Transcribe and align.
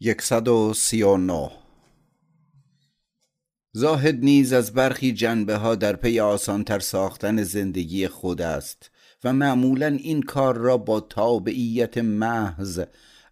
یکصد 0.00 0.48
و 0.48 0.74
سی 0.74 1.02
و 1.02 1.16
نو 1.16 1.48
زاهد 3.72 4.18
نیز 4.24 4.52
از 4.52 4.72
برخی 4.72 5.12
جنبه 5.12 5.56
ها 5.56 5.74
در 5.74 5.96
پی 5.96 6.20
آسانتر 6.20 6.78
ساختن 6.78 7.42
زندگی 7.42 8.08
خود 8.08 8.42
است 8.42 8.90
و 9.24 9.32
معمولا 9.32 9.86
این 9.86 10.22
کار 10.22 10.56
را 10.56 10.76
با 10.76 11.00
تابعیت 11.00 11.98
محض 11.98 12.80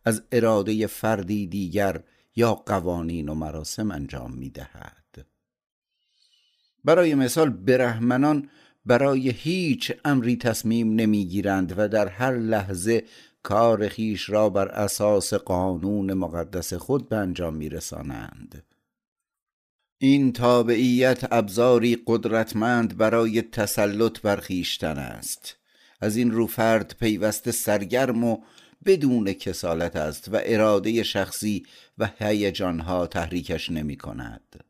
از 0.04 0.22
اراده 0.32 0.86
فردی 0.86 1.46
دیگر 1.46 2.00
یا 2.36 2.54
قوانین 2.54 3.28
و 3.28 3.34
مراسم 3.34 3.90
انجام 3.90 4.34
می 4.34 4.50
دهد 4.50 5.26
برای 6.84 7.14
مثال 7.14 7.50
برهمنان 7.50 8.48
برای 8.86 9.30
هیچ 9.30 9.92
امری 10.04 10.36
تصمیم 10.36 10.94
نمی‌گیرند 10.94 11.74
و 11.76 11.88
در 11.88 12.08
هر 12.08 12.32
لحظه 12.32 13.04
کار 13.46 13.88
خیش 13.88 14.30
را 14.30 14.50
بر 14.50 14.68
اساس 14.68 15.34
قانون 15.34 16.12
مقدس 16.14 16.74
خود 16.74 17.08
به 17.08 17.16
انجام 17.16 17.54
میرسانند. 17.54 18.64
این 19.98 20.32
تابعیت 20.32 21.32
ابزاری 21.32 22.02
قدرتمند 22.06 22.96
برای 22.96 23.42
تسلط 23.42 24.20
بر 24.20 24.36
خویشتن 24.36 24.98
است. 24.98 25.56
از 26.00 26.16
این 26.16 26.30
رو 26.30 26.46
فرد 26.46 26.94
پیوسته 27.00 27.52
سرگرم 27.52 28.24
و 28.24 28.38
بدون 28.84 29.32
کسالت 29.32 29.96
است 29.96 30.28
و 30.32 30.40
اراده 30.44 31.02
شخصی 31.02 31.66
و 31.98 32.10
هیجانها 32.18 33.06
تحریکش 33.06 33.70
نمی 33.70 33.96
کند 33.96 34.64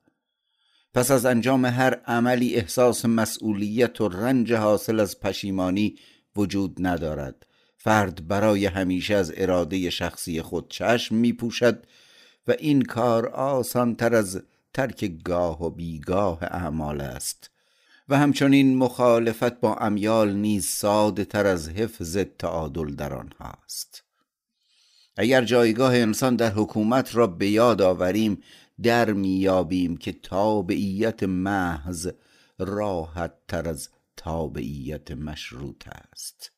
پس 0.94 1.10
از 1.10 1.26
انجام 1.26 1.64
هر 1.64 1.94
عملی 1.94 2.54
احساس 2.54 3.04
مسئولیت 3.04 4.00
و 4.00 4.08
رنج 4.08 4.52
حاصل 4.52 5.00
از 5.00 5.20
پشیمانی 5.20 5.98
وجود 6.36 6.76
ندارد. 6.86 7.45
فرد 7.86 8.28
برای 8.28 8.66
همیشه 8.66 9.14
از 9.14 9.32
اراده 9.36 9.90
شخصی 9.90 10.42
خود 10.42 10.68
چشم 10.68 11.14
می 11.14 11.32
پوشد 11.32 11.86
و 12.48 12.54
این 12.58 12.82
کار 12.82 13.26
آسان 13.26 13.96
تر 13.96 14.14
از 14.14 14.42
ترک 14.74 15.04
گاه 15.24 15.62
و 15.62 15.70
بیگاه 15.70 16.38
اعمال 16.42 17.00
است. 17.00 17.50
و 18.08 18.18
همچنین 18.18 18.76
مخالفت 18.76 19.60
با 19.60 19.74
امیال 19.74 20.32
نیز 20.32 20.66
ساده 20.66 21.24
تر 21.24 21.46
از 21.46 21.68
حفظ 21.68 22.16
تعادل 22.16 22.94
در 22.94 23.14
آنهاست 23.14 24.04
اگر 25.16 25.44
جایگاه 25.44 25.96
انسان 25.96 26.36
در 26.36 26.52
حکومت 26.52 27.14
را 27.14 27.26
به 27.26 27.48
یاد 27.48 27.82
آوریم 27.82 28.42
در 28.82 29.12
میابیم 29.12 29.96
که 29.96 30.12
تابعیت 30.12 31.22
محض 31.22 32.10
راحت 32.58 33.32
تر 33.48 33.68
از 33.68 33.88
تابعیت 34.16 35.10
مشروط 35.10 35.84
است. 36.12 36.55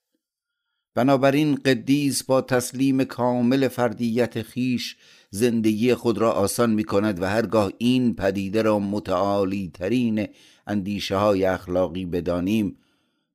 بنابراین 0.99 1.55
قدیس 1.55 2.25
با 2.25 2.41
تسلیم 2.41 3.05
کامل 3.05 3.69
فردیت 3.69 4.43
خیش 4.43 4.97
زندگی 5.31 5.95
خود 5.95 6.19
را 6.19 6.33
آسان 6.33 6.71
می 6.71 6.85
کند 6.85 7.23
و 7.23 7.27
هرگاه 7.27 7.73
این 7.79 8.15
پدیده 8.15 8.63
را 8.63 8.79
متعالی 8.79 9.71
ترین 9.75 10.29
اندیشه 10.67 11.17
های 11.17 11.45
اخلاقی 11.45 12.07
بدانیم 12.07 12.79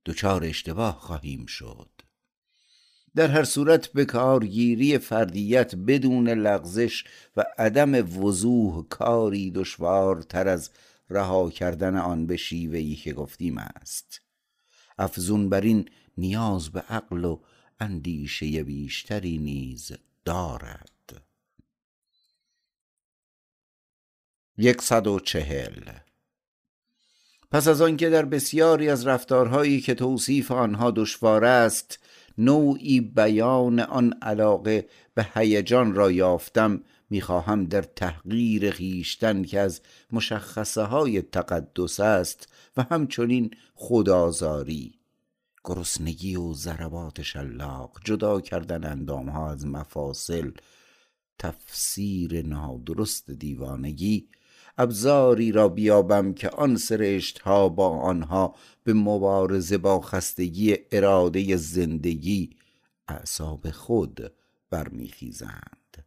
دچار 0.06 0.44
اشتباه 0.44 1.00
خواهیم 1.00 1.46
شد. 1.46 1.90
در 3.16 3.28
هر 3.28 3.44
صورت 3.44 3.88
به 3.88 4.06
کارگیری 4.06 4.98
فردیت 4.98 5.76
بدون 5.76 6.30
لغزش 6.30 7.04
و 7.38 7.46
عدم 7.58 8.24
وضوح 8.24 8.86
کاری 8.90 9.52
دشوارتر 9.52 10.48
از 10.48 10.70
رها 11.10 11.50
کردن 11.50 11.98
آن 11.98 12.26
به 12.26 12.38
شیوهی 12.38 12.96
که 12.96 13.14
گفتیم 13.14 13.58
است. 13.58 14.22
افزون 14.98 15.50
بر 15.50 15.62
این 15.62 15.90
نیاز 16.18 16.70
به 16.70 16.80
عقل 16.80 17.26
و 17.26 17.40
اندیشه 17.80 18.64
بیشتری 18.64 19.38
نیز 19.38 19.92
دارد. 20.26 21.24
یکصد 24.58 25.08
چهل. 25.18 25.82
پس 27.52 27.68
از 27.68 27.82
آنکه 27.82 28.10
در 28.10 28.26
بسیاری 28.26 28.90
از 28.90 29.08
رفتارهایی 29.08 29.82
که 29.82 29.94
توصیف 29.94 30.52
آنها 30.52 30.92
دشوار 30.92 31.46
است 31.46 32.00
نوعی 32.38 33.02
بیان 33.02 33.80
آن 33.80 34.14
علاقه 34.22 34.88
به 35.14 35.28
هیجان 35.34 35.96
را 35.96 36.12
یافتم 36.12 36.84
می‌خواهم 37.10 37.66
در 37.66 37.82
تحقیر 37.82 38.72
خیشتن 38.72 39.44
که 39.44 39.60
از 39.60 39.82
مشخصه 40.12 40.82
های 40.82 41.22
تقدس 41.22 42.00
است 42.00 42.48
و 42.78 42.84
همچنین 42.84 43.52
خدازاری 43.76 45.00
گرسنگی 45.64 46.36
و 46.36 46.54
ضربات 46.54 47.22
شلاق 47.22 48.00
جدا 48.04 48.42
کردن 48.42 48.84
اندام 48.84 49.30
ها 49.30 49.52
از 49.52 49.66
مفاصل 49.66 50.52
تفسیر 51.40 52.48
نادرست 52.48 53.32
دیوانگی. 53.32 54.30
ابزاری 54.78 55.52
را 55.52 55.70
بیابم 55.70 56.34
که 56.34 56.50
آن 56.50 56.78
سرشت 56.78 57.40
ها 57.40 57.70
با 57.70 57.90
آنها 57.90 58.56
به 58.84 58.94
مبارزه 58.94 59.78
با 59.78 60.02
خستگی 60.02 60.78
اراده 60.92 61.56
زندگی 61.58 62.50
اعصاب 63.08 63.72
خود 63.72 64.34
برمیخیزند. 64.70 66.06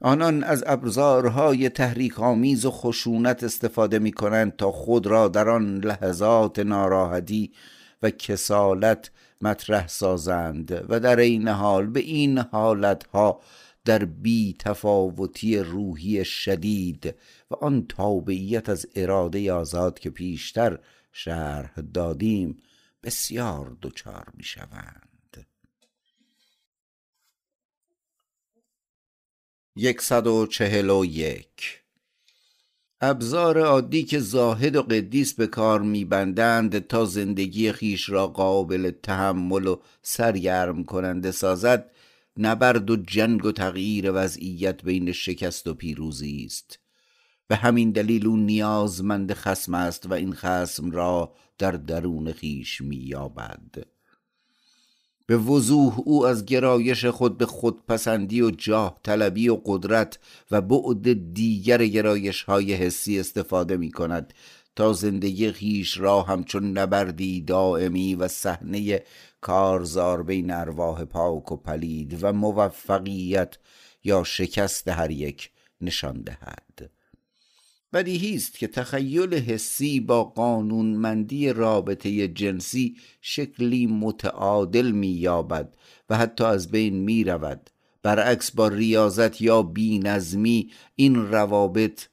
آنان 0.00 0.44
از 0.44 0.64
ابزارهای 0.66 1.68
تحریک 1.68 2.20
آمیز 2.20 2.64
و 2.64 2.70
خشونت 2.70 3.44
استفاده 3.44 3.98
می 3.98 4.12
کنند 4.12 4.56
تا 4.56 4.72
خود 4.72 5.06
را 5.06 5.28
در 5.28 5.48
آن 5.48 5.78
لحظات 5.78 6.58
ناراحتی 6.58 7.52
و 8.02 8.10
کسالت 8.10 9.10
مطرح 9.40 9.86
سازند 9.86 10.84
و 10.88 11.00
در 11.00 11.16
این 11.16 11.48
حال 11.48 11.86
به 11.86 12.00
این 12.00 12.38
حالتها 12.38 13.40
در 13.84 14.04
بی 14.04 14.56
تفاوتی 14.58 15.58
روحی 15.58 16.24
شدید 16.24 17.14
و 17.50 17.54
آن 17.54 17.86
تابعیت 17.86 18.68
از 18.68 18.86
اراده 18.94 19.52
آزاد 19.52 19.98
که 19.98 20.10
پیشتر 20.10 20.78
شرح 21.12 21.80
دادیم 21.94 22.62
بسیار 23.02 23.76
دچار 23.82 24.24
می 24.34 24.44
شوند 24.44 25.46
یکصد 29.76 30.26
و 30.26 30.46
چهل 30.46 30.90
و 30.90 31.04
یک 31.04 31.81
ابزار 33.04 33.58
عادی 33.58 34.04
که 34.04 34.18
زاهد 34.18 34.76
و 34.76 34.82
قدیس 34.82 35.34
به 35.34 35.46
کار 35.46 35.80
میبندند 35.80 36.86
تا 36.86 37.04
زندگی 37.04 37.72
خیش 37.72 38.08
را 38.08 38.26
قابل 38.26 38.90
تحمل 38.90 39.66
و 39.66 39.76
سرگرم 40.02 40.84
کننده 40.84 41.30
سازد 41.30 41.90
نبرد 42.36 42.90
و 42.90 42.96
جنگ 42.96 43.44
و 43.44 43.52
تغییر 43.52 44.10
وضعیت 44.14 44.82
بین 44.82 45.12
شکست 45.12 45.66
و 45.66 45.74
پیروزی 45.74 46.44
است. 46.46 46.78
به 47.48 47.56
همین 47.56 47.90
دلیل 47.90 48.26
او 48.26 48.36
نیازمند 48.36 49.32
خسم 49.32 49.74
است 49.74 50.06
و 50.06 50.14
این 50.14 50.32
خسم 50.32 50.90
را 50.90 51.34
در 51.58 51.72
درون 51.72 52.32
خیش 52.32 52.80
مییابد. 52.80 53.86
به 55.26 55.36
وضوح 55.36 56.00
او 56.04 56.26
از 56.26 56.44
گرایش 56.44 57.04
خود 57.04 57.38
به 57.38 57.46
خودپسندی 57.46 58.42
و 58.42 58.50
جاه 58.50 59.00
طلبی 59.02 59.48
و 59.48 59.60
قدرت 59.64 60.18
و 60.50 60.60
بعد 60.60 61.34
دیگر 61.34 61.86
گرایش 61.86 62.42
های 62.42 62.74
حسی 62.74 63.20
استفاده 63.20 63.76
می 63.76 63.90
کند 63.90 64.34
تا 64.76 64.92
زندگی 64.92 65.52
خیش 65.52 65.98
را 65.98 66.22
همچون 66.22 66.78
نبردی 66.78 67.40
دائمی 67.40 68.14
و 68.14 68.28
صحنه 68.28 69.02
کارزار 69.40 70.22
بین 70.22 70.50
ارواح 70.50 71.04
پاک 71.04 71.52
و 71.52 71.56
پلید 71.56 72.18
و 72.20 72.32
موفقیت 72.32 73.58
یا 74.04 74.24
شکست 74.24 74.88
هر 74.88 75.10
یک 75.10 75.50
نشان 75.80 76.22
دهد. 76.22 76.90
بدیهی 77.92 78.34
است 78.34 78.58
که 78.58 78.66
تخیل 78.66 79.34
حسی 79.34 80.00
با 80.00 80.24
قانونمندی 80.24 81.52
رابطه 81.52 82.28
جنسی 82.28 82.96
شکلی 83.20 83.86
متعادل 83.86 84.90
مییابد 84.90 85.74
و 86.10 86.16
حتی 86.16 86.44
از 86.44 86.70
بین 86.70 86.94
می 86.94 87.24
رود 87.24 87.70
برعکس 88.02 88.50
با 88.50 88.68
ریاضت 88.68 89.40
یا 89.40 89.62
بینظمی 89.62 90.70
این 90.96 91.16
روابط 91.32 92.06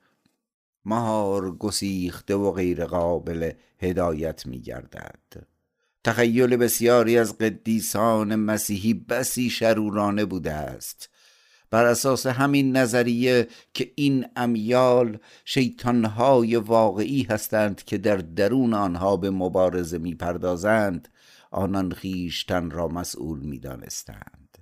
مهار 0.86 1.58
گسیخته 1.58 2.36
و 2.36 2.52
غیر 2.52 2.86
قابل 2.86 3.52
هدایت 3.80 4.46
می 4.46 4.62
گردد 4.62 5.48
تخیل 6.04 6.58
بسیاری 6.58 7.18
از 7.18 7.38
قدیسان 7.38 8.36
مسیحی 8.36 8.94
بسی 8.94 9.50
شرورانه 9.50 10.26
بوده 10.26 10.52
است. 10.54 11.10
بر 11.71 11.86
اساس 11.86 12.25
همین 12.25 12.77
نظریه 12.77 13.48
که 13.74 13.92
این 13.95 14.25
امیال 14.36 15.18
شیطانهای 15.45 16.56
واقعی 16.56 17.24
هستند 17.24 17.83
که 17.83 17.98
در 17.98 18.18
درون 18.18 18.74
آنها 18.74 19.18
به 19.18 19.30
مبارزه 19.30 19.98
می‌پردازند 19.98 21.07
آنان 21.51 21.92
خیشتن 21.92 22.69
را 22.69 22.88
مسئول 22.88 23.39
می‌دانستند. 23.39 24.57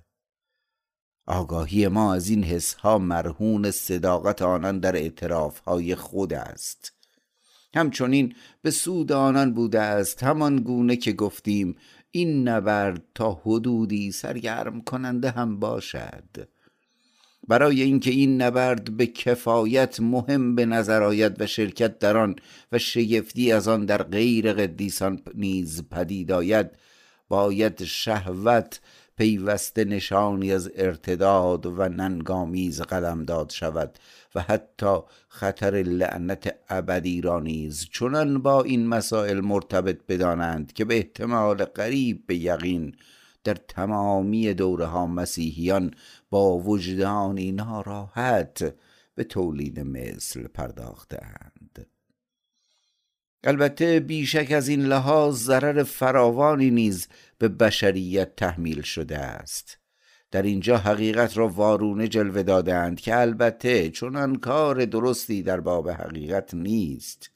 آگاهی 1.26 1.88
ما 1.88 2.14
از 2.14 2.28
این 2.28 2.44
حسها 2.44 2.98
مرهون 2.98 3.70
صداقت 3.70 4.42
آنان 4.42 4.78
در 4.78 4.96
اعترافهای 4.96 5.94
خود 5.94 6.32
است. 6.32 6.92
همچنین 7.74 8.34
به 8.62 8.70
سود 8.70 9.12
آنان 9.12 9.54
بوده 9.54 9.80
است 9.80 10.22
همان 10.22 10.56
گونه 10.56 10.96
که 10.96 11.12
گفتیم 11.12 11.76
این 12.10 12.48
نبرد 12.48 13.02
تا 13.14 13.32
حدودی 13.32 14.12
سرگرم 14.12 14.80
کننده 14.80 15.30
هم 15.30 15.60
باشد. 15.60 16.48
برای 17.48 17.82
اینکه 17.82 18.10
این 18.10 18.42
نبرد 18.42 18.96
به 18.96 19.06
کفایت 19.06 20.00
مهم 20.00 20.54
به 20.54 20.66
نظر 20.66 21.02
آید 21.02 21.40
و 21.40 21.46
شرکت 21.46 21.98
در 21.98 22.16
آن 22.16 22.36
و 22.72 22.78
شگفتی 22.78 23.52
از 23.52 23.68
آن 23.68 23.86
در 23.86 24.02
غیر 24.02 24.52
قدیسان 24.52 25.22
نیز 25.34 25.88
پدید 25.90 26.32
آید 26.32 26.70
باید 27.28 27.84
شهوت 27.84 28.80
پیوسته 29.18 29.84
نشانی 29.84 30.52
از 30.52 30.70
ارتداد 30.76 31.66
و 31.66 31.88
ننگامیز 31.88 32.80
قلم 32.80 33.24
داد 33.24 33.50
شود 33.50 33.98
و 34.34 34.40
حتی 34.40 34.98
خطر 35.28 35.70
لعنت 35.70 36.54
ابدی 36.68 37.20
را 37.20 37.40
نیز. 37.40 37.88
چنان 37.92 38.42
با 38.42 38.62
این 38.62 38.86
مسائل 38.86 39.40
مرتبط 39.40 40.00
بدانند 40.08 40.72
که 40.72 40.84
به 40.84 40.96
احتمال 40.96 41.64
قریب 41.64 42.26
به 42.26 42.36
یقین 42.36 42.94
در 43.44 43.54
تمامی 43.54 44.54
دوره 44.54 44.86
ها 44.86 45.06
مسیحیان 45.06 45.90
با 46.30 46.58
وجدانی 46.58 47.52
ناراحت 47.52 48.74
به 49.14 49.24
تولید 49.24 49.80
مثل 49.80 50.48
پرداختند 50.48 51.86
البته 53.44 54.00
بیشک 54.00 54.52
از 54.52 54.68
این 54.68 54.82
لحاظ 54.82 55.44
ضرر 55.44 55.82
فراوانی 55.82 56.70
نیز 56.70 57.08
به 57.38 57.48
بشریت 57.48 58.36
تحمیل 58.36 58.82
شده 58.82 59.18
است. 59.18 59.78
در 60.30 60.42
اینجا 60.42 60.76
حقیقت 60.76 61.36
را 61.36 61.48
وارونه 61.48 62.08
جلوه 62.08 62.42
دادند 62.42 63.00
که 63.00 63.20
البته 63.20 63.90
چنان 63.90 64.36
کار 64.36 64.84
درستی 64.84 65.42
در 65.42 65.60
باب 65.60 65.90
حقیقت 65.90 66.54
نیست. 66.54 67.30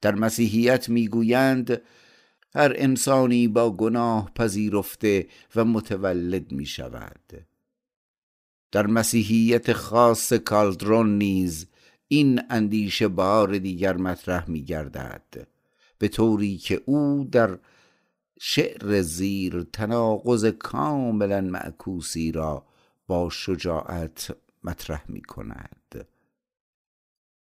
در 0.00 0.14
مسیحیت 0.14 0.88
می‌گویند 0.88 1.82
هر 2.54 2.72
انسانی 2.76 3.48
با 3.48 3.70
گناه 3.70 4.30
پذیرفته 4.34 5.26
و 5.56 5.64
متولد 5.64 6.52
می 6.52 6.66
شود 6.66 7.46
در 8.72 8.86
مسیحیت 8.86 9.72
خاص 9.72 10.32
کالدرون 10.32 11.18
نیز 11.18 11.66
این 12.08 12.42
اندیشه 12.50 13.08
بار 13.08 13.58
دیگر 13.58 13.96
مطرح 13.96 14.50
می 14.50 14.64
گردد 14.64 15.48
به 15.98 16.08
طوری 16.08 16.58
که 16.58 16.82
او 16.86 17.28
در 17.32 17.58
شعر 18.40 19.02
زیر 19.02 19.66
تناقض 19.72 20.44
کاملا 20.44 21.40
معکوسی 21.40 22.32
را 22.32 22.66
با 23.06 23.30
شجاعت 23.30 24.36
مطرح 24.64 25.04
می 25.08 25.22
کند 25.22 26.06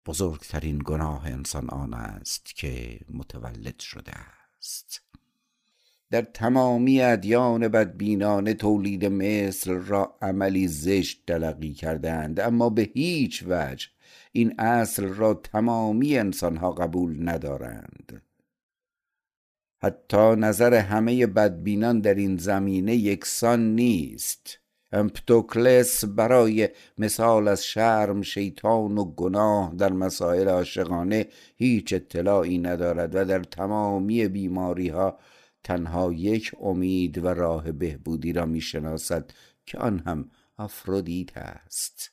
بزرگترین 0.05 0.81
گناه 0.85 1.25
انسان 1.25 1.69
آن 1.69 1.93
است 1.93 2.55
که 2.55 2.99
متولد 3.09 3.79
شده 3.79 4.11
است. 4.57 5.04
در 6.11 6.21
تمامی 6.21 7.01
ادیان 7.01 7.67
بدبینانه 7.67 8.53
تولید 8.53 9.05
مثل 9.05 9.71
را 9.71 10.17
عملی 10.21 10.67
زشت 10.67 11.23
دلقی 11.27 11.73
کردند 11.73 12.39
اما 12.39 12.69
به 12.69 12.89
هیچ 12.93 13.43
وجه 13.47 13.87
این 14.31 14.59
اصل 14.59 15.03
را 15.03 15.33
تمامی 15.33 16.17
انسانها 16.17 16.71
قبول 16.71 17.29
ندارند. 17.29 18.21
حتی 19.81 20.35
نظر 20.35 20.73
همه 20.73 21.27
بدبینان 21.27 21.99
در 21.99 22.13
این 22.13 22.37
زمینه 22.37 22.95
یکسان 22.95 23.75
نیست. 23.75 24.59
امپتوکلس 24.91 26.05
برای 26.05 26.69
مثال 26.97 27.47
از 27.47 27.65
شرم 27.65 28.21
شیطان 28.21 28.97
و 28.97 29.05
گناه 29.05 29.75
در 29.77 29.93
مسائل 29.93 30.47
عاشقانه 30.47 31.27
هیچ 31.55 31.93
اطلاعی 31.93 32.57
ندارد 32.57 33.15
و 33.15 33.25
در 33.25 33.43
تمامی 33.43 34.27
بیماری 34.27 34.87
ها 34.87 35.19
تنها 35.65 36.13
یک 36.13 36.51
امید 36.61 37.17
و 37.17 37.27
راه 37.27 37.71
بهبودی 37.71 38.33
را 38.33 38.45
می‌شناسد 38.45 39.31
که 39.65 39.77
آن 39.77 39.99
هم 39.99 40.31
آفرودیت 40.57 41.37
است. 41.37 42.11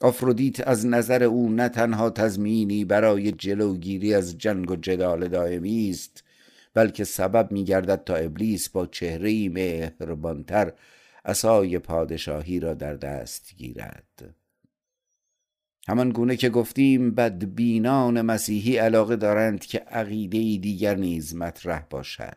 آفرودیت 0.00 0.68
از 0.68 0.86
نظر 0.86 1.22
او 1.22 1.48
نه 1.48 1.68
تنها 1.68 2.10
تضمینی 2.10 2.84
برای 2.84 3.32
جلوگیری 3.32 4.14
از 4.14 4.38
جنگ 4.38 4.70
و 4.70 4.76
جدال 4.76 5.28
دائمی 5.28 5.90
است 5.90 6.24
بلکه 6.74 7.04
سبب 7.04 7.52
میگردد 7.52 8.04
تا 8.04 8.14
ابلیس 8.14 8.68
با 8.68 8.86
چهره 8.86 9.48
مهربانتر 9.48 10.72
عصای 11.24 11.78
پادشاهی 11.78 12.60
را 12.60 12.74
در 12.74 12.94
دست 12.94 13.54
گیرد. 13.56 14.34
همان 15.88 16.10
گونه 16.10 16.36
که 16.36 16.48
گفتیم 16.48 17.10
بدبینان 17.10 18.22
مسیحی 18.22 18.76
علاقه 18.76 19.16
دارند 19.16 19.64
که 19.64 19.78
عقیده 19.78 20.38
دیگر 20.38 20.94
نیز 20.94 21.34
مطرح 21.34 21.82
باشد. 21.90 22.36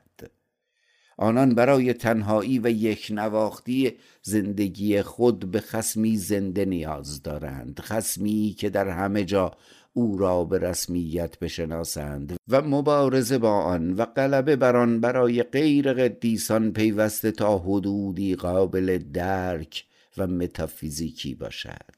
آنان 1.17 1.55
برای 1.55 1.93
تنهایی 1.93 2.59
و 2.59 2.69
یک 2.69 3.07
نواختی 3.11 3.97
زندگی 4.21 5.01
خود 5.01 5.51
به 5.51 5.59
خسمی 5.59 6.17
زنده 6.17 6.65
نیاز 6.65 7.23
دارند 7.23 7.79
خسمی 7.79 8.55
که 8.57 8.69
در 8.69 8.87
همه 8.87 9.25
جا 9.25 9.51
او 9.93 10.17
را 10.17 10.43
به 10.43 10.59
رسمیت 10.59 11.39
بشناسند 11.39 12.35
و 12.47 12.61
مبارزه 12.61 13.37
با 13.37 13.51
آن 13.51 13.93
و 13.93 14.05
غلبه 14.05 14.55
بر 14.55 14.75
آن 14.75 14.99
برای 14.99 15.43
غیر 15.43 15.93
قدیسان 15.93 16.73
پیوسته 16.73 17.31
تا 17.31 17.57
حدودی 17.57 18.35
قابل 18.35 18.97
درک 18.97 19.85
و 20.17 20.27
متافیزیکی 20.27 21.35
باشد. 21.35 21.96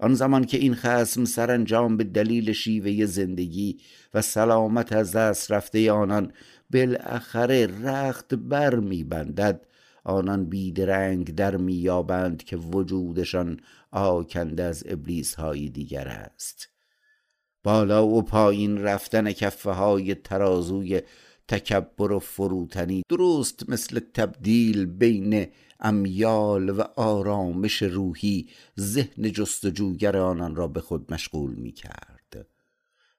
آن 0.00 0.14
زمان 0.14 0.44
که 0.44 0.58
این 0.58 0.74
خسم 0.74 1.24
سرانجام 1.24 1.96
به 1.96 2.04
دلیل 2.04 2.52
شیوه 2.52 3.06
زندگی 3.06 3.78
و 4.14 4.22
سلامت 4.22 4.92
از 4.92 5.12
دست 5.12 5.52
رفته 5.52 5.92
آنان 5.92 6.32
بالاخره 6.70 7.66
رخت 7.82 8.34
بر 8.34 8.74
میبندد 8.74 9.66
آنان 10.04 10.44
بیدرنگ 10.44 11.34
در 11.34 11.56
مییابند 11.56 12.44
که 12.44 12.56
وجودشان 12.56 13.60
آکنده 13.90 14.62
از 14.62 14.84
ابلیس 14.86 15.34
های 15.34 15.68
دیگر 15.68 16.08
است. 16.08 16.68
بالا 17.64 18.06
و 18.06 18.22
پایین 18.22 18.78
رفتن 18.78 19.32
کفه 19.32 19.70
های 19.70 20.14
ترازوی 20.14 21.00
تکبر 21.48 22.12
و 22.12 22.18
فروتنی 22.18 23.02
درست 23.08 23.70
مثل 23.70 24.00
تبدیل 24.14 24.86
بین 24.86 25.46
امیال 25.80 26.70
و 26.70 26.80
آرامش 26.96 27.82
روحی 27.82 28.48
ذهن 28.80 29.32
جستجوگر 29.32 30.16
آنان 30.16 30.56
را 30.56 30.68
به 30.68 30.80
خود 30.80 31.12
مشغول 31.12 31.54
می 31.54 31.72
کرد 31.72 32.46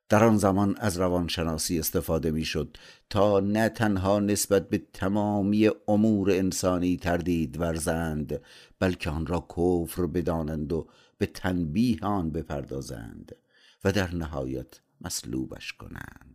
در 0.10 0.24
آن 0.24 0.38
زمان 0.38 0.76
از 0.78 0.98
روانشناسی 0.98 1.80
استفاده 1.80 2.32
می 2.32 2.46
شد 2.46 2.78
تا 3.10 3.40
نه 3.40 3.70
تنها 3.70 4.20
نسبت 4.20 4.70
به 4.70 4.82
تمامی 4.94 5.70
امور 5.88 6.32
انسانی 6.32 6.98
تردید 6.98 7.60
ورزند 7.60 8.42
بلکه 8.80 9.10
آن 9.10 9.26
را 9.26 9.48
کفر 9.58 10.06
بدانند 10.06 10.74
و 10.74 10.88
به 11.18 11.26
تنبیه 11.26 11.98
آن 12.02 12.32
بپردازند 12.32 13.36
و 13.84 13.92
در 13.92 14.16
نهایت 14.16 14.80
مسلوبش 15.02 15.74
کنند. 15.74 16.27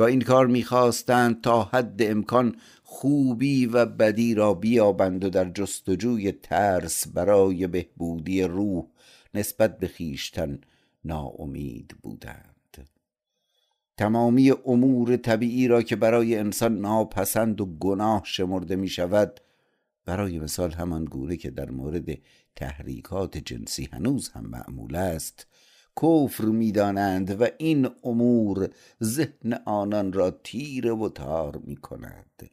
و 0.00 0.02
این 0.02 0.20
کار 0.20 0.46
می‌خواستند 0.46 1.40
تا 1.40 1.62
حد 1.62 2.02
امکان 2.02 2.56
خوبی 2.82 3.66
و 3.66 3.86
بدی 3.86 4.34
را 4.34 4.54
بیابند 4.54 5.24
و 5.24 5.30
در 5.30 5.50
جستجوی 5.50 6.32
ترس 6.32 7.08
برای 7.08 7.66
بهبودی 7.66 8.42
روح 8.42 8.86
نسبت 9.34 9.78
به 9.78 9.88
خیشتن 9.88 10.60
ناامید 11.04 11.94
بودند. 12.02 12.88
تمامی 13.96 14.50
امور 14.50 15.16
طبیعی 15.16 15.68
را 15.68 15.82
که 15.82 15.96
برای 15.96 16.36
انسان 16.36 16.78
ناپسند 16.78 17.60
و 17.60 17.66
گناه 17.66 18.22
شمرده 18.24 18.76
می 18.76 18.88
شود 18.88 19.40
برای 20.04 20.38
مثال 20.38 20.72
همان 20.72 21.04
گونه 21.04 21.36
که 21.36 21.50
در 21.50 21.70
مورد 21.70 22.18
تحریکات 22.56 23.38
جنسی 23.38 23.88
هنوز 23.92 24.28
هم 24.28 24.46
معمول 24.46 24.96
است 24.96 25.46
کفر 26.02 26.44
می‌دانند 26.44 27.40
و 27.40 27.46
این 27.58 27.88
امور 28.04 28.68
ذهن 29.02 29.52
آنان 29.64 30.12
را 30.12 30.30
تیره 30.30 30.92
و 30.92 31.08
تار 31.08 31.60
می 31.64 31.76
کند 31.76 32.50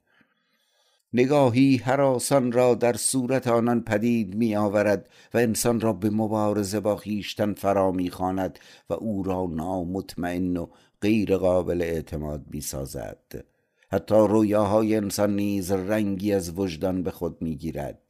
نگاهی 1.13 1.77
حراسان 1.77 2.51
را 2.51 2.75
در 2.75 2.94
صورت 2.94 3.48
آنان 3.48 3.82
پدید 3.82 4.36
می 4.36 4.56
آورد 4.56 5.10
و 5.34 5.38
انسان 5.38 5.80
را 5.80 5.94
به 5.94 6.10
مبارزه 6.10 6.80
با 6.80 6.96
خیشتن 6.96 7.54
فرا 7.54 7.92
می 7.92 8.10
خاند 8.10 8.60
و 8.89 8.94
او 8.94 9.24
را 9.24 9.48
نامطمئن 9.51 10.58
و 10.58 10.68
غیر 11.01 11.38
قابل 11.38 11.82
اعتماد 11.82 12.46
می 12.51 12.62
سازد 12.62 13.46
حتی 13.92 14.16
رویاهای 14.16 14.96
انسان 14.96 15.36
نیز 15.36 15.72
رنگی 15.72 16.34
از 16.34 16.60
وجدان 16.60 17.04
به 17.04 17.12
خود 17.12 17.42
می 17.42 17.56
گیرد 17.56 18.07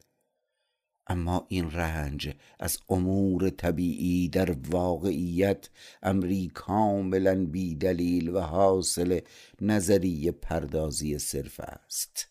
اما 1.08 1.46
این 1.48 1.70
رنج 1.70 2.34
از 2.60 2.78
امور 2.88 3.50
طبیعی 3.50 4.28
در 4.28 4.56
واقعیت 4.70 5.68
امری 6.02 6.50
کاملا 6.54 7.46
بی 7.46 7.74
دلیل 7.74 8.28
و 8.28 8.40
حاصل 8.40 9.20
نظریه 9.60 10.32
پردازی 10.32 11.18
صرف 11.18 11.60
است. 11.60 12.28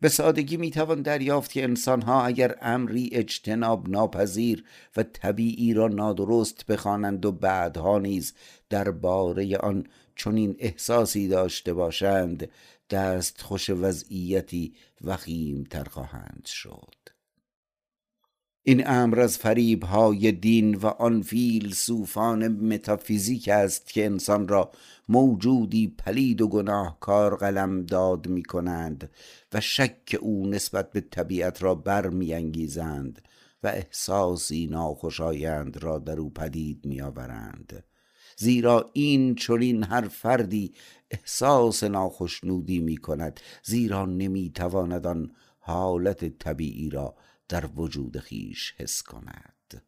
به 0.00 0.08
سادگی 0.08 0.56
می‌توان 0.56 1.02
دریافت 1.02 1.52
که 1.52 1.64
انسانها 1.64 2.24
اگر 2.24 2.58
امری 2.62 3.10
اجتناب 3.12 3.88
ناپذیر 3.88 4.64
و 4.96 5.02
طبیعی 5.02 5.74
را 5.74 5.88
نادرست 5.88 6.66
بخوانند 6.66 7.26
و 7.26 7.32
بعدها 7.32 7.98
نیز 7.98 8.34
درباره 8.70 9.56
آن 9.56 9.86
چنین 10.16 10.56
احساسی 10.58 11.28
داشته 11.28 11.74
باشند 11.74 12.48
دست 12.90 13.40
خوش 13.40 13.70
وضعیتی 13.70 14.74
وخیم 15.04 15.64
تر 15.64 15.84
خواهند 15.84 16.42
شد. 16.46 16.97
این 18.68 18.82
امر 18.86 19.20
از 19.20 19.38
فریب 19.38 19.84
های 19.84 20.32
دین 20.32 20.74
و 20.74 20.86
آن 20.86 21.22
فیلسوفان 21.22 22.48
متافیزیک 22.48 23.48
است 23.48 23.86
که 23.86 24.04
انسان 24.04 24.48
را 24.48 24.70
موجودی 25.08 25.94
پلید 25.98 26.40
و 26.40 26.48
گناهکار 26.48 27.36
قلم 27.36 27.82
داد 27.82 28.26
می 28.26 28.42
کنند 28.42 29.10
و 29.52 29.60
شک 29.60 30.18
او 30.20 30.46
نسبت 30.46 30.92
به 30.92 31.00
طبیعت 31.00 31.62
را 31.62 31.74
برمیانگیزند 31.74 33.22
و 33.62 33.66
احساسی 33.66 34.66
ناخوشایند 34.66 35.82
را 35.82 35.98
در 35.98 36.20
او 36.20 36.30
پدید 36.30 36.84
میآورند. 36.84 37.84
زیرا 38.36 38.90
این 38.92 39.34
چنین 39.34 39.84
هر 39.84 40.08
فردی 40.08 40.74
احساس 41.10 41.84
ناخشنودی 41.84 42.78
می 42.78 42.96
کند 42.96 43.40
زیرا 43.62 44.06
نمی 44.06 44.50
تواند 44.54 45.06
آن 45.06 45.30
حالت 45.58 46.38
طبیعی 46.38 46.90
را 46.90 47.14
در 47.48 47.66
وجود 47.76 48.18
خیش 48.18 48.74
حس 48.76 49.02
کند. 49.02 49.82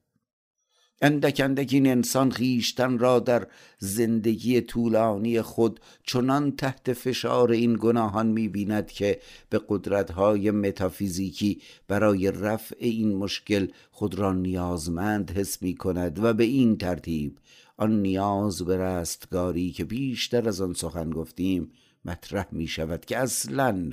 اندک 1.03 1.41
اندک 1.45 1.69
این 1.73 1.87
انسان 1.87 2.31
خیشتن 2.31 2.99
را 2.99 3.19
در 3.19 3.47
زندگی 3.79 4.61
طولانی 4.61 5.43
خود 5.43 5.81
چنان 6.05 6.57
تحت 6.57 6.93
فشار 6.93 7.51
این 7.51 7.77
گناهان 7.81 8.27
می‌بیند 8.27 8.91
که 8.91 9.21
به 9.51 9.61
قدرتهای 9.69 10.51
متافیزیکی 10.51 11.63
برای 11.89 12.31
رفع 12.31 12.77
این 12.79 13.17
مشکل 13.17 13.67
خود 13.91 14.15
را 14.15 14.33
نیازمند 14.33 15.31
حس 15.31 15.63
می 15.63 15.75
کند 15.75 16.25
و 16.25 16.33
به 16.33 16.45
این 16.45 16.79
ترتیب 16.79 17.39
آن 17.77 18.03
نیاز 18.03 18.63
به 18.63 18.77
رستگاری 18.77 19.73
که 19.73 19.85
بیشتر 19.85 20.49
از 20.49 20.61
آن 20.61 20.75
سخن 20.75 21.11
گفتیم 21.11 21.73
مطرح 22.05 22.47
می 22.53 22.67
شود 22.67 23.05
که 23.05 23.19
اصلا 23.19 23.91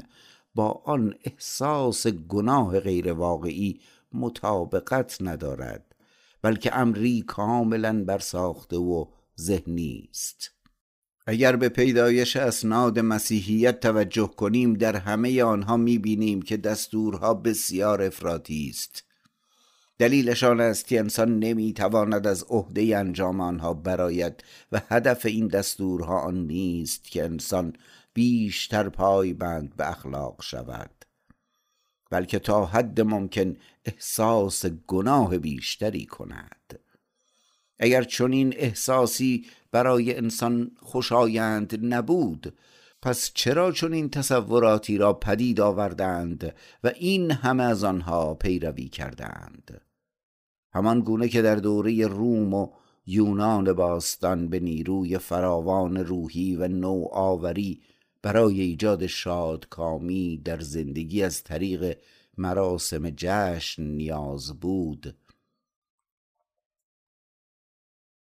با 0.57 0.81
آن 0.85 1.13
احساس 1.23 2.07
گناه 2.07 2.79
غیر 2.79 3.13
واقعی 3.13 3.79
مطابقت 4.13 5.17
ندارد 5.21 5.95
بلکه 6.41 6.75
امری 6.75 7.21
کاملا 7.21 8.03
برساخته 8.03 8.77
و 8.77 9.05
ذهنی 9.39 10.09
است. 10.11 10.51
اگر 11.27 11.55
به 11.55 11.69
پیدایش 11.69 12.35
اسناد 12.35 12.99
مسیحیت 12.99 13.79
توجه 13.79 14.27
کنیم 14.27 14.73
در 14.73 14.95
همه 14.95 15.43
آنها 15.43 15.77
می‌بینیم 15.77 16.41
که 16.41 16.57
دستورها 16.57 17.33
بسیار 17.33 18.01
افراطی 18.01 18.67
است. 18.69 19.03
دلیلشان 19.99 20.61
است 20.61 20.87
که 20.87 20.99
انسان 20.99 21.39
نمی‌تواند 21.39 22.27
از 22.27 22.43
عهده 22.49 22.97
انجام 22.97 23.41
آنها 23.41 23.73
براید 23.73 24.43
و 24.71 24.81
هدف 24.89 25.25
این 25.25 25.47
دستورها 25.47 26.19
آن 26.19 26.47
نیست 26.47 27.03
که 27.03 27.23
انسان 27.23 27.73
بیشتر 28.17 28.89
پایبند 28.89 29.75
به 29.75 29.89
اخلاق 29.89 30.41
شود 30.41 31.05
بلکه 32.11 32.39
تا 32.39 32.65
حد 32.65 33.01
ممکن 33.01 33.55
احساس 33.85 34.65
گناه 34.65 35.37
بیشتری 35.37 36.05
کند. 36.05 36.79
اگر 37.79 38.03
چنین 38.03 38.53
احساسی 38.57 39.45
برای 39.71 40.17
انسان 40.17 40.71
خوشایند 40.79 41.93
نبود 41.93 42.57
پس 43.01 43.31
چرا 43.33 43.71
چنین 43.71 44.09
تصوراتی 44.09 44.97
را 44.97 45.13
پدید 45.13 45.61
آوردند 45.61 46.55
و 46.83 46.87
این 46.87 47.31
همه 47.31 47.63
از 47.63 47.83
آنها 47.83 48.33
پیروی 48.33 48.89
کردند؟ 48.89 49.81
همان 50.73 50.99
گونه 50.99 51.29
که 51.29 51.41
در 51.41 51.55
دوره 51.55 52.07
روم 52.07 52.53
و 52.53 52.69
یونان 53.05 53.73
باستان 53.73 54.47
به 54.47 54.59
نیروی 54.59 55.17
فراوان 55.17 55.97
روحی 55.97 56.55
و 56.55 56.67
نوآوری 56.67 57.81
برای 58.21 58.61
ایجاد 58.61 59.07
شادکامی 59.07 60.37
در 60.37 60.59
زندگی 60.59 61.23
از 61.23 61.43
طریق 61.43 61.97
مراسم 62.37 63.09
جشن 63.09 63.83
نیاز 63.83 64.59
بود. 64.59 65.15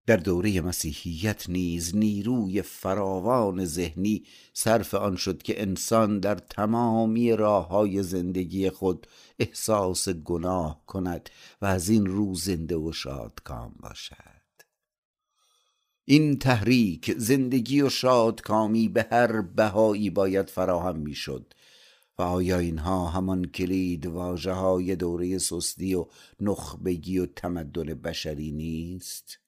در 0.07 0.17
دوره 0.17 0.61
مسیحیت 0.61 1.49
نیز 1.49 1.95
نیروی 1.95 2.61
فراوان 2.61 3.65
ذهنی 3.65 4.23
صرف 4.53 4.93
آن 4.93 5.15
شد 5.15 5.41
که 5.41 5.61
انسان 5.61 6.19
در 6.19 6.35
تمامی 6.35 7.33
راه 7.33 7.67
های 7.67 8.03
زندگی 8.03 8.69
خود 8.69 9.07
احساس 9.39 10.09
گناه 10.09 10.81
کند 10.85 11.29
و 11.61 11.65
از 11.65 11.89
این 11.89 12.05
رو 12.05 12.35
زنده 12.35 12.75
و 12.75 12.91
شادکام 12.91 13.75
باشد. 13.79 14.36
این 16.09 16.39
تحریک 16.39 17.13
زندگی 17.17 17.81
و 17.81 17.89
شادکامی 17.89 18.89
به 18.89 19.07
هر 19.11 19.41
بهایی 19.41 20.09
باید 20.09 20.49
فراهم 20.49 20.95
می‌شد 20.95 21.53
و 22.17 22.21
آیا 22.21 22.59
اینها 22.59 23.07
همان 23.07 23.45
کلید 23.45 24.05
واجه 24.05 24.51
های 24.51 24.95
دوره 24.95 25.37
سستی 25.37 25.93
و 25.93 26.05
نخبگی 26.39 27.19
و 27.19 27.25
تمدن 27.25 27.93
بشری 27.93 28.51
نیست؟ 28.51 29.39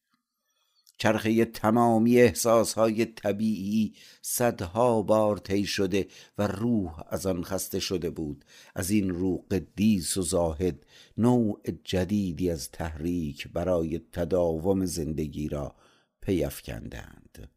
چرخه 0.98 1.46
تمامی 1.46 2.18
احساس 2.18 2.74
های 2.74 3.06
طبیعی 3.06 3.94
صدها 4.22 5.01
بار 5.01 5.38
طی 5.38 5.66
شده 5.66 6.08
و 6.38 6.48
روح 6.48 7.04
از 7.10 7.25
آن 7.25 7.44
خسته 7.44 7.80
شده 7.80 8.10
بود 8.10 8.46
از 8.75 8.89
این 8.89 9.10
رو 9.10 9.38
قدیس 9.51 10.18
و 10.18 10.22
زاهد 10.22 10.86
نوع 11.18 11.62
جدیدی 11.84 12.50
از 12.50 12.72
تحریک 12.72 13.48
برای 13.48 14.01
تداوم 14.12 14.86
زندگی 14.86 15.48
را 15.48 15.75
پیافکندند. 16.22 17.50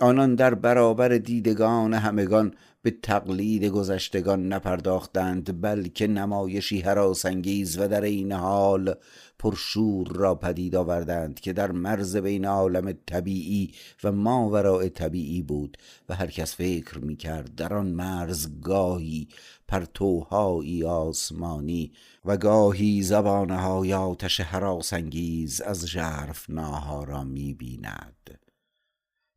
آنان 0.00 0.34
در 0.34 0.54
برابر 0.54 1.08
دیدگان 1.08 1.94
همگان 1.94 2.54
به 2.82 2.90
تقلید 2.90 3.64
گذشتگان 3.64 4.52
نپرداختند 4.52 5.60
بلکه 5.60 6.06
نمایشی 6.06 6.80
هراسانگیز 6.80 7.78
و 7.78 7.88
در 7.88 8.00
این 8.00 8.32
حال 8.32 8.94
پرشور 9.38 10.08
را 10.08 10.34
پدید 10.34 10.76
آوردند 10.76 11.40
که 11.40 11.52
در 11.52 11.72
مرز 11.72 12.16
بین 12.16 12.44
عالم 12.44 12.92
طبیعی 13.06 13.74
و 14.04 14.12
ماوراء 14.12 14.88
طبیعی 14.88 15.42
بود 15.42 15.76
و 16.08 16.14
هر 16.14 16.26
کس 16.26 16.56
فکر 16.56 16.98
می 16.98 17.16
کرد 17.16 17.54
در 17.54 17.74
آن 17.74 17.86
مرز 17.86 18.60
گاهی 18.60 19.28
پرتوهایی 19.72 20.84
آسمانی 20.84 21.92
و 22.24 22.36
گاهی 22.36 23.02
زبانهای 23.02 23.94
آتش 23.94 24.40
حراسانگیز 24.40 25.60
از 25.60 25.86
ژرف 25.86 26.50
ناها 26.50 27.04
را 27.04 27.24
می 27.24 27.54
بیند 27.54 28.38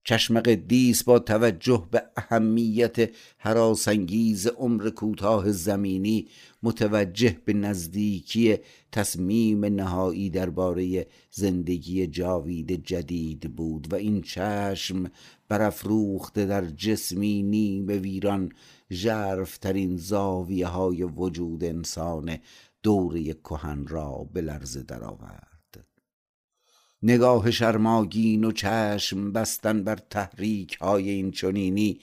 چشم 0.03 0.39
قدیس 0.39 1.03
با 1.03 1.19
توجه 1.19 1.87
به 1.91 2.03
اهمیت 2.17 3.09
حراسانگیز 3.37 4.47
عمر 4.47 4.89
کوتاه 4.89 5.51
زمینی 5.51 6.27
متوجه 6.63 7.37
به 7.45 7.53
نزدیکی 7.53 8.57
تصمیم 8.91 9.65
نهایی 9.65 10.29
درباره 10.29 11.07
زندگی 11.31 12.07
جاوید 12.07 12.85
جدید 12.85 13.55
بود 13.55 13.93
و 13.93 13.95
این 13.95 14.21
چشم 14.21 15.11
برافروخته 15.49 16.45
در 16.45 16.65
جسمی 16.65 17.43
نیم 17.43 17.87
ویران 17.87 18.51
ژرفترین 18.91 19.97
زاویه 19.97 20.67
های 20.67 21.03
وجود 21.03 21.63
انسان 21.63 22.37
دوره 22.83 23.33
کهن 23.33 23.87
را 23.87 24.29
به 24.33 24.41
لرزه 24.41 24.83
درآورد. 24.83 25.55
نگاه 27.03 27.51
شرماگین 27.51 28.43
و 28.43 28.51
چشم 28.51 29.31
بستن 29.31 29.83
بر 29.83 29.95
تحریک 29.95 30.75
های 30.75 31.09
این 31.09 31.31
چنینی 31.31 31.99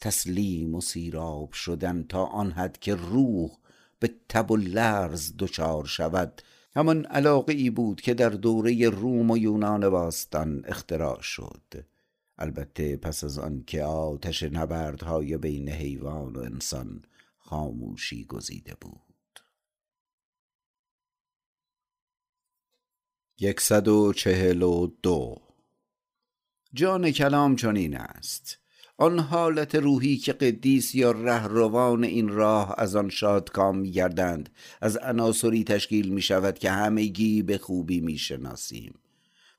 تسلیم 0.00 0.74
و 0.74 0.80
سیراب 0.80 1.52
شدن 1.52 2.02
تا 2.08 2.24
آن 2.24 2.52
حد 2.52 2.78
که 2.78 2.94
روح 2.94 3.50
به 3.98 4.10
تب 4.28 4.50
و 4.50 4.56
لرز 4.56 5.32
دچار 5.38 5.84
شود. 5.84 6.42
همان 6.76 7.04
علاقه 7.04 7.52
ای 7.52 7.70
بود 7.70 8.00
که 8.00 8.14
در 8.14 8.28
دوره 8.28 8.88
روم 8.88 9.30
و 9.30 9.38
یونان 9.38 9.90
باستان 9.90 10.64
اختراع 10.66 11.20
شد. 11.20 11.84
البته 12.42 12.96
پس 12.96 13.24
از 13.24 13.38
آن 13.38 13.64
که 13.66 13.84
آتش 13.84 14.42
نبردهای 14.42 15.36
بین 15.36 15.68
حیوان 15.68 16.36
و 16.36 16.38
انسان 16.38 17.02
خاموشی 17.38 18.24
گزیده 18.24 18.74
بود. 18.80 19.40
یکصد 23.40 23.88
و 23.88 24.12
چهل 24.12 24.62
و 24.62 24.86
دو. 25.02 25.36
جان 26.74 27.10
کلام 27.10 27.56
چنین 27.56 27.96
است. 27.96 28.58
آن 28.96 29.18
حالت 29.18 29.74
روحی 29.74 30.16
که 30.16 30.32
قدیس 30.32 30.94
یا 30.94 31.10
رهروان 31.10 32.04
این 32.04 32.28
راه 32.28 32.74
از 32.78 32.96
آن 32.96 33.08
شادکام 33.08 33.78
می 33.78 33.90
گردند 33.90 34.50
از 34.80 34.96
عناصری 34.96 35.64
تشکیل 35.64 36.08
می 36.08 36.22
شود 36.22 36.58
که 36.58 36.70
همگی 36.70 37.42
به 37.42 37.58
خوبی 37.58 38.00
می 38.00 38.18
شناسیم 38.18 39.01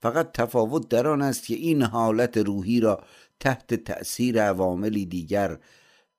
فقط 0.04 0.32
تفاوت 0.32 0.90
در 0.90 1.08
آن 1.08 1.22
است 1.22 1.46
که 1.46 1.56
این 1.56 1.82
حالت 1.82 2.38
روحی 2.38 2.80
را 2.80 3.04
تحت 3.40 3.74
تأثیر 3.74 4.42
عواملی 4.42 5.06
دیگر 5.06 5.60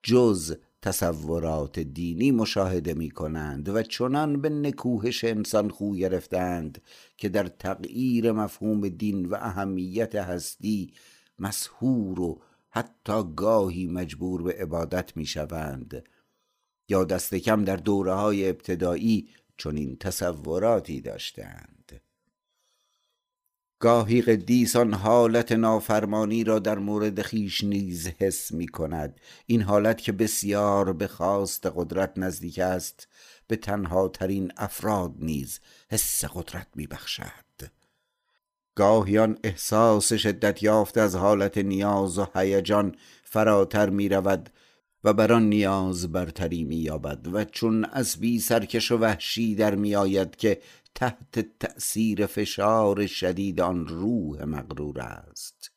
جز 0.02 0.56
تصورات 0.82 1.78
دینی 1.78 2.30
مشاهده 2.30 2.94
می 2.94 3.10
کنند 3.10 3.68
و 3.68 3.82
چنان 3.82 4.40
به 4.40 4.48
نکوهش 4.48 5.24
انسان 5.24 5.70
خو 5.70 5.94
گرفتند 5.94 6.82
که 7.16 7.28
در 7.28 7.46
تغییر 7.46 8.32
مفهوم 8.32 8.88
دین 8.88 9.26
و 9.26 9.34
اهمیت 9.34 10.14
هستی 10.14 10.92
مسهور 11.38 12.20
و 12.20 12.40
حتی 12.70 13.22
گاهی 13.36 13.86
مجبور 13.86 14.42
به 14.42 14.52
عبادت 14.52 15.16
می 15.16 15.26
شوند 15.26 16.04
یا 16.88 17.04
دست 17.04 17.34
کم 17.34 17.64
در 17.64 17.76
دوره 17.76 18.14
های 18.14 18.48
ابتدایی 18.48 19.28
چون 19.56 19.76
این 19.76 19.96
تصوراتی 19.96 21.00
داشتند. 21.00 21.73
گاهی 23.84 24.22
قدیسان 24.22 24.94
حالت 24.94 25.52
نافرمانی 25.52 26.44
را 26.44 26.58
در 26.58 26.78
مورد 26.78 27.22
خیش 27.22 27.64
نیز 27.64 28.08
حس 28.08 28.52
می 28.52 28.68
کند. 28.68 29.20
این 29.46 29.62
حالت 29.62 30.00
که 30.00 30.12
بسیار 30.12 30.92
به 30.92 31.06
خواست 31.06 31.66
قدرت 31.76 32.12
نزدیک 32.16 32.58
است 32.58 33.08
به 33.46 33.56
تنها 33.56 34.08
ترین 34.08 34.52
افراد 34.56 35.14
نیز 35.18 35.60
حس 35.90 36.24
قدرت 36.24 36.66
می 36.74 36.86
بخشد. 36.86 37.70
گاهیان 38.74 39.38
احساس 39.44 40.12
شدت 40.12 40.62
یافت 40.62 40.98
از 40.98 41.16
حالت 41.16 41.58
نیاز 41.58 42.18
و 42.18 42.26
هیجان 42.34 42.96
فراتر 43.24 43.90
می 43.90 44.08
رود 44.08 44.50
و 45.04 45.12
بر 45.12 45.32
آن 45.32 45.48
نیاز 45.48 46.12
برتری 46.12 46.64
می 46.64 46.76
یابد 46.76 47.28
و 47.32 47.44
چون 47.44 47.86
بی 48.20 48.40
سرکش 48.40 48.92
و 48.92 48.96
وحشی 48.96 49.54
در 49.54 49.74
می 49.74 49.94
آید 49.94 50.36
که 50.36 50.60
تحت 50.94 51.58
تأثیر 51.60 52.26
فشار 52.26 53.06
شدید 53.06 53.60
آن 53.60 53.86
روح 53.86 54.44
مغرور 54.44 55.00
است. 55.00 55.70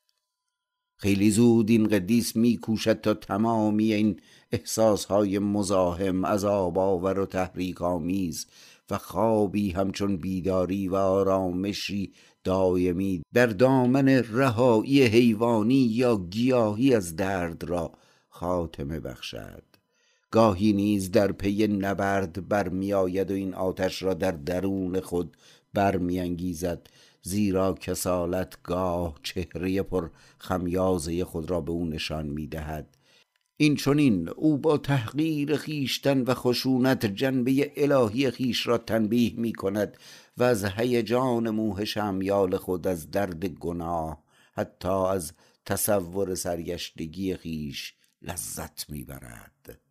خیلی 1.00 1.32
زود 1.32 1.70
این 1.70 1.88
قدیس 1.88 2.36
می 2.36 2.58
کوشد 2.58 3.02
تا 3.02 3.14
تمامی 3.14 3.94
این 3.94 4.20
احساسهای 4.52 5.40
مزاحم 5.40 6.26
از 6.26 6.46
آور 6.46 7.20
و 7.20 7.26
تحریک 7.26 7.82
آمیز 7.82 8.48
و 8.90 8.98
خوابی 8.98 9.72
همچون 9.72 10.18
بیداری 10.18 10.88
و 10.88 10.96
آرامشی 10.96 12.14
دایمی 12.44 13.22
در 13.34 13.48
دامن 13.48 14.10
رهایی 14.10 15.04
حیوانی 15.04 15.76
یا 15.92 16.18
گیاهی 16.18 16.96
از 16.96 17.16
درد 17.16 17.64
را 17.64 17.92
خاتمه 18.30 19.00
بخشد. 19.00 19.67
گاهی 20.38 20.74
نیز 20.74 21.12
در 21.12 21.32
پی 21.32 21.68
نبرد 21.68 22.48
برمیآید 22.48 23.32
و 23.32 23.34
این 23.34 23.54
آتش 23.54 24.04
را 24.04 24.14
در 24.14 24.32
درون 24.32 25.00
خود 25.00 25.38
برمیانگیزد 25.74 26.88
زیرا 27.22 27.74
کسالت 27.74 28.64
گاه 28.64 29.20
چهره 29.24 29.82
پر 29.82 30.10
خمیازه 30.38 31.26
خود 31.26 31.50
را 31.50 31.62
به 31.62 31.72
او 31.72 31.86
نشان 31.86 32.26
می‌دهد. 32.26 32.98
این 33.58 33.76
چونین 33.76 34.30
او 34.30 34.58
با 34.58 34.78
تحقیر 34.78 35.56
خیشتن 35.56 36.22
و 36.22 36.34
خشونت 36.34 37.06
جنبه 37.06 37.72
الهی 37.78 38.32
خیش 38.32 38.68
را 38.68 38.78
تنبیه 38.78 39.34
می 39.38 39.54
کند 39.54 39.98
و 40.38 40.44
از 40.44 40.66
هیجان 40.66 41.50
موهش 41.50 41.98
امیال 41.98 42.58
خود 42.58 42.88
از 42.88 43.12
درد 43.12 43.46
گناه 43.46 44.24
حتی 44.54 44.88
از 44.88 45.34
تصور 45.66 46.36
سرگشتگی 46.36 47.36
خیش 47.36 47.94
لذت 48.22 48.90
می‌برد. 48.90 49.87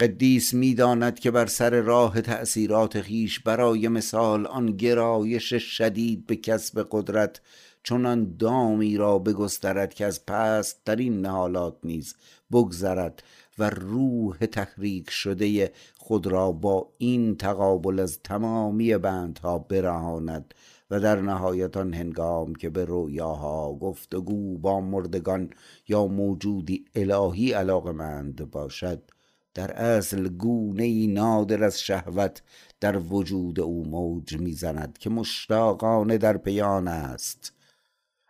قدیس 0.00 0.54
می‌داند 0.54 1.18
که 1.18 1.30
بر 1.30 1.46
سر 1.46 1.80
راه 1.80 2.20
تأثیرات 2.20 3.00
خیش 3.00 3.40
برای 3.40 3.88
مثال 3.88 4.46
آن 4.46 4.66
گرایش 4.66 5.54
شدید 5.54 6.26
به 6.26 6.36
کسب 6.36 6.86
قدرت 6.90 7.40
چنان 7.84 8.36
دامی 8.36 8.96
را 8.96 9.18
بگسترد 9.18 9.94
که 9.94 10.06
از 10.06 10.26
پست 10.26 10.84
ترین 10.84 11.20
نهالات 11.20 11.76
نیز 11.84 12.14
بگذرد 12.52 13.22
و 13.58 13.70
روح 13.70 14.36
تحریک 14.36 15.10
شده 15.10 15.72
خود 15.98 16.26
را 16.26 16.52
با 16.52 16.88
این 16.98 17.36
تقابل 17.36 18.00
از 18.00 18.18
تمامی 18.24 18.96
بندها 18.96 19.58
برهاند 19.58 20.54
و 20.90 21.00
در 21.00 21.20
نهایت 21.20 21.76
آن 21.76 21.94
هنگام 21.94 22.54
که 22.54 22.70
به 22.70 22.84
رویاها 22.84 23.74
گفتگو 23.74 24.58
با 24.58 24.80
مردگان 24.80 25.50
یا 25.88 26.06
موجودی 26.06 26.84
الهی 26.94 27.52
علاقمند 27.52 28.50
باشد 28.50 29.02
در 29.54 29.72
اصل 29.72 30.28
گونه 30.28 31.06
نادر 31.06 31.64
از 31.64 31.80
شهوت 31.80 32.42
در 32.80 32.98
وجود 32.98 33.60
او 33.60 33.88
موج 33.88 34.36
می‌زند 34.36 34.98
که 34.98 35.10
مشتاقانه 35.10 36.18
در 36.18 36.36
پیان 36.36 36.88
است. 36.88 37.52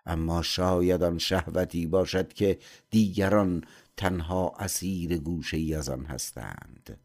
اما 0.07 0.43
شاید 0.43 1.03
آن 1.03 1.19
شهوتی 1.19 1.87
باشد 1.87 2.33
که 2.33 2.59
دیگران 2.91 3.65
تنها 3.97 4.53
اسیر 4.59 5.19
گوشه 5.19 5.57
ای 5.57 5.75
از 5.75 5.89
آن 5.89 6.05
هستند. 6.05 6.99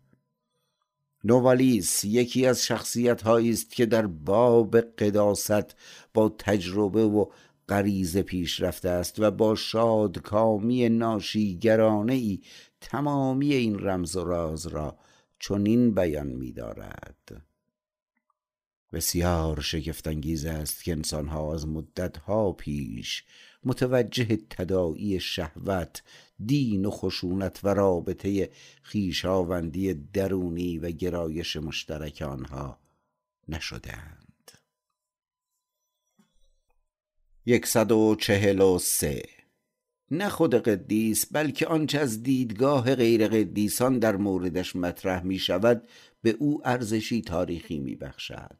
نووالیس 1.23 2.03
یکی 2.03 2.45
از 2.45 2.65
شخصیت 2.65 3.27
است 3.27 3.71
که 3.71 3.85
در 3.85 4.07
باب 4.07 4.79
قداست 4.79 5.75
با 6.13 6.29
تجربه 6.29 7.03
و 7.05 7.25
غریزه 7.69 8.21
پیش 8.21 8.61
رفته 8.61 8.89
است 8.89 9.19
و 9.19 9.31
با 9.31 9.55
شادکامی 9.55 10.89
ناشیگرانه 10.89 12.13
ای 12.13 12.39
تمامی 12.81 13.53
این 13.53 13.79
رمز 13.79 14.15
و 14.15 14.23
راز 14.23 14.67
را 14.67 14.97
چنین 15.39 15.93
بیان 15.93 16.27
می 16.27 16.51
دارد. 16.51 17.45
بسیار 18.93 19.61
شگفتانگیز 19.61 20.45
است 20.45 20.83
که 20.83 20.91
انسانها 20.91 21.53
از 21.53 21.67
مدتها 21.67 22.51
پیش 22.51 23.23
متوجه 23.63 24.39
تداعی 24.49 25.19
شهوت 25.19 26.03
دین 26.45 26.85
و 26.85 26.91
خشونت 26.91 27.59
و 27.63 27.73
رابطه 27.73 28.49
خیشاوندی 28.83 29.93
درونی 29.93 30.77
و 30.77 30.91
گرایش 30.91 31.55
مشترک 31.55 32.21
آنها 32.21 32.79
نشدند 33.47 34.51
یکصد 37.45 37.91
و 37.91 38.15
چهل 38.15 38.61
و 38.61 38.79
سه 38.79 39.38
نه 40.11 40.29
خود 40.29 40.55
قدیس 40.55 41.25
بلکه 41.31 41.67
آنچه 41.67 41.99
از 41.99 42.23
دیدگاه 42.23 42.95
غیر 42.95 43.27
قدیسان 43.27 43.99
در 43.99 44.15
موردش 44.15 44.75
مطرح 44.75 45.23
می 45.23 45.39
شود 45.39 45.87
به 46.21 46.35
او 46.39 46.61
ارزشی 46.67 47.21
تاریخی 47.21 47.79
می 47.79 47.95
بخشد 47.95 48.57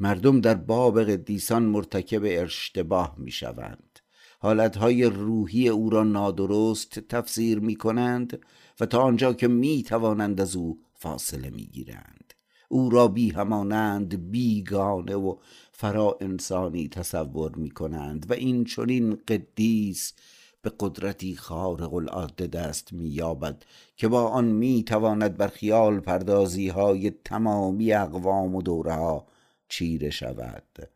مردم 0.00 0.40
در 0.40 0.54
باب 0.54 1.02
قدیسان 1.02 1.62
مرتکب 1.62 2.22
اشتباه 2.24 3.14
می 3.18 3.30
شوند 3.30 3.98
حالتهای 4.38 5.04
روحی 5.04 5.68
او 5.68 5.90
را 5.90 6.04
نادرست 6.04 6.98
تفسیر 6.98 7.58
می 7.58 7.76
کنند 7.76 8.46
و 8.80 8.86
تا 8.86 9.02
آنجا 9.02 9.32
که 9.32 9.48
می 9.48 9.82
توانند 9.82 10.40
از 10.40 10.56
او 10.56 10.80
فاصله 10.94 11.50
می 11.50 11.66
گیرند 11.66 12.29
او 12.72 12.90
را 12.90 13.08
بی 13.08 13.30
همانند 13.30 14.30
بیگانه 14.30 15.16
و 15.16 15.36
فرا 15.72 16.18
انسانی 16.20 16.88
تصور 16.88 17.56
می 17.56 17.70
کنند 17.70 18.30
و 18.30 18.32
این 18.32 18.64
چنین 18.64 19.18
قدیس 19.28 20.12
به 20.62 20.72
قدرتی 20.80 21.36
خارق 21.36 21.94
العاده 21.94 22.46
دست 22.46 22.92
مییابد 22.92 23.64
که 23.96 24.08
با 24.08 24.28
آن 24.28 24.44
می 24.44 24.84
تواند 24.84 25.36
بر 25.36 25.48
خیال 25.48 26.00
پردازی 26.00 26.68
های 26.68 27.10
تمامی 27.24 27.92
اقوام 27.92 28.54
و 28.54 28.62
دوره 28.62 28.94
ها 28.94 29.26
چیره 29.68 30.10
شود. 30.10 30.88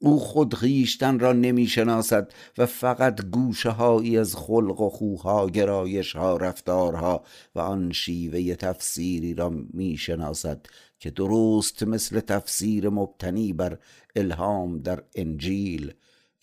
او 0.00 0.18
خود 0.18 0.54
خیشتن 0.54 1.18
را 1.18 1.32
نمی 1.32 1.66
شناسد 1.66 2.32
و 2.58 2.66
فقط 2.66 3.24
گوشه 3.24 3.70
هایی 3.70 4.18
از 4.18 4.36
خلق 4.36 4.80
و 4.80 4.88
خوها 4.88 5.46
گرایش 5.46 6.16
ها 6.16 6.36
رفتارها 6.36 7.24
و 7.54 7.60
آن 7.60 7.92
شیوه 7.92 8.54
تفسیری 8.54 9.34
را 9.34 9.48
می 9.72 9.96
شناسد 9.96 10.66
که 10.98 11.10
درست 11.10 11.82
مثل 11.82 12.20
تفسیر 12.20 12.88
مبتنی 12.88 13.52
بر 13.52 13.78
الهام 14.16 14.78
در 14.78 15.04
انجیل 15.14 15.94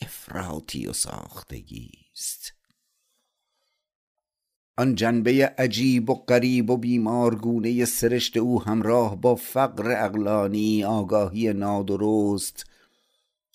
افراطی 0.02 0.88
و 0.88 0.94
ساختگی 0.94 1.92
است. 2.14 2.54
آن 4.78 4.96
جنبه 4.96 5.54
عجیب 5.58 6.10
و 6.10 6.14
غریب 6.14 6.70
و 6.70 6.78
بیمارگونه 6.78 7.86
سرشت 7.86 8.38
او 8.38 8.64
همراه 8.64 9.22
با 9.22 9.36
فقر 9.36 10.06
اقلانی 10.06 10.84
آگاهی 10.84 11.54
نادرست 11.54 12.66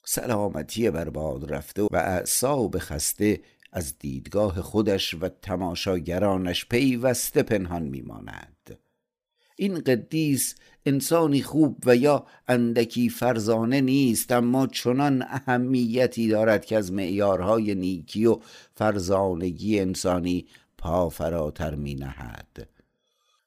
سلامتی 0.04 0.90
برباد 0.90 1.52
رفته 1.52 1.82
و 1.82 1.96
اعصاب 1.96 2.78
خسته 2.78 3.40
از 3.72 3.98
دیدگاه 3.98 4.62
خودش 4.62 5.14
و 5.14 5.28
تماشاگرانش 5.28 6.66
پیوسته 6.66 7.42
پنهان 7.42 7.82
میماند. 7.82 8.78
این 9.60 9.80
قدیس 9.80 10.54
انسانی 10.86 11.42
خوب 11.42 11.76
و 11.86 11.96
یا 11.96 12.26
اندکی 12.48 13.08
فرزانه 13.08 13.80
نیست 13.80 14.32
اما 14.32 14.66
چنان 14.66 15.22
اهمیتی 15.22 16.28
دارد 16.28 16.64
که 16.64 16.76
از 16.76 16.92
معیارهای 16.92 17.74
نیکی 17.74 18.26
و 18.26 18.38
فرزانگی 18.74 19.80
انسانی 19.80 20.46
پا 20.78 21.08
فراتر 21.08 21.74
می 21.74 21.94
نهد 21.94 22.68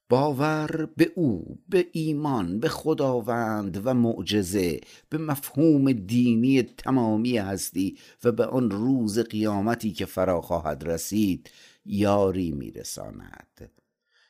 باور 0.10 0.90
به 0.98 1.12
او 1.16 1.60
به 1.70 1.88
ایمان 1.92 2.60
به 2.60 2.70
خداوند 2.70 3.82
و 3.86 3.94
معجزه 3.94 4.80
به 5.10 5.18
مفهوم 5.18 5.92
دینی 5.92 6.64
تمامی 6.64 7.38
هستی 7.38 7.98
و 8.24 8.32
به 8.32 8.46
آن 8.46 8.72
روز 8.72 9.20
قیامتی 9.20 9.92
که 9.92 10.06
فرا 10.06 10.42
خواهد 10.42 10.84
رسید 10.88 11.50
یاری 11.86 12.52
میرساند. 12.52 13.83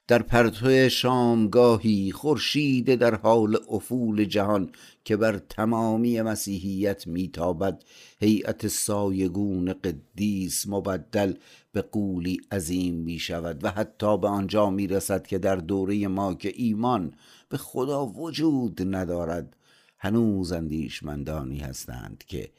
در 0.08 0.22
پرتو 0.22 0.90
شامگاهی 0.90 2.12
خورشید 2.12 2.96
در 2.96 3.16
حال 3.16 3.58
افول 3.70 4.26
جهان 4.26 4.72
که 5.06 5.18
بر 5.18 5.38
تمامی 5.38 6.22
مسیحیت 6.22 7.08
میتابد. 7.08 7.84
هیئت 8.20 8.68
سایگون 8.68 9.74
قدیس 9.74 10.68
مبدل 10.68 11.34
به 11.72 11.82
قولی 11.82 12.42
عظیم 12.52 12.96
می‌شود 12.96 13.64
و 13.64 13.72
حتی 13.72 14.18
به 14.18 14.28
آنجا 14.28 14.70
می‌رسد 14.70 15.28
که 15.28 15.38
در 15.38 15.56
دوره 15.56 16.08
ما 16.08 16.34
که 16.34 16.54
ایمان 16.56 17.14
به 17.50 17.58
خدا 17.58 18.06
وجود 18.06 18.96
ندارد 18.96 19.58
هنوز 19.98 20.52
اندیشمندانی 20.52 21.60
هستند 21.60 22.24
که 22.28 22.52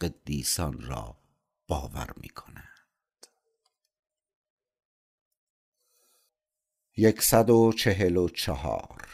قدیسان 0.00 0.80
را 0.80 1.16
باور 1.68 2.10
می‌کنند. 2.22 2.65
144 6.98 9.08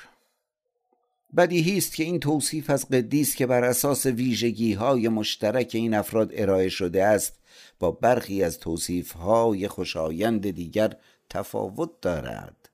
بدیهی 1.37 1.79
است 1.79 1.95
که 1.95 2.05
این 2.05 2.21
توصیف 2.21 2.71
از 2.71 2.89
قدیس 2.89 3.35
که 3.35 3.47
بر 3.47 3.65
اساس 3.65 4.07
ویژگی 4.07 4.73
های 4.73 5.09
مشترک 5.09 5.71
این 5.75 5.95
افراد 5.95 6.31
ارائه 6.35 6.69
شده 6.69 7.05
است 7.05 7.41
با 7.79 7.91
برخی 7.91 8.43
از 8.43 8.59
توصیف 8.59 9.13
های 9.13 9.69
خوشایند 9.69 10.51
دیگر 10.51 10.97
تفاوت 11.31 11.91
دارد. 12.01 12.69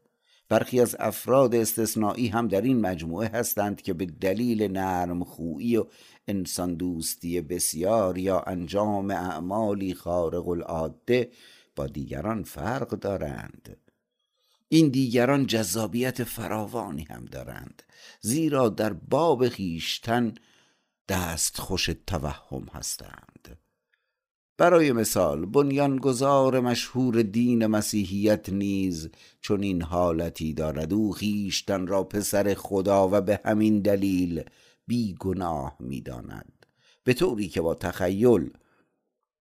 برخی 0.48 0.80
از 0.80 0.96
افراد 0.98 1.54
استثنایی 1.54 2.28
هم 2.28 2.48
در 2.48 2.60
این 2.60 2.80
مجموعه 2.80 3.28
هستند 3.28 3.82
که 3.82 3.92
به 3.92 4.06
دلیل 4.06 4.62
نرم 4.62 5.24
خویی 5.24 5.76
و 5.76 5.86
انسان 6.28 6.74
دوستی 6.74 7.40
بسیار 7.40 8.18
یا 8.18 8.40
انجام 8.40 9.10
اعمالی 9.10 9.94
خارق 9.94 10.48
العاده 10.48 11.30
با 11.76 11.86
دیگران 11.86 12.42
فرق 12.42 12.88
دارند. 12.88 13.87
این 14.68 14.88
دیگران 14.88 15.46
جذابیت 15.46 16.24
فراوانی 16.24 17.02
هم 17.02 17.24
دارند. 17.24 17.82
زیرا 18.20 18.68
در 18.68 18.92
باب 18.92 19.48
خیشتن 19.48 20.34
دست 21.08 21.60
خوش 21.60 21.90
توهم 22.06 22.66
هستند. 22.72 23.58
برای 24.58 24.92
مثال 24.92 25.46
بنیانگذار 25.46 26.60
مشهور 26.60 27.22
دین 27.22 27.66
مسیحیت 27.66 28.48
نیز 28.48 29.10
چون 29.40 29.62
این 29.62 29.82
حالتی 29.82 30.54
دارد. 30.54 30.92
او 30.92 31.12
خیشتن 31.12 31.86
را 31.86 32.04
پسر 32.04 32.54
خدا 32.54 33.08
و 33.08 33.20
به 33.20 33.40
همین 33.44 33.80
دلیل 33.80 34.44
بیگناه 34.86 35.76
می‌داند. 35.80 36.66
به 37.04 37.14
طوری 37.14 37.48
که 37.48 37.60
با 37.60 37.74
تخیل 37.74 38.50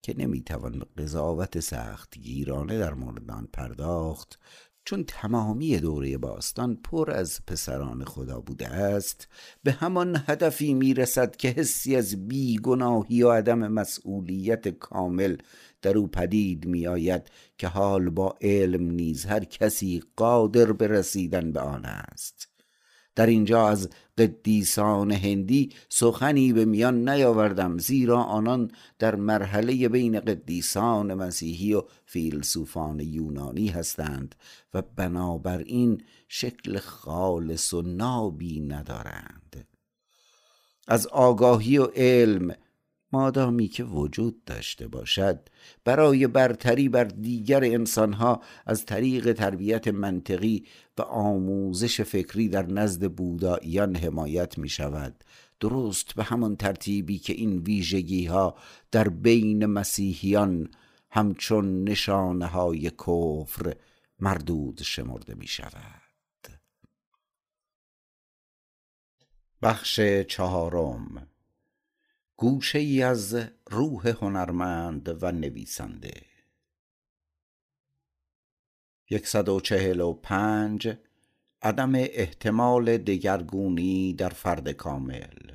که 0.01 0.17
نمی‌توان 0.17 0.85
قضاوت 0.97 1.59
سخت 1.59 2.17
گیرانه 2.17 2.79
در 2.79 2.93
مورد 2.93 3.31
آن 3.31 3.47
پرداخت 3.53 4.39
چون 4.87 5.03
تمامی 5.03 5.77
دوره 5.77 6.17
باستان 6.17 6.75
پر 6.75 7.11
از 7.11 7.39
پسران 7.47 8.05
خدا 8.05 8.39
بوده 8.39 8.67
است 8.67 9.27
به 9.63 9.71
همان 9.71 10.23
هدفی 10.27 10.73
می‌رسد 10.73 11.35
که 11.35 11.47
حسی 11.49 11.95
از 11.95 12.27
بیگناهی 12.27 13.23
و 13.23 13.31
عدم 13.31 13.67
مسئولیت 13.67 14.67
کامل 14.67 15.37
در 15.81 15.97
او 15.97 16.07
پدید 16.07 16.65
میآید 16.65 17.21
که 17.57 17.67
حال 17.67 18.09
با 18.09 18.37
علم 18.41 18.91
نیز 18.91 19.25
هر 19.25 19.43
کسی 19.43 20.03
قادر 20.15 20.71
به 20.71 20.87
رسیدن 20.87 21.51
به 21.51 21.59
آن 21.59 21.85
است. 21.85 22.56
در 23.17 23.25
اینجا 23.25 23.67
از 23.67 23.89
قدیسان 24.17 25.11
هندی 25.11 25.69
سخنی 25.89 26.53
به 26.53 26.65
میان 26.65 27.09
نیاوردم 27.09 27.77
زیرا 27.77 28.23
آنان 28.23 28.71
در 28.99 29.15
مرحله 29.15 29.89
بین 29.89 30.19
قدیسان 30.19 31.13
مسیحی 31.13 31.73
و 31.73 31.83
فیلسوفان 32.05 32.99
یونانی 32.99 33.67
هستند 33.67 34.35
و 34.73 34.81
بنابراین 34.81 36.03
شکل 36.27 36.77
خالص 36.77 37.73
و 37.73 37.81
نابی 37.81 38.59
ندارند. 38.59 39.67
از 40.87 41.07
آگاهی 41.07 41.77
و 41.77 41.85
علم 41.85 42.55
مادامی 43.11 43.67
که 43.67 43.83
وجود 43.83 44.43
داشته 44.43 44.87
باشد 44.87 45.49
برای 45.85 46.27
برتری 46.27 46.89
بر 46.89 47.03
دیگر 47.03 47.63
انسانها 47.63 48.41
از 48.65 48.85
طریق 48.85 49.33
تربیت 49.33 49.87
منطقی 49.87 50.65
و 50.97 51.01
آموزش 51.01 52.01
فکری 52.01 52.49
در 52.49 52.65
نزد 52.65 53.11
بوداییان 53.11 53.95
حمایت 53.95 54.57
می 54.57 54.69
شود 54.69 55.23
درست 55.59 56.15
به 56.15 56.23
همان 56.23 56.55
ترتیبی 56.55 57.17
که 57.17 57.33
این 57.33 57.57
ویژگی 57.57 58.25
ها 58.25 58.55
در 58.91 59.09
بین 59.09 59.65
مسیحیان 59.65 60.69
همچون 61.11 61.83
نشانه 61.83 62.45
های 62.45 62.89
کفر 62.89 63.75
مردود 64.19 64.81
شمرده 64.83 65.35
می 65.35 65.47
شود 65.47 66.07
بخش 69.61 69.99
چهارم 70.27 71.27
گوشه 72.39 72.79
ای 72.79 73.03
از 73.03 73.37
روح 73.69 74.07
هنرمند 74.07 75.23
و 75.23 75.31
نویسنده. 75.31 76.21
یکصد 79.09 79.49
و 79.49 79.59
چهل 79.59 79.99
و 79.99 80.13
پنج 80.13 80.97
عدم 81.61 81.95
احتمال 81.95 82.97
دگرگونی 82.97 84.13
در 84.13 84.29
فرد 84.29 84.69
کامل. 84.69 85.51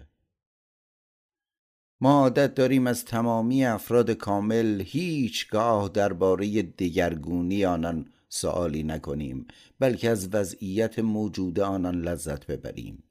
ما 2.01 2.21
عادت 2.21 2.55
داریم 2.55 2.87
از 2.87 3.05
تمامی 3.05 3.65
افراد 3.65 4.11
کامل 4.11 4.83
هیچگاه 4.87 5.89
درباره 5.89 6.63
دگرگونی 6.63 7.65
آنان 7.65 8.13
سوالی 8.29 8.83
نکنیم 8.83 9.47
بلکه 9.79 10.11
از 10.11 10.29
وضعیت 10.35 10.99
موجود 10.99 11.61
آنان 11.61 12.01
لذت 12.01 12.47
ببریم. 12.47 13.03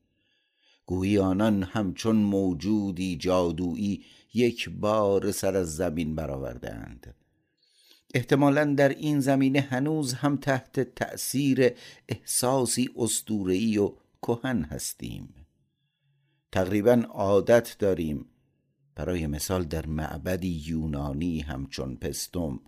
گویی 0.91 1.17
آنان 1.17 1.63
همچون 1.63 2.15
موجودی 2.15 3.17
جادویی 3.17 4.03
یک 4.33 4.69
بار 4.69 5.31
سر 5.31 5.57
از 5.57 5.75
زمین 5.75 6.15
برآوردهاند 6.15 7.15
احتمالا 8.13 8.73
در 8.77 8.89
این 8.89 9.19
زمینه 9.19 9.59
هنوز 9.59 10.13
هم 10.13 10.37
تحت 10.37 10.79
تأثیر 10.79 11.71
احساسی 12.09 12.89
استورهی 12.95 13.77
و 13.77 13.93
کهن 14.21 14.63
هستیم. 14.63 15.33
تقریبا 16.51 17.03
عادت 17.09 17.75
داریم. 17.79 18.25
برای 18.95 19.27
مثال 19.27 19.63
در 19.63 19.85
معبدی 19.85 20.61
یونانی 20.65 21.39
همچون 21.39 21.95
پستم 21.95 22.59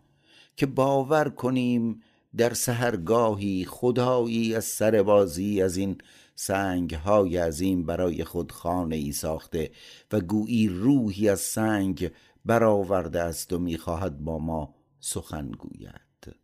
که 0.56 0.66
باور 0.66 1.30
کنیم 1.30 2.02
در 2.38 2.54
سهرگاهی 2.54 3.66
خدایی 3.66 4.56
از 4.56 4.66
سربازی 4.66 5.62
از 5.62 5.78
این 5.78 5.98
سنگ 6.36 6.94
های 6.94 7.38
عظیم 7.38 7.86
برای 7.86 8.24
خود 8.24 8.52
خانه 8.52 8.96
ای 8.96 9.12
ساخته 9.12 9.72
و 10.12 10.20
گویی 10.20 10.68
روحی 10.68 11.30
از 11.30 11.40
سنگ 11.40 12.12
برآورده 12.46 13.22
است 13.22 13.54
و 13.54 13.60
می‌خواهد 13.60 14.20
با 14.20 14.40
ما 14.40 14.76
سخن 15.00 15.52
گوید. 15.52 16.36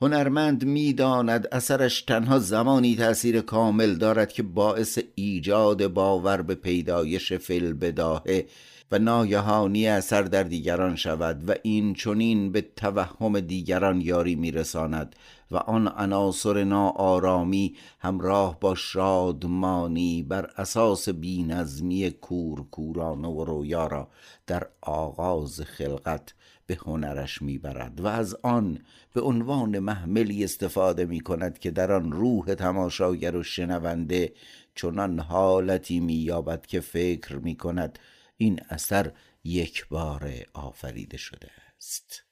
هنرمند 0.00 0.64
می‌داند 0.64 1.48
اثرش 1.52 2.02
تنها 2.02 2.38
زمانی 2.38 2.96
تأثیر 2.96 3.40
کامل 3.40 3.94
دارد 3.94 4.32
که 4.32 4.42
باعث 4.42 4.98
ایجاد 5.14 5.86
باور 5.86 6.42
به 6.42 6.54
پیدایش 6.54 7.32
فل 7.32 7.72
بداهه 7.72 8.46
و 8.90 8.98
ناگهانی 8.98 9.88
اثر 9.88 10.22
در 10.22 10.42
دیگران 10.42 10.96
شود 10.96 11.48
و 11.48 11.54
این 11.62 11.94
چونین 11.94 12.52
به 12.52 12.60
توهم 12.76 13.40
دیگران 13.40 14.00
یاری 14.00 14.34
میرساند. 14.34 15.16
و 15.50 15.56
آن 15.56 15.88
عناصر 15.88 16.64
ناآرامی 16.64 17.76
همراه 17.98 18.60
با 18.60 18.74
شادمانی 18.74 20.22
بر 20.22 20.50
اساس 20.56 21.08
بینظمی 21.08 22.10
کورکورانه 22.10 23.28
و 23.28 23.44
رویا 23.44 23.86
را 23.86 24.08
در 24.46 24.68
آغاز 24.80 25.60
خلقت 25.60 26.34
به 26.66 26.78
هنرش 26.80 27.42
می‌برد 27.42 28.00
و 28.00 28.06
از 28.06 28.36
آن 28.42 28.78
به 29.12 29.20
عنوان 29.20 29.78
محملی 29.78 30.44
استفاده 30.44 31.04
می 31.04 31.20
کند 31.20 31.58
که 31.58 31.70
در 31.70 31.92
آن 31.92 32.12
روح 32.12 32.54
تماشاگر 32.54 33.36
و 33.36 33.42
شنونده 33.42 34.32
چنان 34.74 35.18
حالتی 35.18 36.00
مییابد 36.00 36.66
که 36.66 36.80
فکر 36.80 37.36
می 37.36 37.56
کند 37.56 37.98
این 38.36 38.60
اثر 38.68 39.12
یک 39.44 39.88
بار 39.88 40.32
آفریده 40.54 41.16
شده 41.16 41.50
است. 41.78 42.22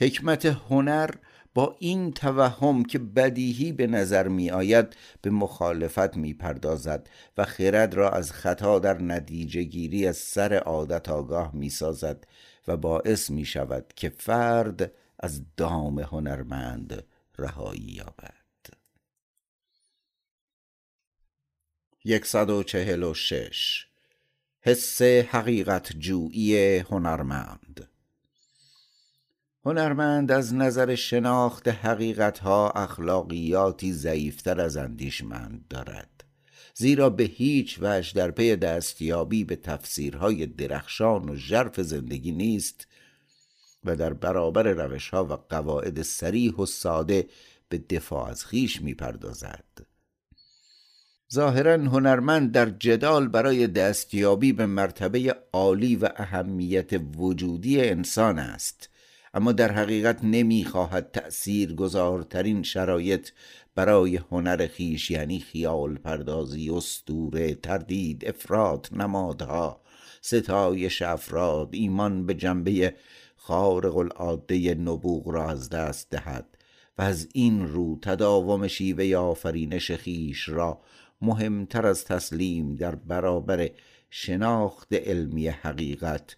حکمت 0.00 0.46
هنر 0.46 1.10
با 1.54 1.76
این 1.78 2.12
توهم 2.12 2.84
که 2.84 2.98
بدیهی 2.98 3.72
به 3.72 3.86
نظر 3.86 4.28
می 4.28 4.50
آید 4.50 4.96
به 5.22 5.30
مخالفت 5.30 6.16
می 6.16 6.34
پردازد 6.34 7.08
و 7.36 7.44
خرد 7.44 7.94
را 7.94 8.10
از 8.10 8.32
خطا 8.32 8.78
در 8.78 9.02
نتیجه 9.02 9.62
گیری 9.62 10.06
از 10.06 10.16
سر 10.16 10.54
عادت 10.54 11.08
آگاه 11.08 11.54
می 11.54 11.70
سازد 11.70 12.26
و 12.68 12.76
باعث 12.76 13.30
می 13.30 13.44
شود 13.44 13.92
که 13.96 14.08
فرد 14.08 14.92
از 15.18 15.42
دام 15.56 15.98
هنرمند 15.98 17.04
رهایی 17.38 17.92
یابد. 17.96 18.34
یکصد 22.04 22.50
و 22.50 22.62
چهل 22.62 23.02
و 23.02 23.14
شش. 23.14 23.86
حس 24.60 25.02
حقیقت 25.02 25.92
جویی 25.92 26.78
هنرمند. 26.78 27.87
هنرمند 29.68 30.32
از 30.32 30.54
نظر 30.54 30.94
شناخت 30.94 31.68
حقیقتها 31.68 32.70
اخلاقیاتی 32.70 33.92
ضعیفتر 33.92 34.60
از 34.60 34.76
اندیشمند 34.76 35.64
دارد. 35.70 36.24
زیرا 36.74 37.10
به 37.10 37.24
هیچ 37.24 37.78
وجه 37.82 38.12
در 38.14 38.30
پی 38.30 38.56
دستیابی 38.56 39.44
به 39.44 39.56
تفسیرهای 39.56 40.46
درخشان 40.46 41.28
و 41.28 41.36
ژرف 41.36 41.80
زندگی 41.80 42.32
نیست 42.32 42.86
و 43.84 43.96
در 43.96 44.12
برابر 44.12 44.62
روشها 44.62 45.24
و 45.24 45.32
قواعد 45.32 46.02
سریح 46.02 46.54
و 46.54 46.66
ساده 46.66 47.28
به 47.68 47.78
دفاع 47.78 48.28
از 48.28 48.44
خیش 48.44 48.82
می‌پردازد. 48.82 49.64
ظاهرا 51.32 51.72
هنرمند 51.72 52.52
در 52.52 52.70
جدال 52.70 53.28
برای 53.28 53.66
دستیابی 53.66 54.52
به 54.52 54.66
مرتبه 54.66 55.36
عالی 55.52 55.96
و 55.96 56.08
اهمیت 56.16 56.90
وجودی 57.16 57.80
انسان 57.80 58.38
است. 58.38 58.87
اما 59.34 59.52
در 59.52 59.72
حقیقت 59.72 60.24
نمی‌خواهد 60.24 61.10
تأثیر 61.10 61.74
گذارترین 61.74 62.62
شرایط 62.62 63.28
برای 63.74 64.16
هنر 64.16 64.66
خیش 64.66 65.10
یعنی 65.10 65.40
خیال 65.40 65.94
پردازی 65.94 66.70
استوره 66.70 67.54
تردید 67.54 68.24
افراد 68.28 68.88
نمادها 68.92 69.80
ستایش 70.20 71.02
افراد 71.02 71.68
ایمان 71.72 72.26
به 72.26 72.34
جنبه 72.34 72.94
خارق 73.36 73.96
العاده 73.96 74.74
نبوغ 74.74 75.28
را 75.28 75.50
از 75.50 75.70
دست 75.70 76.10
دهد 76.10 76.56
و 76.98 77.02
از 77.02 77.28
این 77.32 77.68
رو 77.68 77.98
تداوم 78.02 78.66
شیوه 78.66 79.16
آفرینش 79.16 79.90
خیش 79.90 80.48
را 80.48 80.80
مهمتر 81.22 81.86
از 81.86 82.04
تسلیم 82.04 82.74
در 82.74 82.94
برابر 82.94 83.70
شناخت 84.10 84.92
علمی 84.92 85.48
حقیقت 85.48 86.36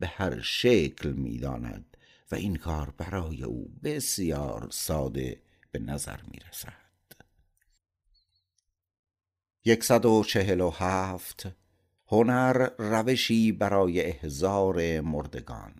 به 0.00 0.06
هر 0.06 0.40
شکل 0.40 1.08
می‌داند. 1.12 1.87
و 2.30 2.34
این 2.34 2.56
کار 2.56 2.90
برای 2.90 3.42
او 3.42 3.70
بسیار 3.82 4.68
ساده 4.70 5.42
به 5.70 5.78
نظر 5.78 6.20
می 6.22 6.38
رسد 6.38 6.88
یکصد 9.64 10.06
و 10.06 10.24
چهل 10.24 10.60
و 10.60 10.70
هفت 10.70 11.46
هنر 12.06 12.70
روشی 12.78 13.52
برای 13.52 14.04
احزار 14.04 15.00
مردگان. 15.00 15.74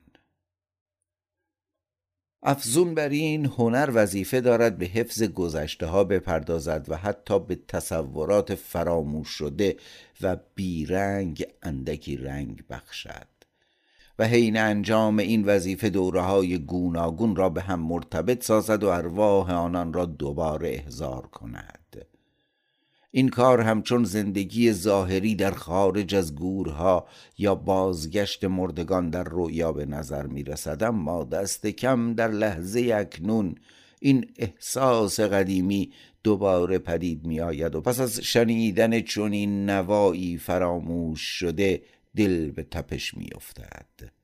افزون 2.43 2.95
بر 2.95 3.09
این 3.09 3.47
هنر 3.47 3.91
وظیفه 3.95 4.41
دارد 4.41 4.79
به 4.79 4.87
حفظ 4.87 5.23
گذشته 5.23 5.87
ها 5.87 6.05
بپردازد 6.05 6.87
و 6.89 6.97
حتی 6.97 7.39
به 7.39 7.55
تصورات 7.69 8.55
فراموش 8.55 9.29
شده 9.29 9.77
و 10.21 10.37
بیرنگ 10.55 11.47
اندکی 11.63 12.17
رنگ 12.17 12.65
بخشد. 12.71 13.38
و 14.19 14.25
حین 14.25 14.57
انجام 14.57 15.19
این 15.19 15.45
وظیفه 15.45 15.91
دوره 15.91 16.21
های 16.21 16.59
گوناگون 16.59 17.37
را 17.37 17.49
به 17.49 17.61
هم 17.61 17.81
مرتبط 17.81 18.45
سازد 18.45 18.83
و 18.85 18.89
ارواح 18.89 19.53
آنان 19.53 19.93
را 19.93 20.05
دوباره 20.05 20.69
احضار 20.69 21.27
کند. 21.27 22.07
این 23.11 23.29
کار 23.29 23.61
همچون 23.61 24.05
زندگی 24.05 24.73
ظاهری 24.73 25.35
در 25.35 25.51
خارج 25.51 26.15
از 26.15 26.35
گورها 26.35 27.07
یا 27.39 27.55
بازگشت 27.55 28.45
مردگان 28.45 29.11
در 29.11 29.25
رویا 29.25 29.73
به 29.73 29.87
نظر 29.87 30.27
می 30.27 30.43
رسد 30.43 30.83
اما 30.83 31.25
دست 31.25 31.67
کم 31.67 32.15
در 32.15 32.29
لحظه 32.29 32.93
اکنون 32.95 33.55
این 34.01 34.27
احساس 34.37 35.21
قدیمی 35.21 35.93
دوباره 36.23 36.79
پدید 36.79 37.27
می 37.27 37.41
آید 37.41 37.75
و 37.75 37.81
پس 37.81 38.01
از 38.01 38.21
شنیدن 38.21 39.01
چنین 39.01 39.71
نوایی 39.71 40.37
فراموش 40.37 41.21
شده 41.21 41.83
دل 42.17 42.51
به 42.51 42.63
تپش 42.63 43.15
می 43.15 43.29
افتد 43.35 44.19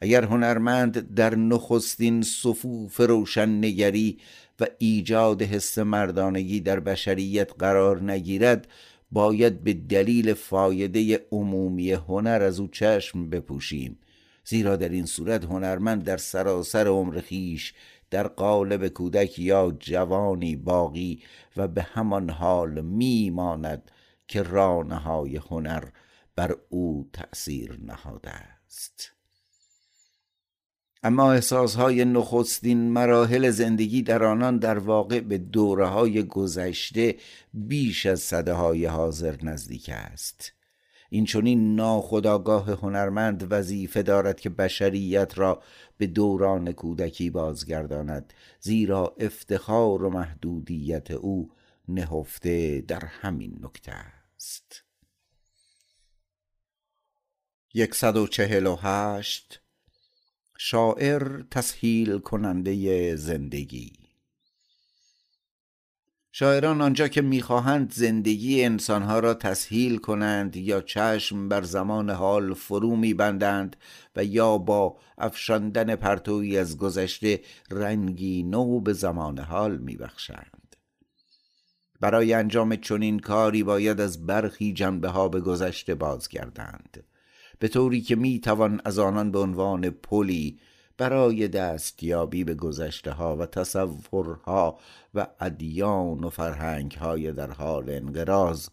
اگر 0.00 0.24
هنرمند 0.24 1.14
در 1.14 1.34
نخستین 1.34 2.22
صفوف 2.22 3.00
روشن 3.00 3.48
نگری 3.48 4.18
و 4.60 4.66
ایجاد 4.78 5.42
حس 5.42 5.78
مردانگی 5.78 6.60
در 6.60 6.80
بشریت 6.80 7.50
قرار 7.58 8.02
نگیرد 8.02 8.68
باید 9.12 9.64
به 9.64 9.72
دلیل 9.72 10.34
فایده 10.34 11.26
عمومی 11.32 11.92
هنر 11.92 12.42
از 12.42 12.60
او 12.60 12.68
چشم 12.68 13.30
بپوشیم. 13.30 13.98
زیرا 14.44 14.76
در 14.76 14.88
این 14.88 15.06
صورت 15.06 15.44
هنرمند 15.44 16.04
در 16.04 16.16
سراسر 16.16 16.86
عمر 16.86 17.20
خیش 17.20 17.74
در 18.10 18.28
قالب 18.28 18.88
کودک 18.88 19.38
یا 19.38 19.76
جوانی 19.80 20.56
باقی 20.56 21.22
و 21.56 21.68
به 21.68 21.82
همان 21.82 22.30
حال 22.30 22.80
میماند 22.80 23.90
که 24.28 24.42
رانه 24.42 24.96
های 24.96 25.36
هنر 25.36 25.84
بر 26.36 26.56
او 26.68 27.08
تأثیر 27.12 27.78
نهاده 27.82 28.30
است. 28.30 29.12
اما 31.04 31.32
احساسهای 31.32 32.04
نخستین 32.04 32.90
مراحل 32.90 33.50
زندگی 33.50 34.02
در 34.02 34.24
آنان 34.24 34.58
در 34.58 34.78
واقع 34.78 35.20
به 35.20 35.38
دوره 35.38 35.86
های 35.86 36.22
گذشته 36.22 37.16
بیش 37.54 38.06
از 38.06 38.20
صده 38.20 38.52
های 38.52 38.86
حاضر 38.86 39.36
نزدیک 39.42 39.90
است. 39.92 40.52
این 41.10 41.24
چونین 41.24 41.74
ناخداگاه 41.74 42.70
هنرمند 42.70 43.46
وظیفه 43.50 44.02
دارد 44.02 44.40
که 44.40 44.50
بشریت 44.50 45.38
را 45.38 45.62
به 45.98 46.06
دوران 46.06 46.72
کودکی 46.72 47.30
بازگرداند 47.30 48.32
زیرا 48.60 49.14
افتخار 49.18 50.02
و 50.02 50.10
محدودیت 50.10 51.10
او 51.10 51.50
نهفته 51.88 52.80
در 52.80 53.04
همین 53.04 53.58
نکته 53.62 53.92
است. 53.92 54.91
یکصد 57.74 58.16
و 58.16 58.26
چهل 58.26 58.66
و 58.66 58.76
هشت. 58.82 59.60
شاعر 60.58 61.42
تسهیل 61.50 62.18
کننده 62.18 63.16
زندگی. 63.16 63.92
شاعران 66.32 66.80
آنجا 66.80 67.08
که 67.08 67.22
می‌خواهند 67.22 67.92
زندگی 67.92 68.64
انسانها 68.64 69.18
را 69.18 69.34
تسهیل 69.34 69.98
کنند 69.98 70.56
یا 70.56 70.80
چشم 70.80 71.48
بر 71.48 71.62
زمان 71.62 72.10
حال 72.10 72.54
فرو 72.54 72.96
میبندند 72.96 73.76
و 74.16 74.24
یا 74.24 74.58
با 74.58 74.98
افشاندن 75.18 75.96
پرتوی 75.96 76.58
از 76.58 76.76
گذشته 76.76 77.40
رنگی 77.70 78.42
نو 78.42 78.80
به 78.80 78.92
زمان 78.92 79.38
حال 79.38 79.78
میبخشند. 79.78 80.76
برای 82.00 82.32
انجام 82.32 82.76
چنین 82.76 83.18
کاری 83.18 83.62
باید 83.62 84.00
از 84.00 84.26
برخی 84.26 84.72
جنبه 84.72 85.08
ها 85.08 85.28
به 85.28 85.40
گذشته 85.40 85.94
بازگردند. 85.94 87.04
به 87.62 87.68
طوری 87.68 88.00
که 88.00 88.16
می 88.16 88.40
توان 88.40 88.80
از 88.84 88.98
آنان 88.98 89.30
به 89.30 89.38
عنوان 89.38 89.90
پلی 89.90 90.58
برای 90.98 91.48
دستیابی 91.48 92.44
به 92.44 92.54
گذشته 92.54 93.10
ها 93.10 93.36
و 93.36 93.46
تصورها 93.46 94.78
و 95.14 95.26
ادیان 95.40 96.24
و 96.24 96.28
فرهنگ 96.28 96.92
های 96.92 97.32
در 97.32 97.50
حال 97.50 97.90
انقراض 97.90 98.68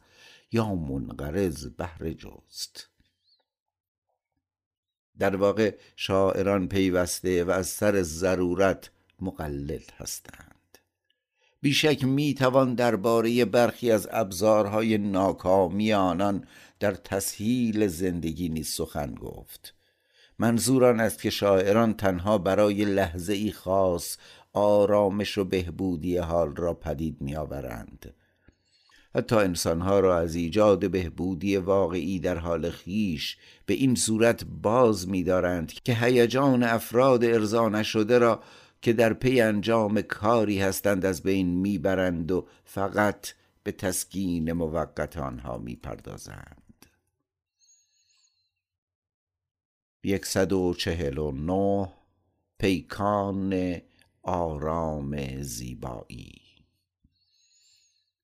یا 0.52 0.76
منقرض 0.76 1.66
بهره 1.68 2.14
جست. 2.14 2.90
در 5.20 5.36
واقع 5.36 5.76
شاعران 5.96 6.68
پیوسته 6.68 7.44
و 7.44 7.52
از 7.52 7.68
سر 7.68 8.02
ضرورت 8.02 8.92
مقلد 9.22 9.94
هستند. 9.98 10.78
بیشک 11.62 12.04
می 12.04 12.34
توان 12.34 12.76
درباره 12.76 13.46
برخی 13.46 13.92
از 13.92 14.08
ابزارهای 14.12 14.98
ناکامی 14.98 15.94
آنان 15.94 16.46
در 16.80 16.92
تسهیل 16.92 17.88
زندگی 17.88 18.50
نیز 18.50 18.68
سخن 18.68 19.16
گفت. 19.16 19.76
منظور 20.40 20.86
آن 20.86 21.00
است 21.00 21.22
که 21.22 21.30
شاعران 21.30 21.94
تنها 21.94 22.38
برای 22.38 22.86
لحظه 22.86 23.34
ای 23.34 23.52
خاص 23.52 24.18
آرامش 24.54 25.38
و 25.38 25.44
بهبودی 25.44 26.18
حال 26.18 26.56
را 26.56 26.74
پدید 26.74 27.22
می 27.22 27.36
آورند 27.36 28.14
حتی 29.16 29.36
انسانها 29.36 30.00
را 30.00 30.18
از 30.18 30.36
ایجاد 30.36 30.92
بهبودی 30.92 31.58
واقعی 31.58 32.20
در 32.20 32.38
حال 32.38 32.70
خیش 32.70 33.38
به 33.66 33.74
این 33.74 33.96
صورت 33.96 34.44
باز 34.62 35.10
می 35.10 35.24
دارند 35.24 35.74
که 35.74 35.94
هیجان 35.94 36.64
افراد 36.64 37.24
ارضا 37.24 37.70
نشده 37.70 38.18
را 38.18 38.44
که 38.82 38.94
در 38.94 39.14
پی 39.14 39.42
انجام 39.42 40.02
کاری 40.02 40.60
هستند 40.60 41.06
از 41.06 41.24
بین 41.24 41.48
می‌برند 41.48 42.32
و 42.32 42.48
فقط 42.66 43.28
به 43.64 43.72
تسکین 43.72 44.54
موقت 44.54 45.18
آنها 45.18 45.58
می‌پردازند. 45.58 46.59
یکصد 50.04 50.54
و 50.54 50.74
چهل 50.74 51.18
و 51.18 51.32
نه 51.32 51.90
پیکان 52.58 53.82
آرام 54.24 55.42
زیبایی. 55.42 56.42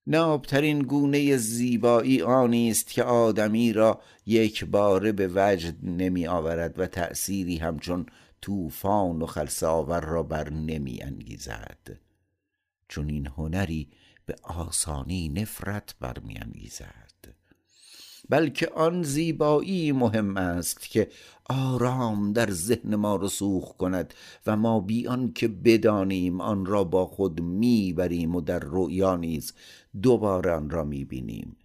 نابترین 0.07 0.79
گونه 0.79 1.37
زیبایی 1.37 2.21
آنی 2.21 2.71
است 2.71 2.87
که 2.87 3.03
آدمی 3.03 3.73
را 3.73 4.01
یک 4.25 4.65
باره 4.65 5.11
به 5.11 5.29
وجد 5.35 5.75
نمی 5.83 6.27
آورد 6.27 6.79
و 6.79 6.87
تأثیری 6.87 7.57
همچون 7.57 8.05
طوفان 8.41 9.21
و 9.21 9.25
خلصاور 9.25 10.01
را 10.01 10.23
بر 10.23 10.49
نمی 10.49 11.01
انگیزد. 11.01 11.99
چون 12.87 13.09
این 13.09 13.27
هنری 13.27 13.89
به 14.25 14.35
آسانی 14.43 15.29
نفرت 15.29 15.95
برمی 15.99 16.37
انگیزد. 16.37 17.35
بلکه 18.29 18.67
آن 18.67 19.03
زیبایی 19.03 19.91
مهم 19.91 20.37
است 20.37 20.89
که 20.89 21.09
آرام 21.49 22.33
در 22.33 22.51
ذهن 22.51 22.95
ما 22.95 23.15
رسوخ 23.15 23.77
کند 23.77 24.13
و 24.47 24.57
ما 24.57 24.79
بیان 24.79 25.33
که 25.33 25.47
بدانیم 25.47 26.41
آن 26.41 26.65
را 26.65 26.83
با 26.83 27.05
خود 27.05 27.41
می‌بریم 27.41 28.35
و 28.35 28.41
در 28.41 28.59
رؤیا 28.59 29.15
نیز 29.15 29.53
دوباره 30.01 30.51
آن 30.51 30.69
را 30.69 30.83
می‌بینیم. 30.83 31.55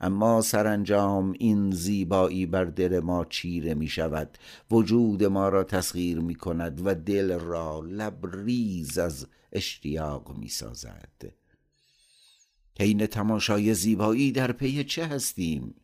اما 0.00 0.40
سرانجام 0.40 1.34
این 1.38 1.70
زیبایی 1.70 2.46
بر 2.46 2.64
دل 2.64 3.00
ما 3.00 3.24
چیره 3.24 3.74
می 3.74 3.88
شود 3.88 4.38
وجود 4.70 5.24
ما 5.24 5.48
را 5.48 5.64
تسخیر 5.64 6.20
می 6.20 6.34
کند 6.34 6.86
و 6.86 6.94
دل 6.94 7.38
را 7.38 7.80
لبریز 7.80 8.98
از 8.98 9.26
اشتیاق 9.52 10.36
می 10.38 10.48
سازد 10.48 11.32
حین 12.80 13.06
تماشای 13.06 13.74
زیبایی 13.74 14.32
در 14.32 14.52
پی 14.52 14.84
چه 14.84 15.06
هستیم؟ 15.06 15.74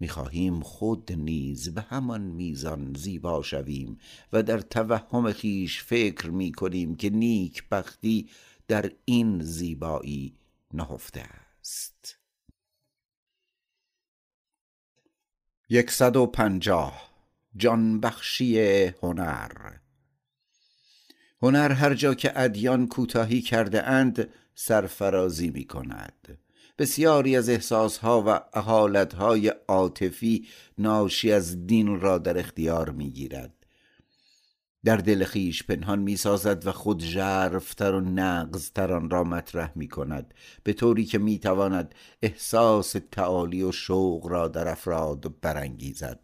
می‌خواهیم 0.00 0.60
خود 0.60 1.12
نیز 1.12 1.74
به 1.74 1.82
همان 1.82 2.20
میزان 2.20 2.94
زیبا 2.94 3.42
شویم 3.42 3.98
و 4.32 4.42
در 4.42 4.60
توهم 4.60 5.32
خیش 5.32 5.82
فکر 5.82 6.30
می‌کنیم 6.30 6.96
که 6.96 7.10
نیک 7.10 7.68
بختی 7.68 8.30
در 8.68 8.92
این 9.04 9.42
زیبایی 9.42 10.36
نهفته 10.72 11.20
است. 11.20 12.18
یکصد 15.68 16.16
و 16.16 16.26
پنجاه. 16.26 17.14
جانبخشی 17.56 18.58
هنر. 19.02 19.76
هنر 21.42 21.72
هر 21.72 21.94
جا 21.94 22.14
که 22.14 22.32
ادیان 22.40 22.86
کوتاهی 22.86 23.40
کرده 23.40 23.82
اند 23.82 24.28
سرفرازی 24.54 25.50
می 25.50 25.64
کند 25.64 26.38
بسیاری 26.78 27.36
از 27.36 27.48
احساسها 27.48 28.24
و 28.26 28.58
احالتهای 28.58 29.48
عاطفی 29.48 30.48
ناشی 30.78 31.32
از 31.32 31.66
دین 31.66 32.00
را 32.00 32.18
در 32.18 32.38
اختیار 32.38 32.90
می 32.90 33.10
گیرد 33.10 33.54
در 34.84 34.96
دل 34.96 35.24
خیش 35.24 35.62
پنهان 35.62 35.98
می 35.98 36.16
سازد 36.16 36.66
و 36.66 36.72
خود 36.72 37.02
ژرفتر 37.02 37.94
و 37.94 38.00
نقضتر 38.00 38.92
آن 38.92 39.10
را 39.10 39.24
مطرح 39.24 39.72
می 39.74 39.88
کند 39.88 40.34
به 40.62 40.72
طوری 40.72 41.04
که 41.04 41.18
می 41.18 41.38
تواند 41.38 41.94
احساس 42.22 42.96
تعالی 43.12 43.62
و 43.62 43.72
شوق 43.72 44.26
را 44.26 44.48
در 44.48 44.68
افراد 44.68 45.40
برانگیزد 45.40 46.20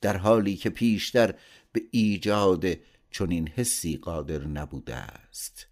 در 0.00 0.16
حالی 0.16 0.56
که 0.56 0.70
پیشتر 0.70 1.34
به 1.72 1.82
ایجاد 1.90 2.64
چنین 3.10 3.48
حسی 3.48 3.96
قادر 3.96 4.44
نبوده 4.44 4.94
است. 4.94 5.67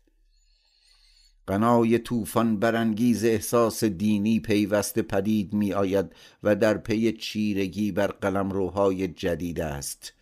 قنای 1.47 1.99
طوفان 1.99 2.59
برانگیز 2.59 3.25
احساس 3.25 3.85
دینی 3.85 4.41
پیوسته 4.41 5.03
پدید 5.03 5.53
می 5.53 5.73
آید 5.73 6.07
و 6.43 6.57
در 6.57 6.79
پی 6.79 7.13
چیرگی 7.13 7.93
بر 7.93 8.07
قلمروهای 8.07 9.09
جدید 9.09 9.61
است. 9.61 10.13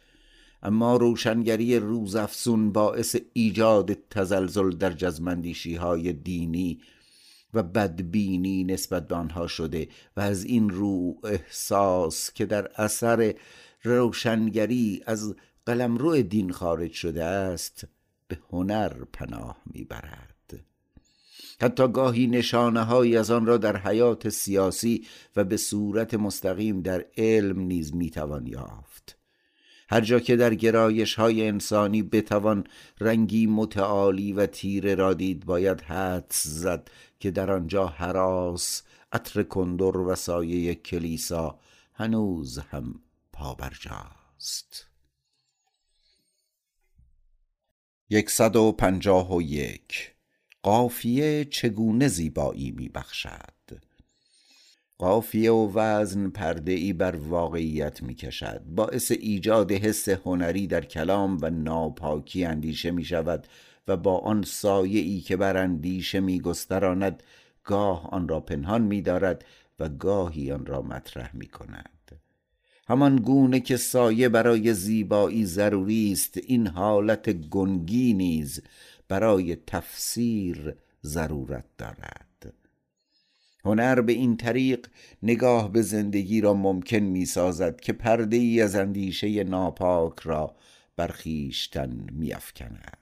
اما 0.63 0.97
روشنگری 0.97 1.79
روزافزون 1.79 2.73
باعث 2.73 3.17
ایجاد 3.33 3.93
تزلزل 4.11 4.71
در 4.71 4.93
جزمندیشی 4.93 5.75
های 5.75 6.13
دینی 6.13 6.81
و 7.55 7.63
بدبینی 7.63 8.65
نسبت 8.65 9.09
به 9.09 9.15
آنها 9.15 9.47
شده 9.47 9.89
و 10.17 10.21
از 10.21 10.45
این 10.45 10.71
رو 10.71 11.19
احساس 11.25 12.33
که 12.33 12.47
در 12.47 12.71
اثر 12.77 13.35
روشنگری 13.83 15.03
از 15.07 15.35
قلمرو 15.67 16.23
دین 16.23 16.53
خارج 16.53 16.93
شده 16.93 17.25
است 17.25 17.85
به 18.29 18.39
هنر 18.51 19.05
پناه 19.13 19.57
می‌برد. 19.67 20.34
حتی 21.61 21.89
گاهی 21.89 22.27
نشانه 22.27 23.19
از 23.19 23.31
آن 23.31 23.47
را 23.47 23.57
در 23.57 23.77
حیات 23.77 24.29
سیاسی 24.29 25.07
و 25.37 25.45
به 25.45 25.57
صورت 25.57 26.15
مستقیم 26.15 26.81
در 26.81 27.07
علم 27.17 27.61
نیز 27.61 27.95
می‌توان 27.95 28.47
یافت. 28.47 29.19
هر 29.89 30.01
جا 30.01 30.21
که 30.21 30.37
در 30.37 30.55
گرایش 30.55 31.15
های 31.15 31.49
انسانی 31.49 32.03
بتوان 32.03 32.65
رنگی 33.01 33.47
متعالی 33.47 34.33
و 34.33 34.47
تیره 34.47 34.95
را 34.95 35.15
دید 35.15 35.45
باید 35.45 35.81
حدس 35.81 36.47
زد 36.47 36.91
که 37.21 37.31
در 37.31 37.51
آنجا 37.51 37.87
حراس 37.87 38.83
عطر 39.13 39.43
کندر 39.43 39.97
و 39.97 40.15
سایه 40.15 40.75
کلیسا 40.75 41.59
هنوز 41.95 42.59
هم 42.59 43.01
پابرجاست. 43.33 44.87
یکصد 48.11 48.57
و 48.57 48.73
پنجاه 48.73 49.37
و 49.37 49.43
یک 49.43 50.14
قافیه 50.65 51.45
چگونه 51.45 52.09
زیبایی 52.09 52.71
میبخشد 52.71 53.81
قافیه 54.99 55.53
و 55.53 55.73
وزن 55.75 56.31
پرده 56.31 56.73
ای 56.73 56.93
بر 56.93 57.17
واقعیت 57.17 58.03
می 58.03 58.15
کشد. 58.15 58.63
باعث 58.67 59.11
ایجاد 59.11 59.73
حس 59.73 60.09
هنری 60.09 60.67
در 60.67 60.85
کلام 60.85 61.39
و 61.43 61.51
ناپاکی 61.51 62.45
اندیشه 62.45 62.91
می 62.91 63.05
شود 63.05 63.47
و 63.89 63.97
با 63.97 64.19
آن 64.19 64.43
سایه 64.43 65.01
ای 65.01 65.21
که 65.21 65.37
بر 65.37 65.57
اندیشه 65.57 66.21
می 66.21 66.41
گستراند 66.41 67.23
گاه 67.65 68.09
آن 68.11 68.29
را 68.29 68.41
پنهان 68.41 68.83
می 68.83 69.03
دارد 69.03 69.45
و 69.79 69.89
گاهی 69.89 70.53
آن 70.53 70.67
را 70.67 70.83
مطرح 70.83 71.37
می 71.37 71.47
کند. 71.47 72.21
همان 72.89 73.17
گونه 73.17 73.61
که 73.61 73.77
سایه 73.77 74.29
برای 74.29 74.75
زیبایی 74.75 75.47
ضروری 75.47 76.13
است 76.13 76.39
این 76.47 76.67
حالت 76.67 77.31
گنگی 77.31 78.13
نیز 78.13 78.63
برای 79.09 79.57
تفسیر 79.57 80.77
ضرورت 81.05 81.65
دارد. 81.79 82.55
هنر 83.65 84.01
به 84.01 84.13
این 84.13 84.37
طریق 84.37 84.87
نگاه 85.23 85.73
به 85.73 85.83
زندگی 85.83 86.41
را 86.41 86.55
ممکن 86.55 86.99
می 86.99 87.27
سازد 87.27 87.81
که 87.81 87.93
پرده 87.93 88.37
ای 88.37 88.61
از 88.61 88.75
اندیشه 88.75 89.45
ناپاک 89.45 90.21
را 90.21 90.57
بر 90.97 91.09
خویشتن 91.09 92.07
می 92.13 92.33
افکند 92.33 92.99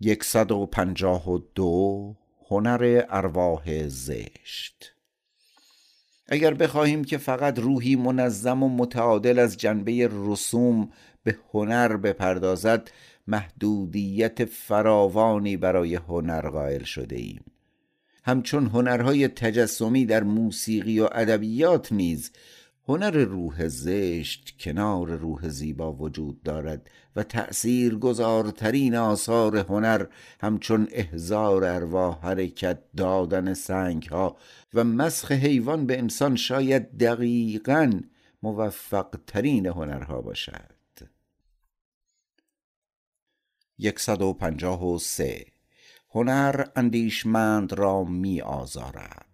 یکصد 0.00 0.52
و 0.52 0.66
پنجاه 0.66 1.30
و 1.30 1.38
دو 1.54 2.16
هنر 2.48 3.04
ارواح 3.08 3.88
زشت. 3.88 4.94
اگر 6.26 6.54
بخواهیم 6.54 7.04
که 7.04 7.18
فقط 7.18 7.58
روحی 7.58 7.96
منظم 7.96 8.62
و 8.62 8.68
متعادل 8.68 9.38
از 9.38 9.56
جنبه 9.56 10.08
رسوم 10.12 10.92
به 11.24 11.36
هنر 11.52 11.96
بپردازد 11.96 12.90
محدودیت 13.26 14.44
فراوانی 14.44 15.56
برای 15.56 15.94
هنر 15.94 16.50
قائل 16.50 16.82
شده 16.82 17.16
ایم. 17.16 17.44
همچون 18.24 18.66
هنرهای 18.66 19.28
تجسمی 19.28 20.06
در 20.06 20.22
موسیقی 20.22 21.00
و 21.00 21.08
ادبیات 21.12 21.92
نیز 21.92 22.30
هنر 22.88 23.10
روح 23.10 23.68
زشت 23.68 24.54
کنار 24.60 25.16
روح 25.16 25.48
زیبا 25.48 25.92
وجود 25.92 26.42
دارد 26.42 26.90
و 27.16 27.22
تأثیر 27.22 27.94
گذارترین 27.94 28.94
آثار 28.94 29.56
هنر 29.56 30.06
همچون 30.40 30.88
احزار 30.92 31.64
ارواح 31.64 32.20
حرکت 32.22 32.78
دادن 32.96 33.54
سنگ 33.54 34.02
ها 34.02 34.36
و 34.74 34.84
مسخ 34.84 35.32
حیوان 35.32 35.86
به 35.86 35.98
انسان 35.98 36.36
شاید 36.36 36.98
دقیقا 36.98 38.00
موفق 38.42 39.14
ترین 39.26 39.66
هنرها 39.66 40.20
باشد. 40.20 40.73
یکصد 43.78 44.22
و 44.22 44.32
پنجاه 44.32 44.94
و 44.94 44.98
سه. 44.98 45.46
هنر 46.10 46.64
اندیشمند 46.76 47.72
را 47.72 48.04
می 48.04 48.40
آزارد 48.40 49.24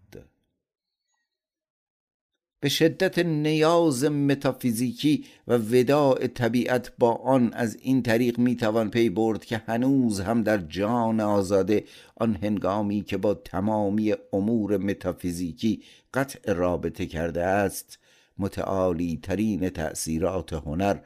به 2.61 2.69
شدت 2.69 3.19
نیاز 3.19 4.05
متافیزیکی 4.05 5.25
و 5.49 5.57
وداع 5.57 6.27
طبیعت 6.27 6.93
با 6.99 7.13
آن 7.15 7.53
از 7.53 7.77
این 7.81 8.03
طریق 8.03 8.39
می 8.39 8.57
توان 8.57 8.91
پی 8.91 9.11
برد 9.11 9.45
که 9.45 9.63
هنوز 9.67 10.21
هم 10.21 10.43
در 10.43 10.59
جان 10.59 11.21
آزاده 11.21 11.85
آن 12.17 12.39
هنگامی 12.43 13.03
که 13.03 13.17
با 13.17 13.35
تمامی 13.35 14.15
امور 14.33 14.77
متافیزیکی 14.77 15.83
قطع 16.15 16.53
رابطه 16.53 17.07
کرده 17.07 17.45
است 17.45 17.99
متعالی 18.39 19.21
ترین 19.23 19.71
تأثیرات 19.71 20.53
هنر 20.53 20.99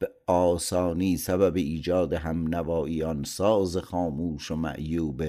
به 0.00 0.10
آسانی 0.26 1.16
سبب 1.16 1.56
ایجاد 1.56 2.12
هم 2.12 2.54
نوایی 2.54 3.02
آن 3.02 3.24
ساز 3.24 3.76
خاموش 3.76 4.50
و 4.50 4.56
معیوب 4.56 5.22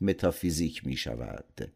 متافیزیک 0.00 0.86
می 0.86 0.96
شود 0.96 1.70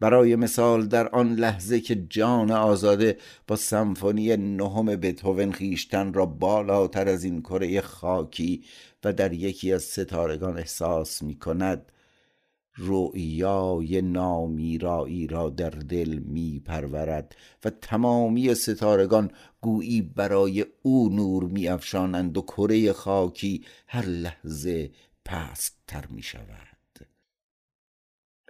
برای 0.00 0.36
مثال 0.36 0.86
در 0.86 1.08
آن 1.08 1.34
لحظه 1.34 1.80
که 1.80 1.94
جان 1.94 2.50
آزاده 2.50 3.16
با 3.46 3.56
سمفونی 3.56 4.36
نهم 4.36 4.86
بتهوون 4.86 5.52
خیشتن 5.52 6.12
را 6.12 6.26
بالاتر 6.26 7.08
از 7.08 7.24
این 7.24 7.42
کره 7.42 7.80
خاکی 7.80 8.64
و 9.04 9.12
در 9.12 9.32
یکی 9.32 9.72
از 9.72 9.82
ستارگان 9.82 10.58
احساس 10.58 11.22
می 11.22 11.38
کند 11.38 11.92
رؤیای 12.78 14.02
نامیرایی 14.02 15.26
را 15.26 15.50
در 15.50 15.70
دل 15.70 16.18
می 16.18 16.62
پرورد 16.64 17.36
و 17.64 17.70
تمامی 17.70 18.54
ستارگان 18.54 19.30
گویی 19.60 20.02
برای 20.02 20.66
او 20.82 21.08
نور 21.08 21.44
می 21.44 21.68
افشانند 21.68 22.38
و 22.38 22.42
کره 22.42 22.92
خاکی 22.92 23.64
هر 23.86 24.06
لحظه 24.06 24.90
پست 25.24 25.78
تر 25.86 26.04
می 26.10 26.22
شود 26.22 26.70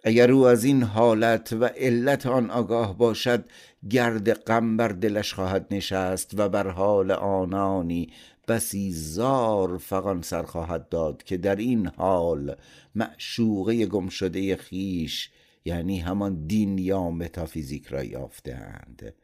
اگر 0.05 0.31
او 0.31 0.47
از 0.47 0.65
این 0.65 0.83
حالت 0.83 1.53
و 1.53 1.65
علت 1.65 2.27
آن 2.27 2.51
آگاه 2.51 2.99
باشد 2.99 3.45
گرد 3.91 4.33
غم 4.33 4.77
بر 4.77 4.89
دلش 4.89 5.35
خواهد 5.35 5.67
نشست 5.71 6.31
و 6.37 6.49
بر 6.49 6.69
حال 6.69 7.11
آنانی 7.11 8.13
بسی 8.49 8.93
زار 8.93 9.79
فغان 9.79 10.23
سر 10.23 10.43
خواهد 10.43 10.89
داد 10.89 11.23
که 11.23 11.37
در 11.37 11.57
این 11.57 11.87
حال 11.87 12.57
معشوقه 12.95 13.87
گم 13.87 14.09
شده 14.09 14.57
خیش 14.57 15.31
یعنی 15.65 16.01
همان 16.01 16.47
دین 16.47 16.79
یا 16.79 17.11
متافیزیک 17.11 17.87
را 17.87 18.05
یافتهاند. 18.05 19.15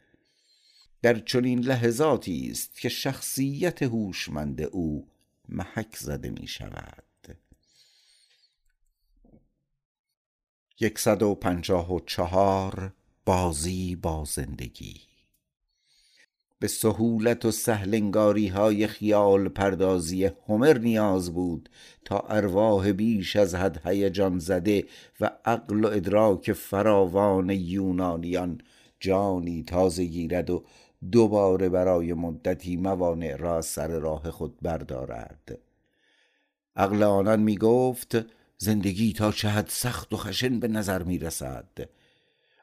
در 1.02 1.18
چنین 1.18 1.60
لحظاتی 1.60 2.48
است 2.50 2.80
که 2.80 2.88
شخصیت 2.88 3.82
هوشمند 3.82 4.62
او 4.62 5.08
محک 5.48 5.96
زده 5.96 6.30
می 6.30 6.46
شود 6.46 7.02
یکصد 10.80 11.22
و 11.22 11.34
پنجاه 11.34 11.92
و 11.92 12.00
چهار 12.00 12.92
بازی 13.24 13.96
با 13.96 14.24
زندگی. 14.24 15.05
به 16.58 16.68
سهولت 16.68 17.44
و 17.44 17.50
سهلنگاری 17.50 18.48
های 18.48 18.86
خیال 18.86 19.48
پردازی 19.48 20.24
هومر 20.24 20.78
نیاز 20.78 21.34
بود 21.34 21.68
تا 22.04 22.18
ارواح 22.18 22.92
بیش 22.92 23.36
از 23.36 23.54
حد 23.54 23.86
هیجان 23.86 24.38
زده 24.38 24.84
و 25.20 25.30
عقل 25.44 25.84
و 25.84 25.88
ادراک 25.88 26.52
فراوان 26.52 27.50
یونانیان 27.50 28.60
جانی 29.00 29.62
تازه 29.62 30.04
گیرد 30.04 30.50
و 30.50 30.64
دوباره 31.12 31.68
برای 31.68 32.12
مدتی 32.12 32.76
موانع 32.76 33.36
را 33.36 33.62
سر 33.62 33.88
راه 33.88 34.30
خود 34.30 34.58
بردارد. 34.62 35.58
عقل 36.76 37.02
آنان 37.02 37.40
می 37.40 37.58
گفت 37.58 38.16
زندگی 38.58 39.12
تا 39.12 39.32
چه 39.32 39.48
حد 39.48 39.68
سخت 39.68 40.12
و 40.12 40.16
خشن 40.16 40.60
به 40.60 40.68
نظر 40.68 41.02
می 41.02 41.18
رسد 41.18 41.88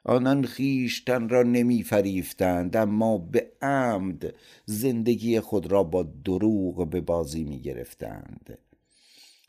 آنان 0.04 0.44
خیشتن 0.44 1.28
را 1.28 1.42
نمی 1.42 1.82
فریفتند 1.82 2.76
اما 2.76 3.18
به 3.18 3.52
عمد 3.62 4.34
زندگی 4.64 5.40
خود 5.40 5.72
را 5.72 5.82
با 5.82 6.02
دروغ 6.24 6.90
به 6.90 7.00
بازی 7.00 7.44
می 7.44 7.60
گرفتند 7.60 8.58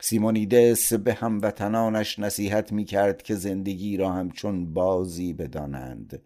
سیمونیدس 0.02 0.94
به 0.94 1.14
هموطنانش 1.14 2.20
نصیحت 2.20 2.72
می 2.72 2.86
کرد 2.86 3.22
که 3.22 3.36
زندگی 3.36 3.98
را 3.98 4.12
همچون 4.12 4.74
بازی 4.74 5.34
بدانند. 5.34 6.22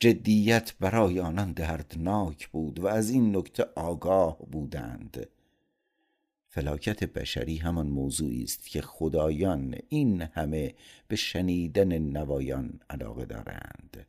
جدیت 0.00 0.74
برای 0.80 1.20
آنان 1.20 1.52
دردناک 1.52 2.48
بود 2.48 2.80
و 2.80 2.86
از 2.86 3.10
این 3.10 3.36
نکته 3.36 3.66
آگاه 3.76 4.38
بودند. 4.38 5.26
فلاکت 6.50 7.04
بشری 7.04 7.56
همان 7.56 7.86
موضوعی 7.86 8.42
است 8.42 8.68
که 8.68 8.82
خدایان 8.82 9.74
این 9.88 10.22
همه 10.22 10.74
به 11.08 11.16
شنیدن 11.16 11.98
نوایان 11.98 12.80
علاقه 12.90 13.24
دارند. 13.24 14.06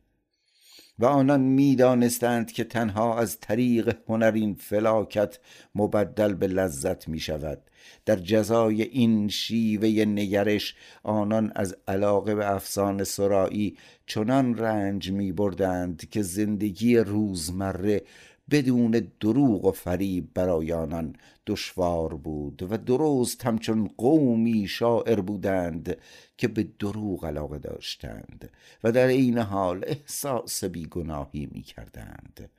و 0.98 1.04
آنان 1.04 1.40
می‌دانستند 1.40 2.52
که 2.52 2.64
تنها 2.64 3.18
از 3.18 3.40
طریق 3.40 3.96
هنر 4.08 4.32
این 4.34 4.54
فلاکت 4.54 5.38
مبدل 5.74 6.34
به 6.34 6.46
لذت 6.46 7.08
می 7.08 7.18
شود 7.18 7.62
در 8.06 8.16
جزای 8.16 8.82
این 8.82 9.28
شیوه 9.28 10.04
نگرش 10.04 10.74
آنان 11.02 11.52
از 11.54 11.76
علاقه 11.88 12.34
به 12.34 12.54
افسانه 12.54 13.04
سرایی 13.04 13.76
چنان 14.06 14.58
رنج 14.58 15.10
می 15.10 15.32
بردند 15.32 16.08
که 16.10 16.22
زندگی 16.22 16.96
روزمره 16.96 18.02
بدون 18.50 19.10
دروغ 19.20 19.64
و 19.64 19.72
فریب 19.72 20.34
برای 20.34 20.72
آنان 20.72 21.16
دشوار 21.46 22.14
بود 22.14 22.72
و 22.72 22.76
درست 22.76 23.46
همچون 23.46 23.90
قومی 23.98 24.68
شاعر 24.68 25.20
بودند 25.20 25.96
که 26.36 26.48
به 26.48 26.62
دروغ 26.78 27.24
علاقه 27.24 27.58
داشتند 27.58 28.50
و 28.84 28.92
در 28.92 29.06
این 29.06 29.38
حال 29.38 29.84
احساس 29.86 30.64
بیگناهی 30.64 31.48
می 31.52 31.62
کردند 31.62 32.50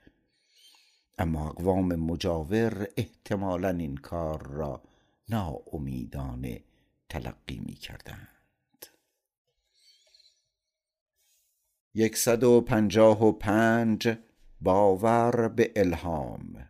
اما 1.17 1.49
اقوام 1.49 1.95
مجاور 1.95 2.87
احتمالا 2.97 3.69
این 3.69 3.97
کار 3.97 4.47
را 4.47 4.81
ناامیدانه 5.29 6.61
تلقی 7.09 7.61
می 7.65 7.73
کردند 7.73 8.27
یکصد 11.93 12.43
و 12.43 12.61
پنجاه 12.61 13.27
و 13.27 13.31
پنج 13.31 14.17
باور 14.61 15.47
به 15.47 15.71
الهام. 15.75 16.67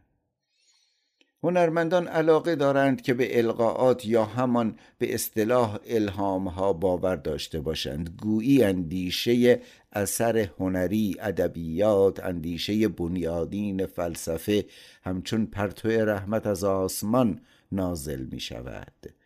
هنرمندان 1.43 2.07
علاقه 2.07 2.55
دارند 2.55 3.01
که 3.01 3.13
به 3.13 3.39
القاعات 3.39 4.05
یا 4.05 4.25
همان 4.25 4.75
به 4.97 5.13
اصطلاح 5.13 5.79
الهام 5.87 6.47
ها 6.47 6.73
باور 6.73 7.15
داشته 7.15 7.59
باشند. 7.61 8.09
گویی 8.21 8.63
اندیشه 8.63 9.61
اثر 9.91 10.37
هنری 10.59 11.15
ادبیات 11.19 12.19
اندیشه 12.19 12.87
بنیادین 12.87 13.85
فلسفه 13.85 14.65
همچون 15.03 15.45
پرتو 15.45 15.89
رحمت 15.89 16.47
از 16.47 16.63
آسمان 16.63 17.41
نازل 17.71 18.25
می 18.31 18.39
شود 18.39 19.20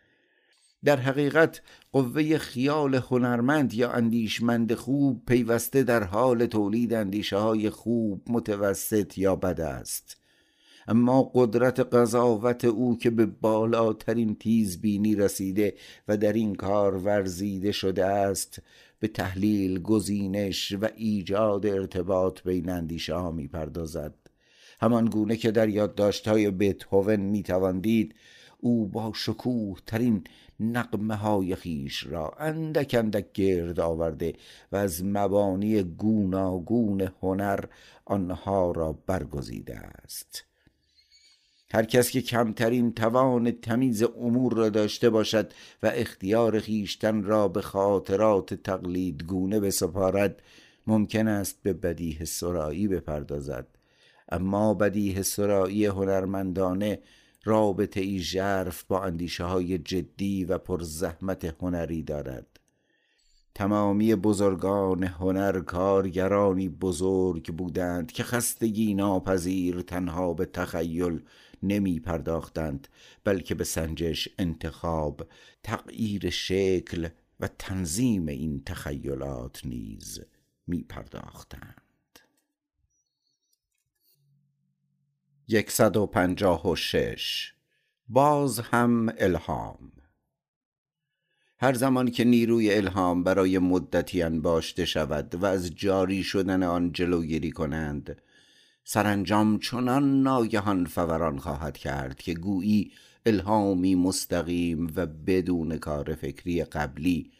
در 0.84 0.96
حقیقت 0.96 1.62
قوه 1.92 2.38
خیال 2.38 2.94
هنرمند 2.94 3.74
یا 3.74 3.92
اندیشمند 3.92 4.74
خوب 4.74 5.22
پیوسته 5.26 5.82
در 5.82 6.04
حال 6.04 6.46
تولید 6.46 6.94
اندیشه 6.94 7.36
های 7.36 7.70
خوب 7.70 8.22
متوسط 8.26 9.18
یا 9.18 9.36
بد 9.36 9.60
است. 9.60 10.16
اما 10.88 11.30
قدرت 11.34 11.80
قضاوت 11.80 12.64
او 12.64 12.98
که 12.98 13.10
به 13.10 13.26
بالاترین 13.26 14.34
تیزبینی 14.34 15.14
رسیده 15.14 15.74
و 16.08 16.16
در 16.16 16.32
این 16.32 16.54
کار 16.54 16.96
ورزیده 16.96 17.72
شده 17.72 18.04
است 18.04 18.62
به 19.00 19.08
تحلیل 19.08 19.82
گزینش 19.82 20.72
و 20.80 20.88
ایجاد 20.96 21.66
ارتباط 21.66 22.42
بین 22.42 22.70
اندیشه 22.70 23.14
ها 23.14 23.30
می 23.30 23.48
پردازد 23.48 24.14
همان 24.80 25.04
گونه 25.04 25.36
که 25.36 25.50
در 25.50 25.68
یادداشت‌های 25.68 26.50
بتهوون 26.50 27.20
می 27.20 27.44
دید 27.80 28.14
او 28.66 28.86
با 28.86 29.12
شکوه 29.14 29.78
ترین 29.86 30.24
نقمه 30.60 31.14
های 31.14 31.56
خیش 31.56 32.06
را 32.06 32.30
اندک 32.38 32.94
اندک 32.98 33.32
گرد 33.32 33.80
آورده 33.80 34.34
و 34.72 34.76
از 34.76 35.04
مبانی 35.04 35.82
گوناگون 35.82 37.10
هنر 37.22 37.64
آنها 38.04 38.70
را 38.70 38.92
برگزیده 39.06 39.76
است. 39.76 40.44
هر 41.70 41.84
کس 41.84 42.10
که 42.10 42.22
کمترین 42.22 42.92
توان 42.92 43.50
تمیز 43.50 44.02
امور 44.02 44.54
را 44.54 44.68
داشته 44.68 45.10
باشد 45.10 45.52
و 45.82 45.90
اختیار 45.94 46.60
خیشتن 46.60 47.22
را 47.22 47.48
به 47.48 47.62
خاطرات 47.62 48.54
تقلید 48.54 49.22
گونه 49.22 49.60
بسپارد 49.60 50.42
ممکن 50.86 51.28
است 51.28 51.62
به 51.62 51.72
بدیه 51.72 52.24
سرایی 52.24 52.88
بپردازد. 52.88 53.66
اما 54.28 54.74
بدیه 54.74 55.22
سرایی 55.22 55.86
هنرمندانه 55.86 56.98
رابطه 57.46 58.00
ای 58.00 58.18
ژرف 58.18 58.84
با 58.84 59.02
اندیشه 59.02 59.44
های 59.44 59.78
جدی 59.78 60.44
و 60.44 60.58
پرزحمت 60.58 61.44
هنری 61.60 62.02
دارد. 62.02 62.60
تمامی 63.54 64.14
بزرگان 64.14 65.04
هنر 65.04 65.60
کارگرانی 65.60 66.68
بزرگ 66.68 67.54
بودند 67.54 68.12
که 68.12 68.22
خستگی 68.22 68.94
ناپذیر 68.94 69.82
تنها 69.82 70.34
به 70.34 70.44
تخیل 70.46 71.20
نمی 71.62 72.00
پرداختند 72.00 72.88
بلکه 73.24 73.54
به 73.54 73.64
سنجش 73.64 74.28
انتخاب 74.38 75.26
تغییر 75.62 76.30
شکل 76.30 77.08
و 77.40 77.48
تنظیم 77.58 78.26
این 78.28 78.62
تخیلات 78.66 79.66
نیز 79.66 80.20
می 80.66 80.82
پرداختند 80.82 81.85
یکصد 85.48 85.96
و 85.96 86.06
پنجاه 86.06 86.70
و 86.70 86.76
شش. 86.76 87.52
باز 88.08 88.60
هم 88.60 89.12
الهام. 89.18 89.92
هر 91.58 91.74
زمان 91.74 92.10
که 92.10 92.24
نیروی 92.24 92.74
الهام 92.74 93.24
برای 93.24 93.58
مدتی 93.58 94.22
انباشته 94.22 94.84
شود 94.84 95.34
و 95.34 95.44
از 95.44 95.74
جاری 95.74 96.22
شدن 96.22 96.62
آن 96.62 96.92
جلوگیری 96.92 97.50
کنند 97.50 98.22
سرانجام 98.84 99.58
چنان 99.58 100.22
ناگهان 100.22 100.84
فوران 100.84 101.38
خواهد 101.38 101.76
کرد 101.78 102.16
که 102.18 102.34
گویی 102.34 102.92
الهامی 103.26 103.94
مستقیم 103.94 104.92
و 104.96 105.06
بدون 105.06 105.78
کار 105.78 106.14
فکری 106.14 106.64
قبلی 106.64 107.32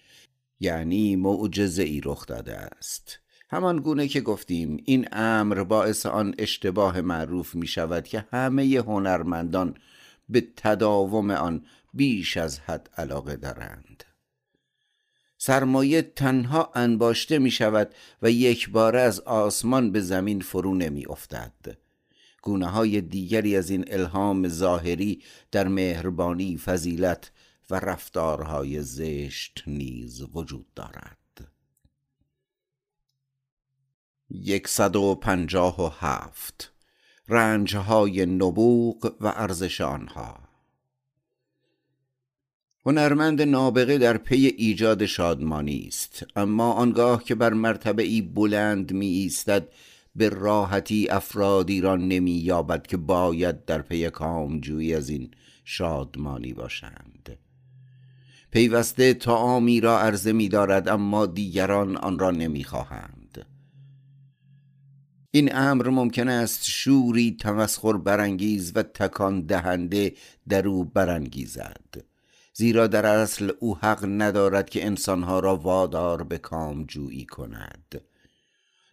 یعنی 0.61 1.17
معجزه 1.17 1.83
ای 1.83 2.01
رخ 2.05 2.27
داده 2.27 2.57
است. 2.57 3.19
همان 3.49 3.77
گونه 3.77 4.09
که 4.09 4.21
گفتیم 4.21 4.83
این 4.85 5.09
امر 5.13 5.65
باعث 5.65 6.07
آن 6.07 6.35
اشتباه 6.39 7.01
معروف 7.01 7.55
می 7.55 7.67
شود 7.67 8.05
که 8.05 8.27
همه 8.33 8.83
هنرمندان 8.87 9.75
به 10.29 10.49
تداوم 10.57 11.31
آن 11.31 11.65
بیش 11.95 12.37
از 12.37 12.59
حد 12.59 12.91
علاقه 12.97 13.37
دارند. 13.37 14.05
سرمایه 15.39 16.03
تنها 16.03 16.73
انباشته 16.75 17.39
می 17.39 17.51
شود 17.51 17.95
و 18.23 18.31
یک 18.31 18.71
بار 18.71 18.97
از 18.97 19.21
آسمان 19.21 19.93
به 19.93 20.01
زمین 20.01 20.41
فرو 20.41 20.75
نمی 20.75 21.07
افتد 21.07 21.79
گونه 22.43 22.67
های 22.67 23.01
دیگری 23.01 23.57
از 23.57 23.71
این 23.71 23.85
الهام 23.87 24.49
ظاهری 24.49 25.23
در 25.53 25.69
مهربانی 25.69 26.57
فضیلت 26.57 27.31
و 27.71 27.75
رفتارهای 27.75 28.83
زشت 28.83 29.63
نیز 29.67 30.23
وجود 30.35 30.67
دارد. 30.75 31.26
یکصد 34.31 34.97
و 34.97 35.15
پنجاه 35.15 35.83
و 35.83 35.91
هفت. 36.01 36.73
رنجهای 37.29 38.27
نبوغ 38.27 39.17
و 39.21 39.27
ارزش 39.27 39.81
آنها. 39.81 40.39
هنرمند 42.87 43.43
نابغه 43.43 43.99
در 43.99 44.17
پی 44.17 44.47
ایجاد 44.47 45.07
شادمانی 45.07 45.85
است 45.89 46.27
اما 46.37 46.73
آنگاه 46.73 47.25
که 47.25 47.35
بر 47.35 47.53
مرتبه 47.53 48.03
ای 48.03 48.23
بلند 48.23 48.93
می 48.93 49.07
ایستد 49.07 49.69
به 50.17 50.29
راحتی 50.29 51.09
افرادی 51.09 51.81
را 51.81 51.97
نمی 51.97 52.33
یابد 52.33 52.87
که 52.87 52.97
باید 52.97 53.65
در 53.65 53.83
پی 53.83 54.11
کامجویی 54.11 54.95
از 54.95 55.09
این 55.09 55.31
شادمانی 55.65 56.53
باشند. 56.53 57.39
پیوسته 58.51 59.15
تعامی 59.15 59.81
را 59.81 60.01
عرضه 60.01 60.33
می 60.33 60.49
دارد 60.49 60.89
اما 60.89 61.27
دیگران 61.27 61.97
آن 61.97 62.19
را 62.19 62.31
نمی 62.31 62.65
خواهند 62.65 63.16
این 65.37 65.57
امر 65.57 65.89
ممکن 65.89 66.29
است 66.29 66.65
شوری 66.65 67.37
تمسخر 67.41 67.93
برانگیز 67.93 68.73
و 68.75 68.83
تکان 68.83 69.41
دهنده 69.41 70.15
در 70.49 70.69
او 70.69 70.85
برانگیزد. 70.85 72.05
زیرا 72.53 72.87
در 72.87 73.07
اصل 73.07 73.53
او 73.61 73.77
حق 73.77 74.05
ندارد 74.09 74.71
که 74.71 74.87
انسانها 74.87 75.41
را 75.41 75.57
وادار 75.57 76.23
به 76.23 76.39
کامجویی 76.39 77.27
کند. 77.27 78.01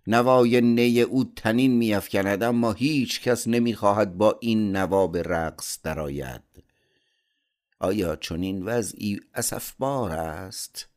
نوای 0.07 0.61
نی 0.61 1.01
او 1.01 1.23
تنین 1.35 1.71
میافکند 1.77 2.43
اما 2.43 2.71
هیچ 2.71 3.21
کس 3.21 3.47
نمی‌خواهد 3.47 4.17
با 4.17 4.37
این 4.41 4.75
نوا 4.75 5.07
به 5.07 5.21
رقص 5.21 5.79
درآید. 5.83 6.63
آیا 7.79 8.15
چنین 8.15 8.65
وضعی 8.65 9.19
اسفبار 9.35 10.11
است؟ 10.11 10.87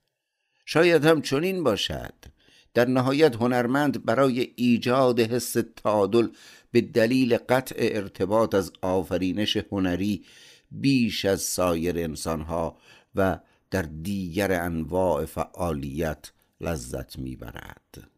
شاید 0.64 1.04
هم 1.04 1.22
چنین 1.22 1.64
باشد. 1.64 2.35
در 2.76 2.88
نهایت 2.88 3.36
هنرمند 3.36 4.04
برای 4.04 4.52
ایجاد 4.56 5.20
حس 5.20 5.56
تعادل 5.76 6.28
به 6.70 6.80
دلیل 6.80 7.36
قطع 7.36 7.74
ارتباط 7.78 8.54
از 8.54 8.72
آفرینش 8.82 9.56
هنری 9.72 10.24
بیش 10.70 11.24
از 11.24 11.40
سایر 11.40 11.98
انسانها 11.98 12.76
و 13.14 13.38
در 13.70 13.82
دیگر 13.82 14.52
انواع 14.52 15.24
فعالیت 15.24 16.32
لذت 16.60 17.18
می‌برد. 17.18 18.08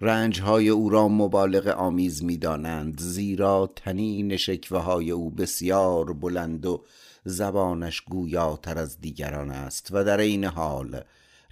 رنجهای 0.00 0.68
او 0.68 0.90
را 0.90 1.08
مبالغ 1.08 1.66
آمیز 1.66 2.24
می‌دانند 2.24 3.00
زیرا 3.00 3.72
تنین 3.76 4.36
شکوه 4.36 4.78
های 4.78 5.10
او 5.10 5.30
بسیار 5.30 6.12
بلند 6.12 6.66
و 6.66 6.84
زبانش 7.24 8.00
گویاتر 8.00 8.78
از 8.78 9.00
دیگران 9.00 9.50
است 9.50 9.88
و 9.92 10.04
در 10.04 10.18
این 10.18 10.44
حال 10.44 11.00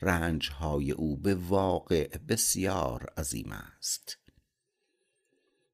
رنجهای 0.02 0.92
او 0.92 1.16
به 1.16 1.34
واقع 1.34 2.18
بسیار 2.28 3.12
عظیم 3.16 3.52
است. 3.52 4.18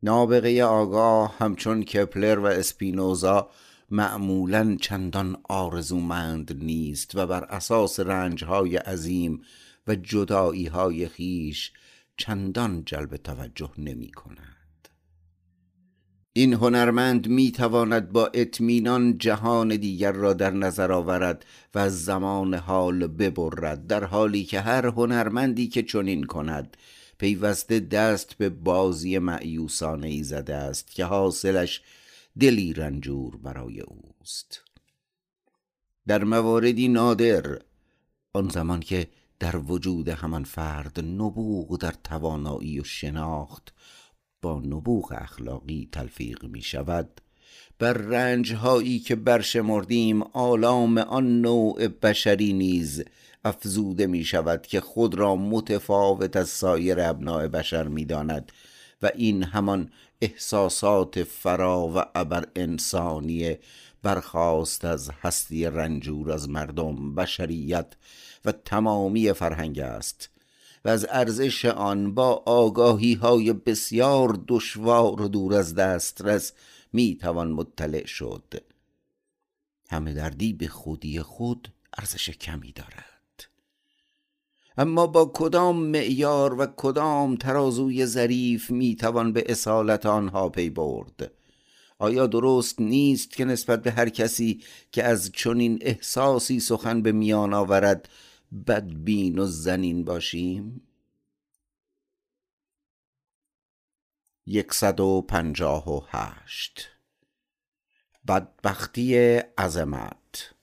نابغه 0.03 0.65
آگاه 0.65 1.37
همچون 1.39 1.83
کپلر 1.83 2.39
و 2.39 2.47
اسپینوزا 2.47 3.51
معمولا 3.91 4.77
چندان 4.81 5.37
آرزومند 5.49 6.65
نیست 6.65 7.15
و 7.15 7.27
بر 7.27 7.45
اساس 7.45 8.01
رنجهای 8.01 8.77
عظیم 8.77 9.43
و 9.87 9.95
جدایی 9.95 10.67
های 10.67 11.09
خیش 11.09 11.73
چندان 12.17 12.85
جلب 12.85 13.17
توجه 13.17 13.71
نمی 13.79 14.11
کند 14.11 14.58
این 16.39 16.53
هنرمند 16.55 17.29
می 17.29 17.53
تواند 17.53 18.13
با 18.13 18.27
اطمینان 18.27 19.19
جهان 19.19 19.77
دیگر 19.77 20.13
را 20.13 20.33
در 20.33 20.51
نظر 20.51 20.93
آورد 20.93 21.45
و 21.75 21.91
زمان 21.91 22.55
حال 22.55 23.07
ببرد 23.07 23.87
در 23.87 24.05
حالی 24.05 24.45
که 24.45 24.61
هر 24.61 24.87
هنرمندی 24.87 25.69
که 25.69 25.83
چنین 25.83 26.25
کند 26.25 26.77
پیوسته 27.19 27.81
دست 27.81 28.35
به 28.35 28.49
بازی 28.49 29.19
معیوسانه 29.19 30.07
ای 30.07 30.23
زده 30.23 30.55
است 30.55 30.91
که 30.91 31.05
حاصلش 31.05 31.83
دلی 32.41 32.73
رنجور 32.73 33.37
برای 33.37 33.81
اوست. 33.81 34.61
در 36.07 36.25
مواردی 36.25 36.89
نادر 36.89 37.59
آن 38.33 38.49
زمان 38.49 38.81
که 38.81 39.09
در 39.39 39.57
وجود 39.57 40.09
همان 40.09 40.45
فرد 40.45 41.01
نبوغ 41.01 41.79
در 41.79 41.95
توانایی 42.05 42.81
و 42.81 42.85
شناخت 42.85 43.73
با 44.43 44.61
نبوغ 44.61 45.15
اخلاقی 45.17 45.89
تلفیق 45.93 46.45
می 46.45 46.63
شود. 46.63 47.21
بر 47.79 47.93
رنج 47.93 48.53
هایی 48.53 48.99
که 48.99 49.17
برشمردیم 49.17 50.23
آلام 50.23 50.99
آن 50.99 51.41
نوع 51.41 51.89
بشری 51.89 52.53
نیز 52.53 53.05
افزوده 53.45 54.07
می 54.07 54.25
شود 54.25 54.67
که 54.67 54.81
خود 54.81 55.15
را 55.15 55.37
متفاوت 55.37 56.37
از 56.37 56.49
سایر 56.49 57.01
ابناع 57.01 57.49
بشر 57.49 57.89
می 57.89 58.05
داند 58.05 58.53
و 59.03 59.11
این 59.15 59.43
همان 59.43 59.91
احساسات 60.21 61.23
فرا 61.23 61.93
و 61.97 62.05
ابر 62.15 62.47
انسانی 62.57 63.57
برخواست 64.03 64.85
از 64.85 65.11
هستی 65.23 65.67
رنجور 65.67 66.33
از 66.33 66.49
مردم. 66.49 67.15
بشریت 67.15 67.93
و 68.45 68.53
تمامی 68.53 69.33
فرهنگ 69.33 69.79
است. 69.79 70.31
از 70.89 71.07
ارزش 71.11 71.65
آن 71.65 72.15
با 72.15 72.43
آگاهی 72.47 73.15
های 73.15 73.53
بسیار 73.53 74.41
دشوار 74.49 75.23
و 75.23 75.29
دور 75.29 75.55
از 75.55 75.75
دسترس 75.75 76.53
می 76.93 77.17
توان 77.17 77.51
مطلع 77.51 78.07
شد. 78.07 78.55
همه 79.91 80.15
دردی 80.15 80.53
به 80.53 80.69
خودی 80.69 81.23
خود 81.23 81.69
ارزش 81.99 82.31
کمی 82.31 82.73
دارد. 82.73 83.49
اما 84.79 85.07
با 85.07 85.31
کدام 85.35 85.77
معیار 85.77 86.61
و 86.61 86.67
کدام 86.77 87.37
ترازوی 87.37 88.07
ظریف 88.07 88.71
می 88.71 88.97
توان 88.97 89.33
به 89.33 89.45
اصالت 89.47 90.07
آنها 90.07 90.49
پی 90.49 90.71
برد؟ 90.71 91.31
آیا 91.99 92.27
درست 92.27 92.81
نیست 92.81 93.31
که 93.31 93.45
نسبت 93.45 93.83
به 93.83 93.91
هر 93.91 94.09
کسی 94.09 94.63
که 94.93 95.05
از 95.05 95.33
چنین 95.33 95.79
احساسی 95.81 96.61
سخن 96.61 97.03
به 97.03 97.13
میان 97.13 97.55
آورد 97.55 98.09
بدبین 98.67 99.39
و 99.39 99.47
زنین 99.47 100.05
باشیم؟ 100.05 100.83
یکصد 104.47 105.01
و 105.01 105.23
پنجاه 105.23 105.89
و 105.89 106.01
هشت. 106.09 106.89
بدبختی 108.29 109.17
عظمت. 109.59 110.55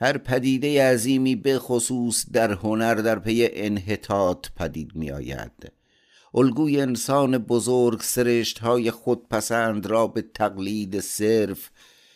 هر 0.00 0.18
پدیده 0.18 0.92
عظیمی 0.92 1.36
به 1.36 1.58
خصوص 1.58 2.26
در 2.32 2.52
هنر 2.52 2.94
در 2.94 3.18
پی 3.18 3.48
انحطاط 3.52 4.48
پدید 4.56 4.94
می 4.94 5.10
آید 5.10 5.72
الگوی 6.34 6.80
انسان 6.80 7.38
بزرگ 7.38 8.00
سرشت 8.00 8.58
های 8.58 8.90
خودپسند 8.90 9.86
را 9.86 10.06
به 10.06 10.22
تقلید 10.22 11.00
صرف 11.00 11.70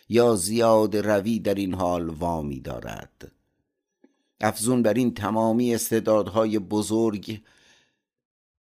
یا 0.08 0.34
زیاد 0.34 0.96
روی 0.96 1.38
در 1.38 1.54
این 1.54 1.74
حال 1.74 2.08
وامی 2.08 2.60
دارد. 2.60 3.32
افزون 4.40 4.82
بر 4.82 4.94
این 4.94 5.14
تمامی 5.14 5.74
استعدادهای 5.74 6.58
بزرگ. 6.58 7.40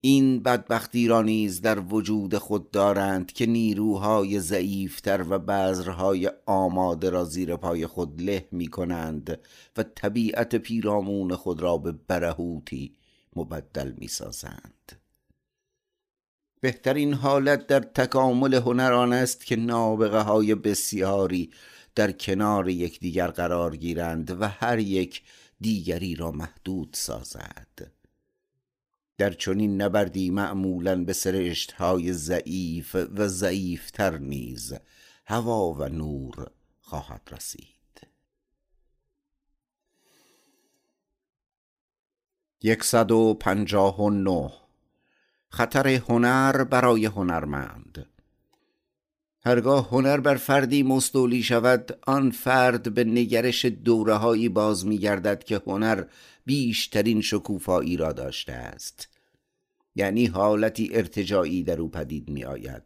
این 0.02 0.44
بدبختی 0.44 1.08
را 1.08 1.22
نیز 1.22 1.62
در 1.62 1.80
وجود 1.80 2.38
خود 2.38 2.72
دارند 2.72 3.32
که 3.32 3.46
نیروهای 3.46 4.40
ضعیفتر 4.40 5.26
و 5.30 5.40
بذرهای 5.40 6.32
آماده 6.46 7.10
را 7.10 7.24
زیر 7.24 7.56
پای 7.56 7.88
خود 7.88 8.22
له 8.22 8.48
می 8.52 8.68
کنند 8.68 9.40
و 9.78 9.84
طبیعت 9.84 10.56
پیرامون 10.56 11.36
خود 11.36 11.62
را 11.62 11.78
به 11.78 11.92
برهوتی 11.92 12.94
مبدل 13.36 13.94
می 13.98 14.08
سازند 14.08 14.92
بهترین 16.62 17.14
حالت 17.14 17.68
در 17.68 17.80
تکامل 17.80 18.54
هنر 18.54 18.94
آن 18.94 19.14
است 19.14 19.46
که 19.46 19.56
نابغه 19.56 20.20
های 20.20 20.56
بسیاری 20.56 21.52
در 21.96 22.12
کنار 22.12 22.70
یکدیگر 22.70 23.28
قرار 23.28 23.76
گیرند 23.76 24.42
و 24.42 24.48
هر 24.48 24.80
یک 24.80 25.22
دیگری 25.60 26.16
را 26.16 26.32
محدود 26.32 26.90
سازد. 26.94 27.92
در 29.18 29.32
چنین 29.32 29.82
نبردی 29.82 30.30
معمولا 30.30 31.04
به 31.04 31.14
سرشت 31.14 31.72
های 31.72 32.14
ضعیف 32.14 32.96
و 32.96 33.28
ضعیفتر 33.28 34.18
نیز 34.18 34.74
هوا 35.26 35.74
و 35.74 35.84
نور 35.84 36.52
خواهد 36.82 37.30
رسید. 37.32 38.08
یکصد 42.62 43.12
و 43.12 43.34
پنجاه 43.34 44.02
و 44.02 44.10
نه. 44.10 44.52
خطر 45.50 45.88
هنر 45.88 46.64
برای 46.64 47.06
هنرمند. 47.06 47.87
هرگاه 49.46 49.90
هنر 49.90 50.20
بر 50.20 50.36
فردی 50.36 50.84
مستولی 50.84 51.44
شود 51.44 52.00
آن 52.08 52.32
فرد 52.32 52.94
به 52.94 53.04
نگرش 53.04 53.66
دوره 53.66 54.14
هایی 54.14 54.50
باز 54.50 54.86
می 54.86 54.98
گردد 54.98 55.44
که 55.44 55.62
هنر 55.68 56.04
بیشترین 56.46 57.22
شکوفایی 57.22 57.98
را 57.98 58.14
داشته 58.14 58.54
است. 58.54 59.08
یعنی 59.96 60.26
حالتی 60.26 60.90
ارتجاعی 60.94 61.64
در 61.64 61.82
او 61.82 61.90
پدید 61.90 62.30
می 62.30 62.46
آید 62.46 62.84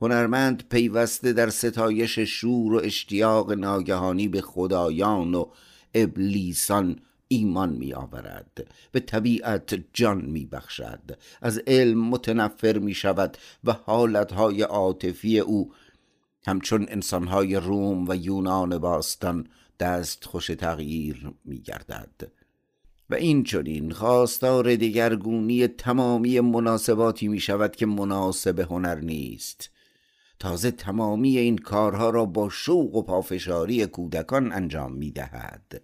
هنرمند 0.00 0.68
پیوسته 0.68 1.32
در 1.32 1.50
ستایش 1.50 2.18
شور 2.18 2.74
و 2.74 2.80
اشتیاق 2.84 3.52
ناگهانی 3.52 4.28
به 4.28 4.40
خدایان 4.40 5.34
و 5.34 5.46
ابلیسان 5.94 7.00
ایمان 7.28 7.72
می 7.72 7.94
آورد 7.94 8.66
به 8.92 9.00
طبیعت 9.00 9.84
جان 9.92 10.20
می 10.24 10.46
بخشد 10.46 11.18
از 11.42 11.58
علم 11.58 12.08
متنفر 12.08 12.78
می 12.78 12.94
شود 12.94 13.38
و 13.64 13.72
حالتهای 13.72 14.62
عاطفی 14.62 15.38
او 15.38 15.72
همچون 16.46 16.86
انسانهای 16.88 17.56
روم 17.56 18.08
و 18.08 18.16
یونان 18.16 18.78
باستان 18.78 19.46
دست 19.80 20.24
خوش 20.24 20.46
تغییر 20.46 21.32
می 21.44 21.60
گردد 21.60 22.32
و 23.10 23.14
این 23.14 23.44
چنین 23.44 23.90
خواستار 23.90 24.76
دگرگونی 24.76 25.66
تمامی 25.66 26.40
مناسباتی 26.40 27.28
می 27.28 27.40
شود 27.40 27.76
که 27.76 27.86
مناسب 27.86 28.60
هنر 28.60 28.94
نیست. 28.94 29.70
تازه 30.38 30.70
تمامی 30.70 31.38
این 31.38 31.58
کارها 31.58 32.10
را 32.10 32.24
با 32.24 32.48
شوق 32.48 32.94
و 32.94 33.02
پافشاری 33.02 33.86
کودکان 33.86 34.52
انجام 34.52 34.92
می 34.92 35.10
دهد 35.10 35.82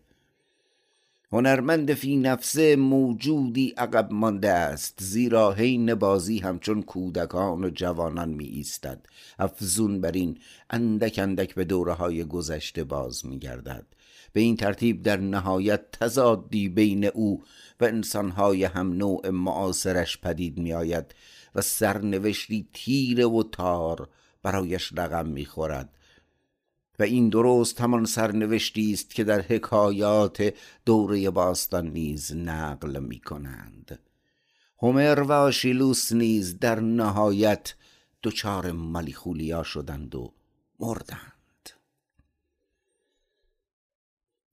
هنرمند 1.35 1.95
فی 1.95 2.17
نفسه 2.17 2.77
موجودی 2.77 3.75
عقب 3.77 4.13
مانده 4.13 4.51
است 4.51 4.99
زیرا 5.01 5.53
حین 5.53 5.95
بازی 5.95 6.39
همچون 6.39 6.83
کودکان 6.83 7.65
و 7.65 7.71
جوانان 7.71 8.29
می 8.29 8.45
ایستد 8.45 9.07
افزون 9.39 10.01
بر 10.01 10.11
این 10.11 10.39
اندک 10.71 11.19
اندک 11.23 11.55
به 11.55 11.65
دوره 11.65 11.93
های 11.93 12.25
گذشته 12.25 12.85
باز 12.85 13.27
می 13.27 13.39
گردد 13.39 13.87
به 14.33 14.41
این 14.41 14.57
ترتیب 14.57 15.03
در 15.03 15.17
نهایت 15.17 15.91
تضادی 15.91 16.69
بین 16.69 17.05
او 17.05 17.43
و 17.81 17.85
انسانهای 17.85 18.65
هم 18.65 18.93
نوع 18.93 19.31
معاصرش 19.31 20.19
پدید 20.19 20.59
می 20.59 20.73
آید 20.73 21.15
و 21.55 21.61
سرنوشتی 21.61 22.69
تیره 22.73 23.27
و 23.27 23.43
تار 23.53 24.09
برایش 24.43 24.93
رقم 24.97 25.27
می 25.27 25.45
خورد 25.45 25.89
و 26.99 27.03
این 27.03 27.29
درست 27.29 27.81
همان 27.81 28.05
سرنوشتی 28.05 28.93
است 28.93 29.11
که 29.11 29.25
در 29.25 29.41
حکایات 29.41 30.55
دوره 30.85 31.31
باستان 31.31 31.87
نیز 31.87 32.33
نقل 32.37 33.01
می 33.01 33.21
کنند 33.21 33.99
هومر 34.79 35.21
و 35.21 35.33
آشیلوس 35.33 36.13
نیز 36.13 36.59
در 36.59 36.81
نهایت 36.81 37.75
دچار 38.23 38.73
ملیخولیا 38.73 39.63
شدند 39.63 40.15
و 40.15 40.33
مردند. 40.81 41.71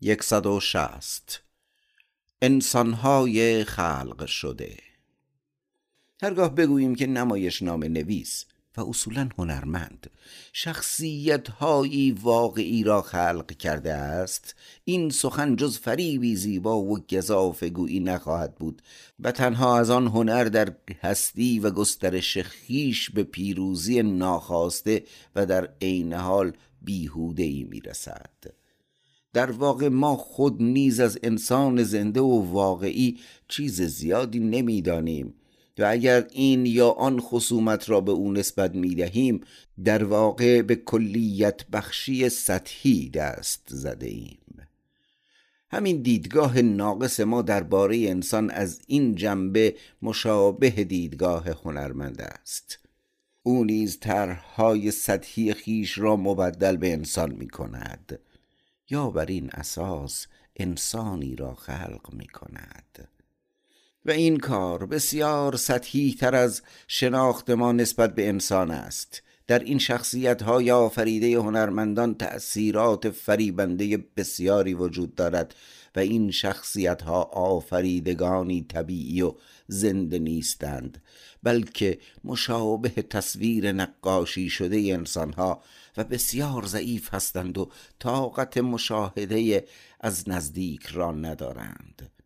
یکصد 0.01 0.45
و 0.45 0.59
شست 0.59 1.41
انسانهای 2.41 3.63
خلق 3.63 4.25
شده. 4.25 4.77
هرگاه 6.21 6.55
بگوییم 6.55 6.95
که 6.95 7.07
نمایش 7.07 7.61
نام 7.61 7.83
نویس 7.83 8.45
و 8.78 8.82
اصولا 8.82 9.30
هنرمند. 9.38 10.09
شخصیت 10.53 11.49
هایی 11.49 12.11
واقعی 12.11 12.84
را 12.84 13.01
خلق 13.01 13.51
کرده 13.51 13.93
است. 13.93 14.55
این 14.84 15.09
سخن 15.09 15.55
جز 15.55 15.78
فریبی 15.78 16.36
زیبا 16.36 16.78
و 16.78 16.99
گذاف 16.99 17.63
گویی 17.63 17.99
نخواهد 17.99 18.55
بود 18.55 18.82
و 19.19 19.32
تنها 19.32 19.80
از 19.80 19.89
آن 19.89 20.07
هنر 20.07 20.43
در 20.43 20.76
هستی 21.01 21.59
و 21.59 21.69
گسترش 21.69 22.38
خیش 22.38 23.09
به 23.09 23.24
پیروزی 23.24 24.01
ناخواسته 24.01 25.03
و 25.36 25.45
در 25.45 25.69
عین 25.82 26.13
حال 26.13 26.51
بیهوده 26.82 27.43
ای 27.43 27.63
می‌رسد. 27.63 28.32
در 29.34 29.51
واقع 29.51 29.88
ما 29.88 30.15
خود 30.15 30.61
نیز 30.61 30.99
از 30.99 31.19
انسان 31.24 31.84
زنده 31.84 32.22
و 32.22 32.51
واقعی 32.51 33.19
چیز 33.47 33.82
زیادی 33.82 34.39
نمی‌دانیم. 34.39 35.34
و 35.82 35.91
اگر 35.91 36.27
این 36.32 36.65
یا 36.65 36.89
آن 36.89 37.19
خصومت 37.19 37.89
را 37.89 38.01
به 38.01 38.11
او 38.11 38.34
نسبت 38.34 38.75
می 38.75 38.95
دهیم 38.95 39.41
در 39.84 40.03
واقع 40.03 40.61
به 40.61 40.75
کلیت 40.75 41.67
بخشی 41.67 42.29
سطحی 42.29 43.09
دست 43.09 43.61
زده 43.67 44.07
ایم 44.07 44.38
همین 45.71 46.01
دیدگاه 46.01 46.61
ناقص 46.61 47.19
ما 47.19 47.41
درباره 47.41 47.97
انسان 47.97 48.49
از 48.49 48.82
این 48.88 49.15
جنبه 49.15 49.75
مشابه 50.01 50.69
دیدگاه 50.69 51.49
هنرمند 51.49 52.21
است. 52.21 52.79
او 53.43 53.63
نیز 53.63 53.99
طرحهای 53.99 54.91
سطحی 54.91 55.53
خیش 55.53 55.97
را 55.97 56.15
مبدل 56.15 56.77
به 56.77 56.93
انسان 56.93 57.32
می 57.32 57.49
کند 57.49 58.19
یا 58.89 59.09
بر 59.09 59.25
این 59.25 59.49
اساس 59.53 60.27
انسانی 60.55 61.36
را 61.36 61.53
خلق 61.53 62.13
می 62.13 62.27
کند 62.27 63.09
و 64.05 64.11
این 64.11 64.37
کار 64.37 64.85
بسیار 64.85 65.55
سطحی 65.55 66.15
تر 66.19 66.35
از 66.35 66.61
شناخت 66.87 67.49
ما 67.49 67.71
نسبت 67.71 68.15
به 68.15 68.29
انسان 68.29 68.71
است. 68.71 69.21
در 69.47 69.59
این 69.59 69.77
شخصیت 69.77 70.43
های 70.43 70.71
آفریده 70.71 71.37
هنرمندان 71.37 72.15
تأثیرات 72.15 73.09
فریبنده 73.09 73.97
بسیاری 74.17 74.73
وجود 74.73 75.15
دارد 75.15 75.55
و 75.95 75.99
این 75.99 76.31
شخصیت 76.31 77.01
ها 77.01 77.23
آفریدگانی 77.23 78.65
طبیعی 78.69 79.21
و 79.21 79.33
زنده 79.67 80.19
نیستند 80.19 81.01
بلکه 81.43 81.99
مشابه 82.23 82.89
تصویر 82.89 83.71
نقاشی 83.71 84.49
شده 84.49 84.77
انسان 84.77 85.33
ها 85.33 85.63
و 85.97 86.03
بسیار 86.03 86.65
ضعیف 86.65 87.13
هستند 87.13 87.57
و 87.57 87.69
طاقت 87.99 88.57
مشاهده 88.57 89.67
از 89.99 90.29
نزدیک 90.29 90.85
را 90.85 91.11
ندارند. 91.11 92.20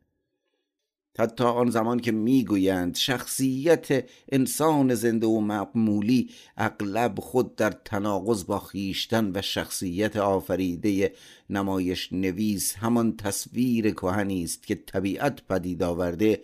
حتی 1.18 1.44
آن 1.44 1.70
زمان 1.70 2.00
که 2.00 2.12
می‌گویند 2.12 2.96
شخصیت 2.96 4.10
انسان 4.32 4.96
زنده 4.96 5.28
و 5.28 5.40
معمولی 5.40 6.30
اغلب 6.58 7.20
خود 7.20 7.56
در 7.56 7.72
تناقض 7.72 8.46
با 8.46 8.60
خیشتن 8.60 9.32
و 9.36 9.42
شخصیت 9.42 10.18
آفریده 10.18 11.14
نمایش 11.50 12.14
نویس 12.14 12.76
همان 12.76 13.18
تصویر 13.18 13.92
کهنی 13.92 14.44
است 14.44 14.68
که 14.68 14.76
طبیعت 14.76 15.48
پدید 15.48 15.84
آورده 15.84 16.42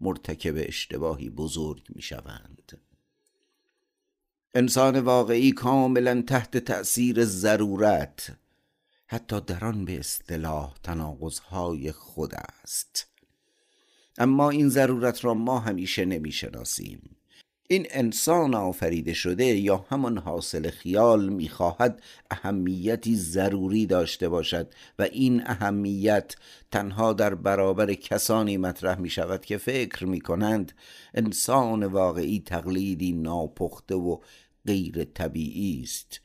مرتکب 0.00 0.54
اشتباهی 0.56 1.30
بزرگ 1.30 1.82
می‌شوند. 1.94 2.78
انسان 4.54 5.00
واقعی 5.00 5.52
کاملا 5.52 6.22
تحت 6.22 6.56
تأثیر 6.56 7.24
ضرورت 7.24 8.36
حتی 9.06 9.40
در 9.40 9.64
آن 9.64 9.84
به 9.84 9.98
اصطلاح 9.98 10.74
تناقضهای 10.82 11.92
خود 11.92 12.34
است. 12.34 13.11
اما 14.18 14.50
این 14.50 14.68
ضرورت 14.68 15.24
را 15.24 15.34
ما 15.34 15.58
همیشه 15.58 16.04
نمی‌شناسیم. 16.04 17.16
این 17.68 17.86
انسان 17.90 18.54
آفریده 18.54 19.14
شده 19.14 19.44
یا 19.44 19.86
همان 19.90 20.18
حاصل 20.18 20.70
خیال 20.70 21.28
می‌خواهد 21.28 22.02
اهمیتی 22.30 23.16
ضروری 23.16 23.86
داشته 23.86 24.28
باشد 24.28 24.74
و 24.98 25.02
این 25.02 25.42
اهمیت 25.46 26.34
تنها 26.70 27.12
در 27.12 27.34
برابر 27.34 27.94
کسانی 27.94 28.56
مطرح 28.56 28.98
می 28.98 29.10
شود 29.10 29.44
که 29.44 29.56
فکر 29.56 30.06
می 30.06 30.20
کنند 30.20 30.72
انسان 31.14 31.84
واقعی 31.84 32.42
تقلیدی 32.46 33.12
ناپخته 33.12 33.94
و 33.94 34.18
غیر 34.66 35.04
طبیعی 35.04 35.82
است. 35.82 36.20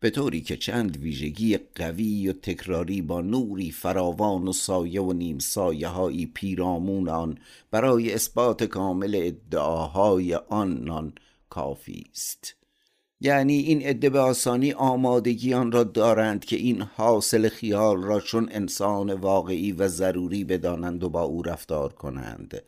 به 0.00 0.10
طوری 0.10 0.40
که 0.40 0.56
چند 0.56 0.96
ویژگی 0.96 1.58
قوی 1.74 2.28
و 2.28 2.32
تکراری 2.32 3.02
با 3.02 3.20
نوری 3.20 3.70
فراوان 3.70 4.48
و 4.48 4.52
سایه 4.52 5.00
و 5.00 5.12
نیم 5.12 5.38
سایه 5.38 5.88
هایی 5.88 6.26
پیرامون 6.26 7.08
آن 7.08 7.38
برای 7.70 8.14
اثبات 8.14 8.64
کامل 8.64 9.20
ادعاهای 9.22 10.34
آنان 10.34 11.12
کافی 11.50 12.04
است. 12.12 12.54
یعنی 13.20 13.58
این 13.58 13.82
عده 13.82 14.18
آسانی 14.18 14.72
آمادگی 14.72 15.54
آن 15.54 15.72
را 15.72 15.84
دارند 15.84 16.44
که 16.44 16.56
این 16.56 16.82
حاصل 16.82 17.48
خیال 17.48 18.02
را 18.02 18.20
چون 18.20 18.48
انسان 18.52 19.12
واقعی 19.12 19.72
و 19.72 19.88
ضروری 19.88 20.44
بدانند 20.44 21.04
و 21.04 21.08
با 21.08 21.22
او 21.22 21.42
رفتار 21.42 21.92
کنند. 21.92 22.62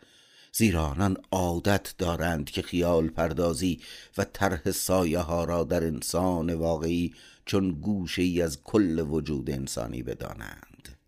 زیرا 0.52 0.84
آنان 0.84 1.16
عادت 1.32 1.94
دارند 1.98 2.50
که 2.50 2.62
خیال 2.62 3.08
پردازی 3.08 3.80
و 4.18 4.24
طرح 4.24 4.70
سایه 4.70 5.18
ها 5.18 5.44
را 5.44 5.64
در 5.64 5.84
انسان 5.84 6.54
واقعی 6.54 7.14
چون 7.44 7.70
گوشه 7.70 8.22
ای 8.22 8.42
از 8.42 8.62
کل 8.64 8.98
وجود 8.98 9.50
انسانی 9.50 10.02
بدانند. 10.02 10.98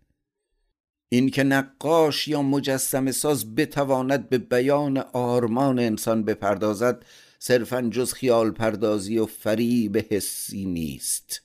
این 1.09 1.29
که 1.29 1.43
نقاش 1.43 2.27
یا 2.27 2.41
مجسم 2.41 3.11
ساز 3.11 3.55
بتواند 3.55 4.29
به 4.29 4.37
بیان 4.37 4.97
آرمان 4.97 5.79
انسان 5.79 6.23
بپردازد 6.23 7.05
صرفا 7.39 7.81
جز 7.81 8.13
خیال 8.13 8.51
پردازی 8.51 9.17
و 9.17 9.25
فریب 9.25 10.13
حسی 10.13 10.65
نیست. 10.65 11.41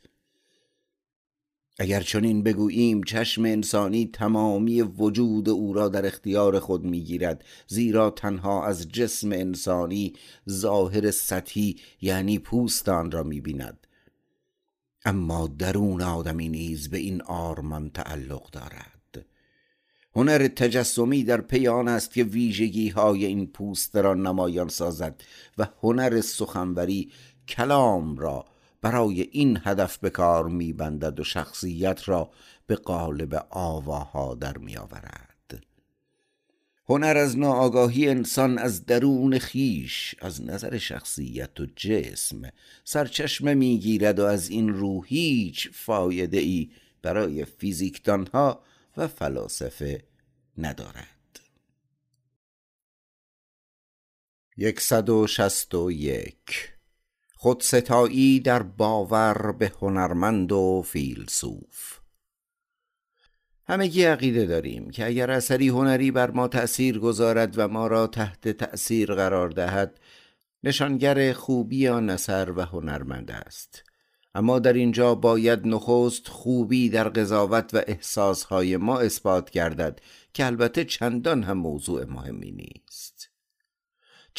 اگر 1.78 2.00
چنین 2.00 2.42
بگوییم 2.42 3.02
چشم 3.02 3.44
انسانی 3.44 4.10
تمامی 4.12 4.82
وجود 4.82 5.48
او 5.48 5.72
را 5.72 5.88
در 5.88 6.06
اختیار 6.06 6.58
خود 6.58 6.84
می‌گیرد 6.84 7.44
زیرا 7.66 8.10
تنها 8.10 8.66
از 8.66 8.88
جسم 8.88 9.32
انسانی 9.32 10.12
ظاهر 10.50 11.10
سطحی 11.10 11.76
یعنی 12.00 12.38
پوستان 12.38 13.10
را 13.10 13.22
می‌بیند. 13.22 13.86
اما 15.04 15.46
درون 15.46 16.02
آدمی 16.02 16.48
نیز 16.48 16.90
به 16.90 16.98
این 16.98 17.22
آرمان 17.22 17.90
تعلق 17.90 18.50
دارد. 18.50 19.26
هنر 20.16 20.48
تجسمی 20.48 21.24
در 21.24 21.40
پی 21.40 21.68
آن 21.68 21.88
است 21.88 22.12
که 22.12 22.24
ویژگی 22.24 22.88
های 22.88 23.24
این 23.24 23.46
پوست 23.46 23.96
را 23.96 24.14
نمایان 24.14 24.68
سازد 24.68 25.22
و 25.58 25.68
هنر 25.82 26.20
سخنوری 26.20 27.12
کلام 27.48 28.18
را 28.18 28.44
برای 28.80 29.20
این 29.20 29.60
هدف 29.64 29.98
به 29.98 30.10
کار 30.10 30.48
میبندد 30.48 31.20
و 31.20 31.24
شخصیت 31.24 32.08
را 32.08 32.30
به 32.66 32.76
قالب 32.76 33.46
آواها 33.50 34.34
در 34.34 34.58
میآورد. 34.58 35.38
هنر 36.88 37.16
از 37.16 37.38
ناآگاهی 37.38 38.08
انسان 38.08 38.58
از 38.58 38.86
درون 38.86 39.38
خیش 39.38 40.14
از 40.18 40.42
نظر 40.42 40.78
شخصیت 40.78 41.60
و 41.60 41.66
جسم 41.76 42.52
سرچشمه 42.84 43.54
می‌گیرد 43.54 44.18
و 44.18 44.24
از 44.24 44.48
این 44.48 44.68
رو 44.68 45.02
هیچ 45.02 45.68
فایده 45.72 46.38
ای 46.38 46.70
برای 47.02 47.44
فیزیکدانها 47.44 48.62
و 48.96 49.08
فلاسفه 49.08 50.04
ندارد. 50.58 51.40
یکصد 54.56 55.10
یک 57.38 57.42
خودستایی 57.42 58.40
در 58.40 58.62
باور 58.62 59.52
به 59.52 59.72
هنرمند 59.80 60.52
و 60.52 60.82
فیلسوف. 60.86 61.98
همگی 63.66 64.04
عقیده 64.04 64.46
داریم 64.46 64.90
که 64.90 65.06
اگر 65.06 65.30
اثری 65.30 65.68
هنری 65.68 66.10
بر 66.10 66.30
ما 66.30 66.48
تأثیر 66.48 66.98
گذارد 66.98 67.58
و 67.58 67.68
ما 67.68 67.86
را 67.86 68.06
تحت 68.06 68.48
تأثیر 68.48 69.14
قرار 69.14 69.50
دهد 69.50 70.00
نشانگر 70.64 71.32
خوبی 71.32 71.88
آن 71.88 72.10
اثر 72.10 72.50
و 72.50 72.60
هنرمند 72.60 73.30
است. 73.30 73.84
اما 74.34 74.58
در 74.58 74.72
اینجا 74.72 75.14
باید 75.14 75.66
نخست 75.66 76.28
خوبی 76.28 76.88
در 76.88 77.08
قضاوت 77.08 77.74
و 77.74 77.82
احساسهای 77.86 78.76
ما 78.76 78.98
اثبات 78.98 79.50
گردد 79.50 80.00
که 80.32 80.46
البته 80.46 80.84
چندان 80.84 81.42
هم 81.42 81.58
موضوع 81.58 82.04
مهمی 82.04 82.50
نیست. 82.50 83.17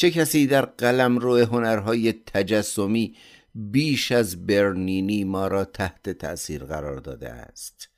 چه 0.00 0.10
کسی 0.10 0.46
در 0.46 0.64
قلم 0.64 1.18
رو 1.18 1.36
هنرهای 1.36 2.12
تجسمی 2.12 3.16
بیش 3.54 4.12
از 4.12 4.46
برنینی 4.46 5.24
ما 5.24 5.46
را 5.46 5.64
تحت 5.64 6.10
تأثیر 6.10 6.64
قرار 6.64 6.96
داده 6.96 7.30
است؟ 7.30 7.88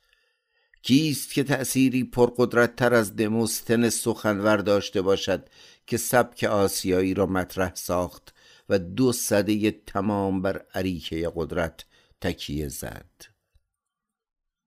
کیست 0.81 1.33
که 1.33 1.43
تأثیری 1.43 2.03
پرقدرتتر 2.03 2.93
از 2.93 3.15
دموستن 3.15 3.89
سخنور 3.89 4.57
داشته 4.57 5.01
باشد 5.01 5.49
که 5.87 5.97
سبک 5.97 6.43
آسیایی 6.43 7.13
را 7.13 7.25
مطرح 7.25 7.71
ساخت 7.75 8.33
و 8.69 8.79
دو 8.79 9.11
صده 9.11 9.71
تمام 9.71 10.41
بر 10.41 10.65
عریکه 10.73 11.31
قدرت 11.35 11.85
تکیه 12.21 12.67
زد؟ 12.67 13.32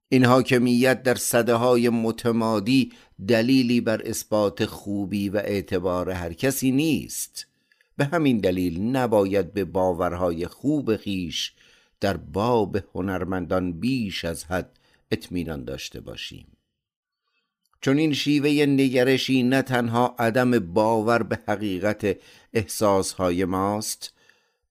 این 0.09 0.24
حاکمیت 0.24 1.02
در 1.02 1.14
صده 1.14 1.54
های 1.54 1.88
متمادی 1.88 2.92
دلیلی 3.28 3.80
بر 3.80 4.02
اثبات 4.02 4.64
خوبی 4.64 5.28
و 5.28 5.36
اعتبار 5.36 6.11
هر 6.11 6.32
کسی 6.32 6.70
نیست. 6.70 7.46
به 7.96 8.04
همین 8.04 8.38
دلیل 8.38 8.80
نباید 8.82 9.52
به 9.52 9.64
باورهای 9.64 10.46
خوب 10.46 10.96
خیش 10.96 11.52
در 12.00 12.16
باب 12.16 12.78
هنرمندان 12.94 13.72
بیش 13.72 14.24
از 14.24 14.44
حد 14.44 14.78
اطمینان 15.11 15.64
داشته 15.64 16.00
باشیم. 16.00 16.46
چون 17.80 17.98
این 17.98 18.12
شیوه 18.12 18.66
نگرشی 18.66 19.42
نه 19.42 19.62
تنها 19.62 20.14
عدم 20.18 20.59
باور 20.59 21.22
به 21.22 21.38
حقیقت 21.48 22.16
احساسهای 22.52 23.44
ماست 23.44 24.12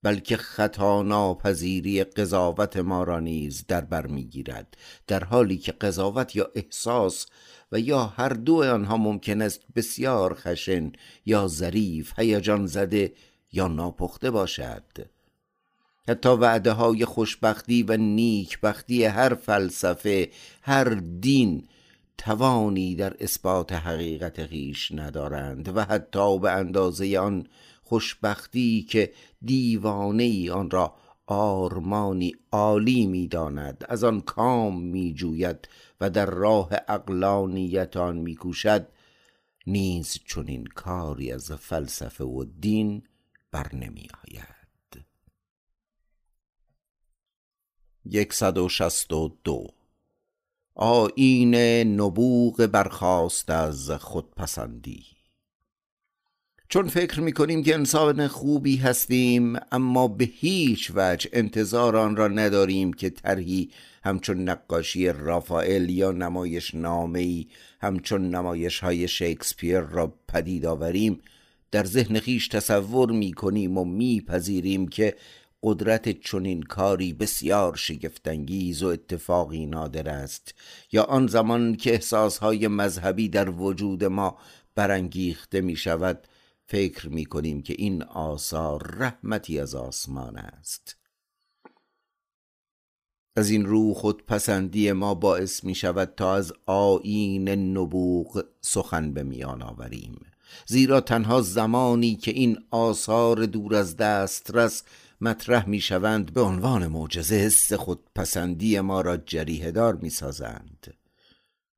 بلکه 0.06 0.38
خطا 0.38 1.02
ناپذیری 1.02 2.04
قضاوت 2.04 2.78
ما 2.78 3.04
را 3.04 3.20
نیز 3.20 3.66
در 3.68 3.82
بر 3.82 4.08
می‌گیرد. 4.08 4.78
در 5.08 5.24
حالی 5.24 5.58
که 5.58 5.72
قضاوت 5.72 6.36
یا 6.36 6.52
احساس 6.56 7.26
و 7.72 7.80
یا 7.80 8.06
هر 8.06 8.30
دو 8.30 8.64
آنها 8.64 8.98
ممکن 8.98 9.42
است 9.42 9.62
بسیار 9.76 10.34
خشن 10.34 10.92
یا 11.26 11.48
ظریف 11.48 12.20
هیجان 12.20 12.66
زده 12.66 13.14
یا 13.52 13.68
ناپخته 13.68 14.32
باشد. 14.32 14.84
حتی 16.08 16.30
وعده 16.30 16.72
های 16.72 17.06
خوشبختی 17.06 17.84
و 17.84 17.98
نیکبختی 17.98 19.06
هر 19.06 19.34
فلسفه 19.34 20.30
هر 20.62 20.84
دین 21.20 21.68
توانی 22.18 22.96
در 22.96 23.16
اثبات 23.20 23.74
حقیقت 23.74 24.46
خیش 24.46 24.92
ندارند 24.92 25.78
و 25.78 25.82
حتی 25.82 26.40
به 26.40 26.52
اندازه 26.52 27.20
آن 27.20 27.48
خوشبختی 27.86 28.84
که 28.90 29.14
دیوانه 29.42 30.24
ای 30.24 30.50
آن 30.50 30.70
را 30.70 30.96
آرمانی 31.28 32.36
عالی 32.52 33.08
می‌داند. 33.08 33.86
از 33.90 34.04
آن 34.04 34.22
کام 34.22 34.82
میجوید 34.82 35.68
و 36.02 36.10
در 36.10 36.26
راه 36.26 36.70
اقلانیت 36.88 37.98
آن 37.98 38.18
میکوشد. 38.18 38.88
نیز 39.68 40.20
چنین 40.26 40.64
کاری 40.64 41.32
از 41.32 41.52
فلسفه 41.52 42.24
و 42.24 42.46
دین 42.60 43.04
بر 43.52 43.76
نمی 43.76 44.08
آید 44.28 45.06
یکصد 48.06 48.58
و 48.58 48.70
شست 48.70 49.14
و 49.14 49.38
دو 49.44 49.68
آیین 50.76 51.56
نبوغ 52.02 52.66
برخاست 52.72 53.50
از 53.50 53.92
خودپسندی. 53.92 55.15
چون 56.70 56.88
فکر 56.88 57.22
می‌کنیم 57.22 57.64
که 57.64 57.74
انسان 57.74 58.28
خوبی 58.28 58.78
هستیم 58.78 59.56
اما 59.72 60.08
به 60.08 60.26
هیچ 60.26 60.92
وجه 60.96 61.30
انتظار 61.34 61.98
آن 61.98 62.16
را 62.16 62.28
نداریم 62.28 62.94
که 62.94 63.10
طرحی 63.10 63.72
همچون 64.04 64.50
نقاشی 64.50 65.08
رافائل 65.08 65.90
یا 65.90 66.12
نمایش 66.12 66.76
نامهی 66.76 67.48
همچون 67.82 68.30
نمایش 68.30 68.80
های 68.80 69.08
شکسپیر 69.08 69.80
را 69.80 70.14
پدید 70.28 70.66
آوریم. 70.66 71.22
در 71.72 71.84
ذهن 71.84 72.20
خیش 72.20 72.48
تصور 72.48 73.12
می‌کنیم 73.12 73.78
و 73.78 73.86
میپذیریم 73.86 74.88
که 74.88 75.16
قدرت 75.64 76.22
چنین 76.22 76.64
کاری 76.64 77.14
بسیار 77.14 77.76
شگفتانگیز 77.76 78.84
و 78.84 78.88
اتفاقی 78.88 79.66
نادر 79.66 80.10
است. 80.10 80.54
یا 80.92 81.04
آن 81.04 81.28
زمان 81.28 81.76
که 81.76 81.92
احساسهای 81.92 82.68
مذهبی 82.68 83.30
در 83.30 83.50
وجود 83.50 84.04
ما 84.04 84.38
برانگیخته 84.76 85.62
می 85.62 85.76
شود 85.76 86.28
فکر 86.68 87.10
می 87.10 87.26
کنیم 87.26 87.62
که 87.62 87.76
این 87.78 88.04
آثار 88.04 88.96
رحمتی 88.98 89.60
از 89.60 89.76
آسمان 89.76 90.38
است. 90.38 90.98
از 93.36 93.50
این 93.50 93.66
رو 93.66 93.94
خود 93.94 94.26
پسندی 94.26 94.92
ما 94.92 95.14
باعث 95.14 95.64
می 95.64 95.76
شود 95.76 96.14
تا 96.18 96.36
از 96.36 96.54
آین 96.66 97.50
نبوغ 97.50 98.46
سخن 98.62 99.14
به 99.14 99.24
میان 99.24 99.62
آوریم. 99.62 100.20
زیرا 100.66 101.02
تنها 101.02 101.42
زمانی 101.42 102.16
که 102.16 102.32
این 102.32 102.58
آثار 102.72 103.46
دور 103.46 103.76
از 103.76 103.98
دسترس 103.98 104.84
مطرح 105.22 105.70
می 105.70 105.82
شوند 105.82 106.34
به 106.34 106.42
عنوان 106.42 106.88
معجزه 106.88 107.36
حس 107.36 107.74
خود 107.74 108.00
پسندی 108.16 108.80
ما 108.80 109.02
را 109.02 109.18
جریه 109.18 109.72
دار 109.72 109.96
می 109.96 110.10
سازند 110.10 110.94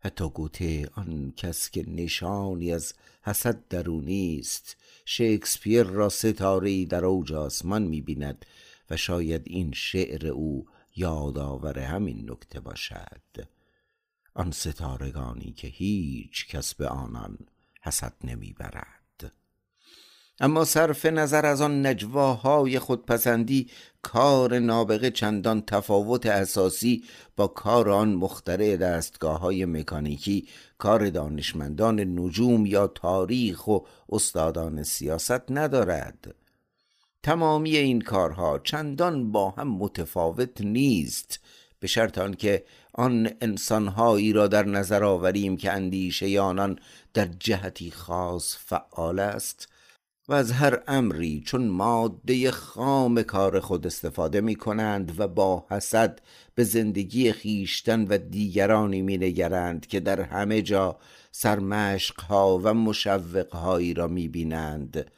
حتی 0.07 0.29
گوته 0.29 0.89
آن 0.95 1.33
کس 1.37 1.69
که 1.69 1.89
نشانی 1.89 2.73
از 2.73 2.93
حسد 3.23 3.67
درونی 3.67 4.39
است. 4.39 4.77
شکسپیر 5.05 5.83
را 5.83 6.09
ستاره 6.09 6.85
در 6.85 7.05
اوج 7.05 7.33
آسمان 7.33 7.81
می 7.83 8.01
بیند 8.01 8.45
و 8.89 8.97
شاید 8.97 9.41
این 9.45 9.71
شعر 9.73 10.27
او 10.27 10.67
یادآور 10.95 11.79
همین 11.79 12.31
نکته 12.31 12.59
باشد. 12.59 13.47
آن 14.33 14.51
ستارگانی 14.51 15.51
که 15.51 15.67
هیچ 15.67 16.47
کس 16.47 16.73
به 16.73 16.87
آنان 16.87 17.37
حسد 17.81 18.13
نمی‌برد. 18.23 18.96
اما 20.39 20.65
صرف 20.65 21.05
نظر 21.05 21.45
از 21.45 21.61
آن 21.61 21.85
نجواهای 21.85 22.79
خودپسندی 22.79 23.69
کار 24.01 24.59
نابغه 24.59 25.11
چندان 25.11 25.61
تفاوت 25.61 26.25
اساسی 26.25 27.03
با 27.35 27.47
کار 27.47 27.89
آن 27.89 28.13
مخترع 28.13 28.75
دستگاه 28.75 29.39
های 29.39 29.65
مکانیکی 29.65 30.47
کار 30.77 31.09
دانشمندان 31.09 31.99
نجوم 31.99 32.65
یا 32.65 32.87
تاریخ 32.87 33.67
و 33.67 33.79
استادان 34.09 34.83
سیاست 34.83 35.51
ندارد. 35.51 36.35
تمامی 37.23 37.77
این 37.77 38.01
کارها 38.01 38.59
چندان 38.59 39.31
با 39.31 39.49
هم 39.49 39.67
متفاوت 39.67 40.61
نیست 40.61 41.39
به 41.79 41.87
شرط 41.87 42.17
آنکه 42.17 42.65
آن 42.93 43.29
انسانهایی 43.41 44.33
را 44.33 44.47
در 44.47 44.65
نظر 44.65 45.03
آوریم 45.03 45.57
که 45.57 45.71
اندیشه 45.71 46.39
آنان 46.39 46.79
در 47.13 47.25
جهتی 47.25 47.91
خاص 47.91 48.55
فعال 48.59 49.19
است. 49.19 49.67
و 50.27 50.33
از 50.33 50.51
هر 50.51 50.83
امری 50.87 51.43
چون 51.45 51.67
ماده 51.67 52.51
خام 52.51 53.23
کار 53.23 53.59
خود 53.59 53.87
استفاده 53.87 54.41
می 54.41 54.55
کنند 54.55 55.19
و 55.19 55.27
با 55.27 55.65
حسد 55.69 56.21
به 56.55 56.63
زندگی 56.63 57.31
خیشتن 57.31 58.07
و 58.07 58.17
دیگرانی 58.17 59.01
می 59.01 59.17
نگرند 59.17 59.87
که 59.87 59.99
در 59.99 60.21
همه 60.21 60.61
جا 60.61 60.99
سرمشقها 61.31 62.59
و 62.63 62.73
مشوقهایی 62.73 63.93
را 63.93 64.07
می 64.07 64.27
بینند 64.27 65.11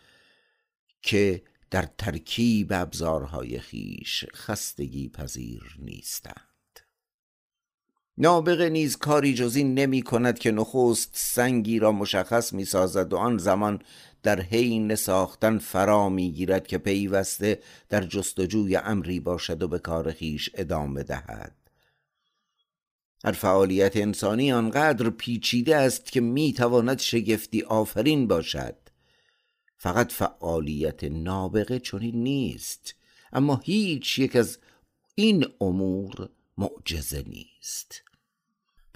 که 1.02 1.42
در 1.72 1.88
ترکیب 1.98 2.68
ابزارهای 2.72 3.60
خیش 3.60 4.26
خستگی 4.34 5.10
پذیر 5.10 5.78
نیستند. 5.80 6.50
نابغه 8.18 8.70
نیز 8.70 8.98
کاری 8.98 9.34
جز 9.34 9.56
این 9.56 9.74
نمی 9.74 10.02
کند 10.02 10.40
که 10.40 10.52
نخست 10.52 11.10
سنگی 11.14 11.80
را 11.80 11.92
مشخص 11.92 12.54
می 12.54 12.66
سازد 12.66 13.14
و 13.14 13.18
آن 13.18 13.38
زمان 13.38 13.80
در 14.24 14.42
حین 14.42 14.96
ساختن 14.96 15.58
فرا 15.58 16.10
می‌گیرد 16.10 16.68
که 16.68 16.78
پیوسته 16.78 17.60
در 17.90 18.04
جستجوی 18.04 18.76
امری 18.76 19.20
باشد 19.20 19.64
و 19.64 19.68
به 19.68 19.80
کار 19.80 20.12
خیش 20.12 20.50
ادامه 20.54 21.04
دهد. 21.04 21.56
هر 23.24 23.32
فعالیت 23.32 23.98
انسانی 23.98 24.52
آنقدر 24.52 25.10
پیچیده 25.10 25.76
است 25.76 26.06
که 26.06 26.22
می‌تواند 26.22 27.00
شگفتی 27.00 27.62
آفرین 27.62 28.28
باشد. 28.28 28.76
فقط 29.78 30.12
فعالیت 30.12 31.04
نابغه 31.04 31.80
چنین 31.80 32.24
نیست 32.24 32.96
اما 33.34 33.62
هیچ 33.64 34.20
یک 34.20 34.36
از 34.36 34.58
این 35.16 35.46
امور 35.62 36.30
معجزه 36.58 37.24
نیست. 37.28 38.04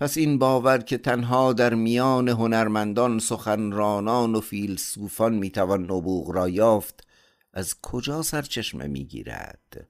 پس 0.03 0.17
این 0.17 0.37
باور 0.37 0.77
که 0.77 0.97
تنها 0.97 1.53
در 1.53 1.73
میان 1.73 2.29
هنرمندان 2.29 3.19
سخنرانان 3.19 4.35
و 4.35 4.41
فیلسوفان 4.41 5.35
می‌توان 5.35 5.83
نبوغ 5.83 6.31
را 6.31 6.49
یافت 6.49 7.07
از 7.53 7.81
کجا 7.81 8.21
سرچشمه 8.21 8.87
می‌گیرد؟ 8.87 9.87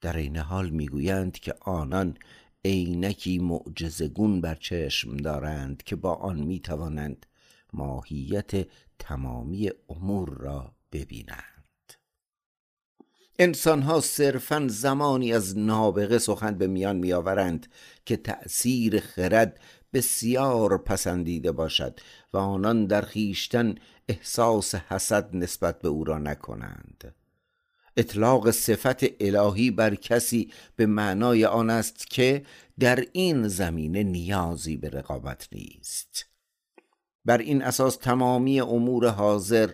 در 0.00 0.16
این 0.16 0.36
حال 0.36 0.70
می‌گویند 0.70 1.32
که 1.32 1.54
آنان 1.60 2.16
عینکی 2.64 3.38
معجزگون 3.38 4.40
بر 4.40 4.54
چشم 4.54 5.16
دارند 5.16 5.82
که 5.82 5.96
با 5.96 6.14
آن 6.14 6.40
می‌توانند 6.40 7.26
ماهیت 7.72 8.68
تمامی 8.98 9.70
امور 9.88 10.28
را 10.28 10.74
ببینند. 10.92 11.59
انسان 13.42 13.82
ها 13.82 14.00
صرفا 14.00 14.66
زمانی 14.68 15.32
از 15.32 15.58
نابغه 15.58 16.18
سخن 16.18 16.54
به 16.54 16.66
میان 16.66 16.96
میآورند 16.96 17.66
که 18.04 18.16
تأثیر 18.16 19.00
خرد 19.00 19.60
بسیار 19.92 20.78
پسندیده 20.78 21.52
باشد 21.52 22.00
و 22.32 22.38
آنان 22.38 22.86
در 22.86 23.02
خیشتن 23.02 23.74
احساس 24.08 24.74
حسد 24.74 25.36
نسبت 25.36 25.80
به 25.80 25.88
او 25.88 26.04
را 26.04 26.18
نکنند. 26.18 27.14
اطلاق 27.96 28.50
صفت 28.50 29.04
الهی 29.20 29.70
بر 29.70 29.94
کسی 29.94 30.52
به 30.76 30.86
معنای 30.86 31.44
آن 31.44 31.70
است 31.70 32.10
که 32.10 32.44
در 32.80 33.04
این 33.12 33.48
زمینه 33.48 34.02
نیازی 34.02 34.76
به 34.76 34.88
رقابت 34.88 35.48
نیست. 35.52 36.26
بر 37.24 37.38
این 37.38 37.62
اساس 37.62 37.96
تمامی 37.96 38.60
امور 38.60 39.08
حاضر 39.08 39.70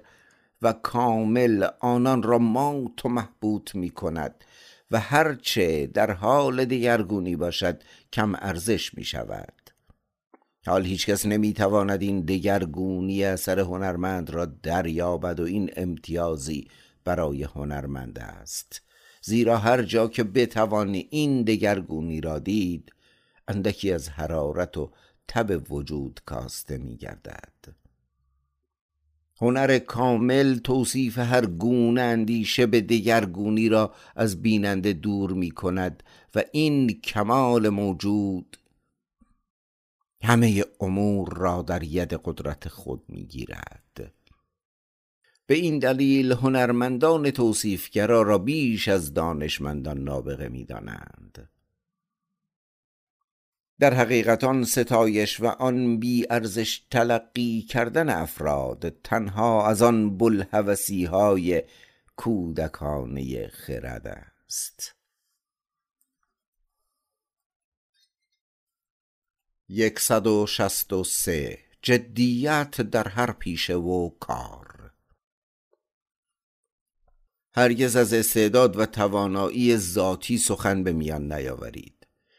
و 0.63 0.73
کامل 0.73 1.67
آنان 1.81 2.23
را 2.23 2.39
مات 2.39 3.05
و 3.05 3.09
محبوط 3.09 3.75
می 3.75 3.91
کند 3.91 4.45
و 4.91 5.01
هرچه 5.01 5.87
در 5.87 6.11
حال 6.11 6.65
دگرگونی 6.65 7.37
باشد 7.37 7.83
کم 8.13 8.35
ارزش 8.35 8.95
می 8.95 9.05
شود. 9.05 9.53
حال 10.67 10.87
هیچکس 10.87 11.27
نمی 11.27 11.53
تواند 11.53 12.03
این 12.03 12.21
دگرگونی 12.21 13.25
اثر 13.25 13.61
هنرمند 13.61 14.31
را 14.31 14.45
دریابد 14.45 15.41
و 15.41 15.45
این 15.45 15.71
امتیازی 15.77 16.69
برای 17.05 17.43
هنرمند 17.43 18.19
است. 18.19 18.83
زیرا 19.23 19.59
هر 19.59 19.83
جا 19.83 20.09
که 20.09 20.25
بتوانی 20.25 21.09
این 21.11 21.43
دگرگونی 21.43 22.21
را 22.21 22.39
دید 22.39 22.93
اندکی 23.49 23.93
از 23.93 24.09
حرارت 24.09 24.77
و 24.77 24.91
تب 25.29 25.73
وجود 25.73 26.21
کاسته 26.27 26.79
می 26.79 26.97
گردد. 26.97 27.86
هنر 29.41 29.79
کامل 29.79 30.59
توصیف 30.59 31.19
هر 31.19 31.47
گونه 31.47 32.01
اندیشه 32.01 32.67
به 32.67 32.81
دگرگونی 32.81 33.69
را 33.69 33.95
از 34.17 34.43
بیننده 34.43 34.93
دور 34.93 35.33
می 35.33 35.51
کند 35.51 36.03
و 36.35 36.43
این 36.53 37.01
کمال 37.01 37.69
موجود 37.69 38.57
همه 40.23 40.65
امور 40.81 41.33
را 41.37 41.63
در 41.63 41.83
ید 41.83 42.13
قدرت 42.25 42.69
خود 42.69 43.03
می 43.09 43.27
گیرد 43.27 44.13
به 45.47 45.55
این 45.55 45.79
دلیل 45.79 46.33
هنرمندان 46.33 47.31
توصیفگرا 47.31 48.23
را 48.23 48.39
بیش 48.39 48.89
از 48.89 49.15
دانشمندان 49.15 49.99
نابغه 50.05 50.49
می 50.49 50.65
دانند. 50.65 51.49
در 53.79 53.95
حقیقت 53.95 54.45
آن 54.45 54.65
ستایش 54.65 55.41
و 55.41 55.47
آن 55.47 55.99
بی 55.99 56.27
ارزش 56.31 56.79
تلقی 56.91 57.63
کردن 57.63 58.09
افراد 58.09 58.89
تنها 58.89 59.69
از 59.69 59.83
آن 59.83 60.19
بلحوثی 60.19 61.05
های 61.05 61.63
کودکانه 62.17 63.49
خرد 63.49 64.07
است. 64.07 64.95
یکصد 69.69 70.27
و 70.27 70.47
جدیت 71.83 72.81
در 72.81 73.09
هر 73.09 73.33
پیشه 73.33 73.75
و 73.75 74.09
کار. 74.09 74.93
هرگز 77.55 77.97
از 77.97 78.13
استعداد 78.13 78.77
و 78.77 78.87
توانایی 78.87 79.77
ذاتی 79.77 80.39
سخن 80.39 80.85
به 80.85 80.93
میان 80.93 81.33
نیاورید. 81.33 81.96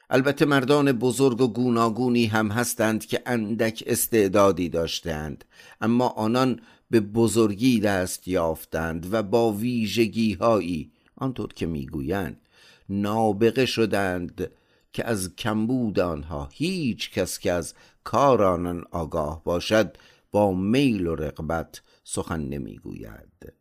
البته 0.09 0.45
مردان 0.45 0.91
بزرگ 0.91 1.41
و 1.41 1.47
گوناگونی 1.47 2.25
هم 2.25 2.51
هستند 2.51 3.05
که 3.05 3.21
اندک 3.25 3.83
استعدادی 3.87 4.69
داشتند 4.69 5.45
اما 5.81 6.07
آنان 6.07 6.59
به 6.89 6.99
بزرگی 6.99 7.79
دست 7.79 8.27
یافتند 8.27 9.13
و 9.13 9.23
با 9.23 9.51
ویژگی 9.51 10.33
هایی 10.33 10.91
آنطور 11.15 11.53
که 11.53 11.65
می‌گویند 11.65 12.41
نابغه 12.89 13.65
شدند 13.65 14.51
که 14.93 15.05
از 15.05 15.35
کمبود 15.35 15.99
آنها 15.99 16.49
هیچ 16.51 17.11
کس 17.11 17.39
که 17.39 17.51
از 17.51 17.73
کار 18.03 18.43
آنان 18.43 18.83
آگاه 18.91 19.43
باشد 19.43 19.97
با 20.31 20.53
میل 20.53 21.07
و 21.07 21.15
رغبت 21.15 21.81
سخن 22.03 22.41
نمی‌گوید. 22.41 23.53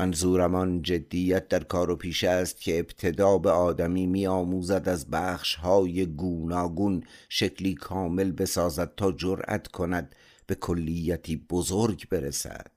منظورم 0.00 0.54
آن 0.54 0.82
جدیت 0.82 1.48
در 1.48 1.64
کار 1.64 1.90
و 1.90 1.96
پیشه 1.96 2.28
است 2.28 2.60
که 2.60 2.78
ابتدا 2.78 3.38
به 3.38 3.50
آدمی 3.50 4.06
می 4.06 4.26
آموزد 4.26 4.88
از 4.88 5.10
بخش 5.10 5.54
های 5.54 6.06
گوناگون 6.06 7.04
شکلی 7.28 7.74
کامل 7.74 8.32
بسازد 8.32 8.92
تا 8.96 9.12
جرأت 9.12 9.68
کند 9.68 10.14
به 10.46 10.54
کلیتی 10.54 11.36
بزرگ 11.36 12.08
برسد. 12.08 12.70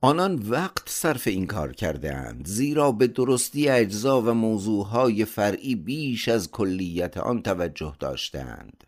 آنان 0.00 0.34
وقت 0.34 0.88
صرف 0.88 1.26
این 1.26 1.46
کار 1.46 1.72
کرده 1.72 2.14
اند 2.14 2.46
زیرا 2.46 2.92
به 2.92 3.06
درستی 3.06 3.68
اجزا 3.68 4.22
و 4.22 4.34
موضوعهای 4.34 5.24
فرعی 5.24 5.74
بیش 5.74 6.28
از 6.28 6.50
کلیت 6.50 7.16
آن 7.16 7.42
توجه 7.42 7.96
داشتند 8.00 8.84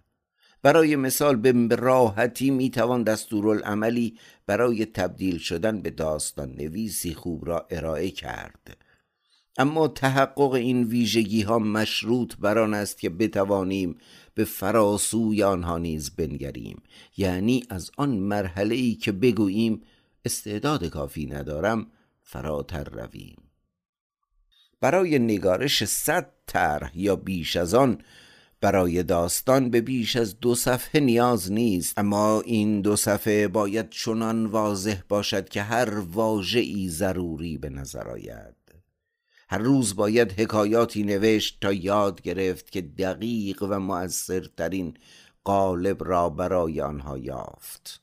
برای 0.62 0.96
مثال 0.96 1.36
به 1.36 1.76
راحتی 1.76 2.50
می‌توان 2.50 3.02
دستورالعملی 3.02 4.18
برای 4.46 4.86
تبدیل 4.86 5.38
شدن 5.38 5.80
به 5.80 5.90
داستان 5.90 6.50
نویسی 6.50 7.14
خوب 7.14 7.46
را 7.46 7.66
ارائه 7.70 8.10
کرد. 8.10 8.76
اما 9.58 9.88
تحقق 9.88 10.52
این 10.52 10.84
ویژگی 10.84 11.42
ها 11.42 11.58
مشروط 11.58 12.36
بر 12.36 12.58
آن 12.58 12.74
است 12.74 12.98
که 12.98 13.10
بتوانیم 13.10 13.98
به 14.34 14.44
فراسوی 14.44 15.42
آنها 15.42 15.78
نیز 15.78 16.10
بنگریم. 16.10 16.82
یعنی 17.16 17.64
از 17.70 17.90
آن 17.96 18.10
مرحله 18.10 18.74
ای 18.74 18.94
که 18.94 19.12
بگوییم 19.12 19.82
استعداد 20.24 20.84
کافی 20.84 21.26
ندارم 21.26 21.86
فراتر 22.22 22.84
رویم. 22.84 23.36
برای 24.80 25.18
نگارش 25.18 25.84
صد 25.84 26.30
طرح 26.46 26.98
یا 26.98 27.16
بیش 27.16 27.56
از 27.56 27.74
آن 27.74 27.98
برای 28.60 29.02
داستان 29.02 29.70
به 29.70 29.80
بیش 29.80 30.16
از 30.16 30.40
دو 30.40 30.54
صفحه 30.54 31.00
نیاز 31.00 31.52
نیست. 31.52 31.98
اما 31.98 32.40
این 32.40 32.80
دو 32.80 32.96
صفحه 32.96 33.48
باید 33.48 33.90
چنان 33.90 34.46
واضح 34.46 35.00
باشد 35.08 35.48
که 35.48 35.62
هر 35.62 35.98
واژه‌ای 35.98 36.88
ضروری 36.88 37.58
به 37.58 37.68
نظر 37.68 38.08
آید. 38.08 38.54
هر 39.48 39.58
روز 39.58 39.96
باید 39.96 40.40
حکایاتی 40.40 41.02
نوشت 41.02 41.58
تا 41.60 41.72
یاد 41.72 42.22
گرفت 42.22 42.70
که 42.70 42.80
دقیق 42.82 43.62
و 43.62 43.80
مؤثرترین 43.80 44.94
قالب 45.44 46.04
را 46.04 46.30
برای 46.30 46.80
آنها 46.80 47.18
یافت. 47.18 48.02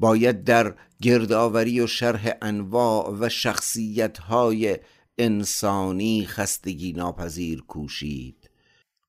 باید 0.00 0.44
در 0.44 0.74
گردآوری 1.02 1.80
و 1.80 1.86
شرح 1.86 2.30
انواع 2.42 3.16
و 3.20 3.28
شخصیت‌های 3.28 4.78
انسانی 5.18 6.26
خستگی 6.26 6.92
ناپذیر 6.92 7.62
کوشید. 7.62 8.41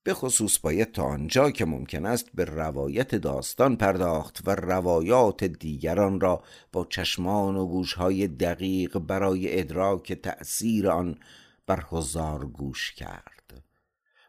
به 0.04 0.14
خصوص 0.14 0.60
باید 0.60 0.92
تا 0.92 1.04
آنجا 1.04 1.52
که 1.52 1.66
ممکن 1.66 2.06
است 2.06 2.30
به 2.34 2.46
روایت 2.46 3.16
داستان 3.16 3.76
پرداخت 3.76 4.40
و 4.46 4.56
روایات 4.56 5.44
دیگران 5.44 6.20
را 6.20 6.44
با 6.72 6.88
چشمان 6.90 7.56
و 7.56 7.66
گوشهای 7.68 8.28
دقیق 8.28 9.00
برای 9.00 9.60
ادراک 9.60 10.14
تأثیر 10.14 10.90
آن 10.90 11.20
بر 11.68 11.84
هزار 11.92 12.46
گوش 12.46 12.94
کرد. 12.94 13.64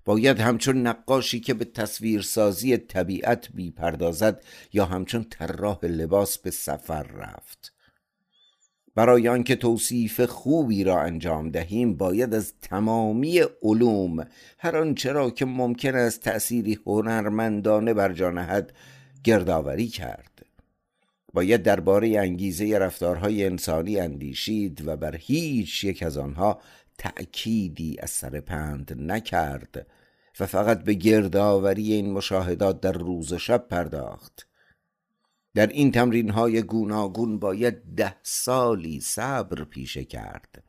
باید 0.05 0.41
همچون 0.41 0.87
نقاشی 0.87 1.41
که 1.41 1.55
به 1.55 1.65
تصویرسازی 1.65 2.77
طبیعت 2.77 3.49
بیپردازد 3.55 4.45
یا 4.73 4.85
همچون 4.85 5.25
طراح 5.25 5.85
لباس 5.85 6.39
به 6.39 6.51
سفر 6.51 7.03
رفت. 7.03 7.74
برای 8.95 9.29
آنکه 9.29 9.57
توصیف 9.57 10.21
خوبی 10.21 10.85
را 10.85 11.03
انجام 11.03 11.51
دهیم 11.51 11.97
باید 11.97 12.35
از 12.35 12.53
تمامی 12.61 13.41
علوم 13.63 14.27
هر 14.59 14.77
آنچه 14.77 15.13
را 15.13 15.31
که 15.31 15.45
ممکن 15.45 15.95
است 15.95 16.21
تأثیری 16.21 16.79
هنرمندانه 16.87 17.95
بر 17.95 18.13
جانهد 18.13 18.73
گردآوری 19.25 19.89
کرد. 19.89 20.47
باید 21.33 21.63
درباره 21.63 22.19
انگیزه 22.19 22.79
رفتارهای 22.79 23.45
انسانی 23.47 24.01
اندیشید 24.01 24.89
و 24.89 24.97
بر 24.97 25.17
هیچ 25.17 25.85
یک 25.85 26.03
از 26.03 26.19
آنها 26.19 26.61
تأکیدی 26.99 27.97
از 28.01 28.11
سر 28.11 28.41
پند 28.41 28.97
نکرد 29.13 29.87
و 30.41 30.47
فقط 30.47 30.85
به 30.85 30.95
گردآوری 30.95 31.93
این 31.93 32.13
مشاهدات 32.13 32.81
در 32.81 32.93
روز 32.93 33.33
و 33.33 33.39
شب 33.39 33.69
پرداخت. 33.69 34.54
در 35.55 35.67
این 35.67 35.93
تمرین 35.93 36.31
های 36.31 36.63
گوناگون 36.63 37.39
باید 37.39 37.95
ده 37.97 38.17
سالی 38.23 39.01
صبر 39.01 39.65
پیشه 39.65 40.05
کرد. 40.05 40.65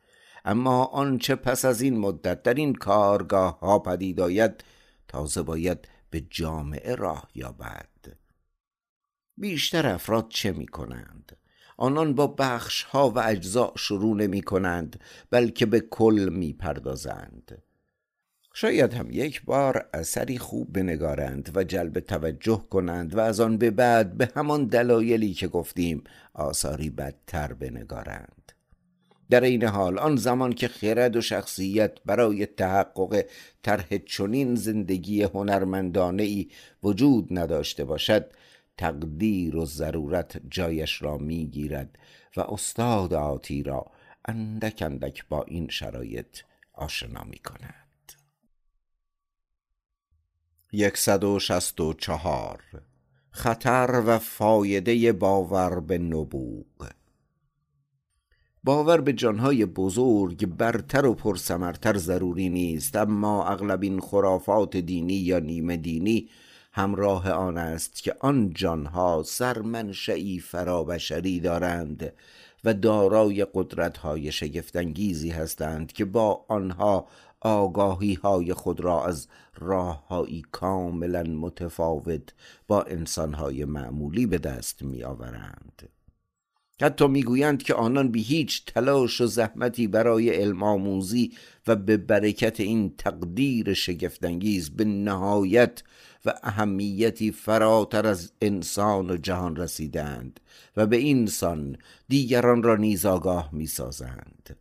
اما 0.45 0.86
آنچه 0.86 1.36
پس 1.36 1.65
از 1.65 1.81
این 1.81 1.97
مدت 1.97 2.43
در 2.43 2.53
این 2.53 2.73
کارگاه 2.73 3.59
ها 3.59 3.79
پدید 3.79 4.21
آید 4.21 4.63
تازه 5.07 5.41
باید 5.41 5.88
به 6.09 6.21
جامعه 6.21 6.95
راه 6.95 7.29
یابد. 7.36 8.17
بیشتر 9.38 9.88
افراد 9.88 10.29
چه 10.29 10.51
می 10.51 10.67
کنند؟ 10.67 11.38
آنان 11.77 12.15
با 12.15 12.27
بخش 12.27 12.83
ها 12.83 13.09
و 13.09 13.19
اجزا 13.19 13.73
شروع 13.77 14.15
نمی 14.15 14.41
کنند 14.41 14.99
بلکه 15.29 15.65
به 15.65 15.79
کل 15.79 16.29
می 16.31 16.53
پردازند 16.53 17.63
شاید 18.58 18.93
هم 18.93 19.08
یک 19.12 19.45
بار 19.45 19.89
اثری 19.93 20.38
خوب 20.38 20.74
بنگارند 20.74 21.51
و 21.56 21.64
جلب 21.64 21.99
توجه 21.99 22.66
کنند 22.70 23.16
و 23.16 23.20
از 23.20 23.39
آن 23.39 23.58
به 23.58 23.72
بعد 23.72 24.18
به 24.18 24.30
همان 24.36 24.66
دلایلی 24.66 25.34
که 25.34 25.47
گفتیم 25.47 26.03
آثاری 26.34 26.89
بدتر 26.89 27.53
بنگارند. 27.53 28.51
در 29.30 29.41
این 29.41 29.64
حال 29.64 29.99
آن 29.99 30.16
زمان 30.16 30.53
که 30.53 30.68
خرد 30.68 31.16
و 31.16 31.22
شخصیت 31.22 31.91
برای 32.06 32.45
تحقق 32.45 33.26
طرح 33.64 33.97
چنین 33.97 34.56
زندگی 34.56 35.24
هنرمندانه 35.24 36.24
ای 36.24 36.49
وجود 36.84 37.28
نداشته 37.32 37.86
باشد 37.86 38.26
تقدیر 38.78 39.56
و 39.56 39.66
ضرورت 39.66 40.41
جایش 40.49 41.01
را 41.01 41.18
می‌گیرد 41.18 41.97
و 42.38 42.41
استاد 42.41 43.14
آتی 43.14 43.64
را 43.64 43.86
اندک 44.26 44.82
اندک 44.86 45.26
با 45.30 45.43
این 45.43 45.68
شرایط 45.70 46.39
آشنا 46.74 47.24
می 47.24 47.39
کند 47.39 47.84
یکصد 50.76 51.23
و 51.23 51.39
شست 51.39 51.82
و 51.82 51.93
چهار. 51.93 52.59
خطر 53.32 54.03
و 54.05 54.19
فایده 54.19 55.13
باور 55.13 55.80
به 55.80 55.97
نبوغ. 55.97 56.89
باور 58.63 59.01
به 59.01 59.13
جانهای 59.13 59.65
بزرگ 59.65 60.45
برتر 60.45 61.05
و 61.05 61.13
پرسمرتر 61.13 61.97
ضروری 61.97 62.49
نیست 62.49 62.95
اما 62.95 63.45
اغلب 63.47 63.84
این 63.84 63.99
خرافات 63.99 64.78
دینی 64.78 65.13
یا 65.13 65.39
نیمه 65.39 65.78
دینی 65.78 66.30
همراه 66.71 67.32
آن 67.32 67.57
است 67.57 68.03
که 68.03 68.15
آن 68.19 68.53
جانها 68.53 69.23
سرمنشعی 69.26 70.39
فرابشری 70.39 71.39
دارند 71.39 72.13
و 72.63 72.73
دارای 72.73 73.47
قدرتهای 73.53 74.32
شگفتانگیزی 74.32 75.30
هستند 75.30 75.91
که 75.93 76.05
با 76.05 76.45
آنها 76.47 77.07
آگاهی 77.41 78.13
های 78.13 78.53
خود 78.53 78.79
را 78.79 79.05
از 79.05 79.27
راههایی 79.55 80.43
کاملا 80.51 81.23
متفاوت 81.23 82.33
با 82.67 82.81
انسانهای 82.81 83.65
معمولی 83.65 84.25
به 84.25 84.38
دست 84.38 84.83
می 84.83 85.03
آورند 85.03 85.89
حتی 86.81 87.07
می‌گویند 87.07 87.63
که 87.63 87.73
آنان 87.73 88.11
بی 88.11 88.21
هیچ 88.21 88.65
تلاش 88.65 89.21
و 89.21 89.25
زحمتی 89.25 89.88
برای 89.88 90.29
علم 90.29 90.63
آموزی 90.63 91.33
و 91.67 91.75
به 91.75 91.97
برکت 91.97 92.59
این 92.59 92.93
تقدیر 92.97 93.73
شگفتانگیز 93.73 94.69
به 94.69 94.86
نهایت 94.86 95.83
و 96.25 96.33
اهمیتی 96.43 97.31
فراتر 97.31 98.07
از 98.07 98.31
انسان 98.41 99.11
و 99.11 99.17
جهان 99.17 99.55
رسیدند 99.55 100.39
و 100.77 100.86
به 100.86 100.97
اینسان 100.97 101.77
دیگران 102.07 102.63
را 102.63 102.75
نیز 102.75 103.05
آگاه 103.05 103.49
می‌سازند. 103.53 104.57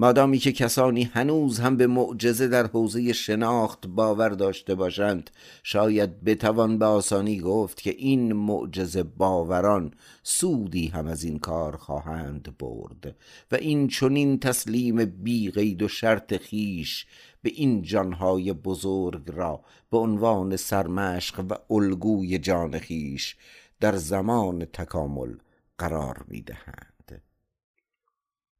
مادامی 0.00 0.38
که 0.38 0.52
کسانی 0.52 1.02
هنوز 1.02 1.60
هم 1.60 1.76
به 1.76 1.86
معجزه 1.86 2.48
در 2.48 2.66
حوزه 2.66 3.12
شناخت 3.12 3.86
باور 3.86 4.28
داشته 4.28 4.74
باشند 4.74 5.30
شاید 5.62 6.24
بتوان 6.24 6.78
به 6.78 6.84
آسانی 6.84 7.40
گفت 7.40 7.80
که 7.80 7.90
این 7.90 8.32
معجزه 8.32 9.02
باوران 9.02 9.94
سودی 10.22 10.86
هم 10.86 11.06
از 11.06 11.24
این 11.24 11.38
کار 11.38 11.76
خواهند 11.76 12.56
برد 12.58 13.16
و 13.52 13.54
این 13.54 13.88
چنین 13.88 14.38
تسلیم 14.38 15.04
بی 15.04 15.50
قید 15.50 15.82
و 15.82 15.88
شرط 15.88 16.36
خیش 16.36 17.06
به 17.42 17.50
این 17.54 17.82
جانهای 17.82 18.52
بزرگ 18.52 19.22
را 19.26 19.60
به 19.90 19.98
عنوان 19.98 20.56
سرمشق 20.56 21.44
و 21.50 21.74
الگوی 21.74 22.38
جان 22.38 22.78
خیش 22.78 23.36
در 23.80 23.96
زمان 23.96 24.64
تکامل 24.64 25.34
قرار 25.78 26.24
می‌دهند 26.28 26.87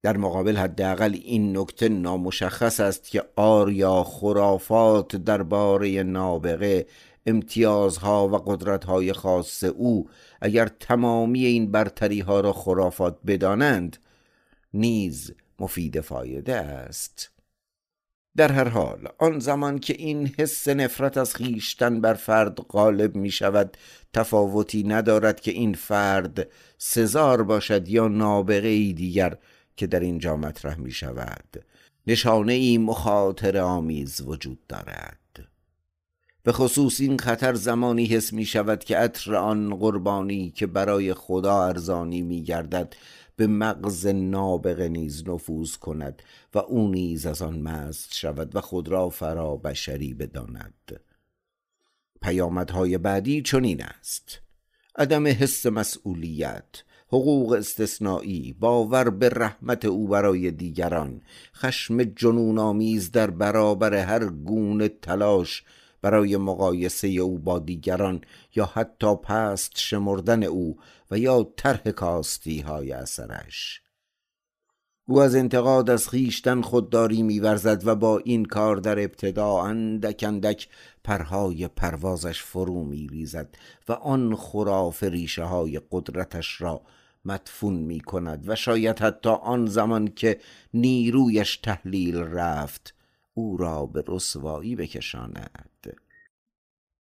در 0.03 0.17
مقابل 0.17 0.57
حداقل 0.57 1.19
این 1.25 1.59
نکته 1.59 1.89
نامشخص 1.89 2.81
است 2.81 3.11
که 3.11 3.25
آریا 3.37 4.05
خرافات 4.05 5.17
درباره 5.17 6.03
نابغه 6.03 6.87
امتیازها 7.27 8.29
و 8.29 8.37
قدرتهای 8.37 9.13
خاص 9.13 9.65
او 9.65 10.09
اگر 10.41 10.69
تمامی 10.81 11.45
این 11.45 11.71
برتری 11.71 12.21
ها 12.21 12.41
را 12.41 12.53
خرافات 12.53 13.19
بدانند 13.27 13.97
نیز 14.75 15.35
مفید 15.59 16.01
فایده 16.01 16.57
است. 16.57 17.31
در 18.37 18.53
هر 18.53 18.69
حال 18.69 19.09
آن 19.19 19.39
زمان 19.39 19.79
که 19.79 19.95
این 19.99 20.35
حس 20.39 20.69
نفرت 20.69 21.17
از 21.17 21.35
خیشتن 21.35 22.01
بر 22.01 22.15
فرد 22.15 22.61
غالب 22.61 23.17
می 23.17 23.31
شود 23.31 23.77
تفاوتی 24.13 24.83
ندارد 24.83 25.41
که 25.41 25.51
این 25.51 25.75
فرد 25.75 26.49
سزار 26.79 27.43
باشد 27.43 27.89
یا 27.89 28.09
نابغه 28.09 28.93
دیگر 28.93 29.39
که 29.79 29.87
در 29.87 30.01
اینجا 30.01 30.37
مطرح 30.37 30.77
می 30.77 30.91
شود. 30.91 31.65
نشانه 32.07 32.53
ای 32.53 32.79
مخاطر 32.79 33.59
آمیز 33.59 34.21
وجود 34.21 34.67
دارد. 34.67 35.49
به 36.43 36.53
خصوص 36.53 37.01
این 37.01 37.19
خطر 37.19 37.55
زمانی 37.55 38.07
حس 38.07 38.33
می 38.33 38.45
شود 38.45 38.85
که 38.85 38.97
عطر 38.97 39.35
آن 39.35 39.77
قربانی 39.77 40.51
که 40.51 40.67
برای 40.67 41.15
خدا 41.15 41.65
ارزانی 41.65 42.23
می 42.23 42.43
گردد 42.43 42.95
به 43.37 43.47
مغز 43.47 44.07
نابغه 44.07 44.89
نیز 44.89 45.29
نفوذ 45.29 45.77
کند 45.77 46.23
و 46.55 46.59
او 46.59 46.89
نیز 46.89 47.27
از 47.27 47.43
آن 47.43 47.59
مست 47.59 48.15
شود 48.15 48.57
و 48.57 48.61
خود 48.61 48.89
را 48.89 49.09
فرا 49.09 49.57
بشری 49.57 50.15
بداند. 50.15 51.01
پیامدهای 52.23 52.99
بعدی 52.99 53.43
چنین 53.43 53.83
است. 53.83 54.41
عدم 54.97 55.27
حس 55.27 55.67
مسئولیت 55.67 56.83
حقوق 57.09 57.53
استثنایی 57.53 58.57
باور 58.61 59.11
به 59.11 59.29
رحمت 59.29 59.85
او 59.85 60.09
برای 60.09 60.51
دیگران 60.51 61.21
خشم 61.57 62.03
جنون 62.03 62.59
آمیز 62.59 63.11
در 63.11 63.31
برابر 63.31 63.95
هر 63.95 64.25
گونه 64.25 64.89
تلاش 64.89 65.65
برای 66.03 66.37
مقایسه 66.37 67.09
او 67.09 67.39
با 67.39 67.59
دیگران 67.59 68.21
یا 68.57 68.71
حتی 68.75 69.17
پست 69.17 69.73
شمردن 69.75 70.43
او 70.43 70.79
و 71.11 71.19
یا 71.19 71.53
طرح 71.57 71.91
کاستی 71.91 72.61
های 72.61 72.93
اثرش. 72.93 73.83
او 75.11 75.21
از 75.21 75.35
انتقاد 75.35 75.91
از 75.91 76.09
خیشتن 76.09 76.61
خودداری 76.61 77.23
میورزد 77.23 77.87
و 77.87 77.95
با 77.95 78.19
این 78.19 78.45
کار 78.45 78.77
در 78.77 78.99
ابتدا 78.99 79.63
اندک 79.63 80.25
اندک 80.29 80.69
پرهای 81.05 81.69
پروازش 81.69 82.43
فرو 82.43 82.85
میریزد 82.85 83.55
و 83.89 83.93
آن 83.93 84.35
خراف 84.35 85.03
ریشه 85.03 85.45
های 85.45 85.81
قدرتش 85.91 86.61
را 86.61 86.83
مدفون 87.25 87.75
می 87.75 88.01
کند 88.01 88.49
و 88.49 88.57
شاید 88.57 88.99
حتی 88.99 89.29
آن 89.29 89.67
زمان 89.67 90.09
که 90.09 90.41
نیرویش 90.75 91.57
تحلیل 91.57 92.17
رفت 92.17 92.95
او 93.35 93.57
را 93.57 93.87
به 93.87 94.05
رسوایی 94.09 94.77
بکشاند. 94.77 95.97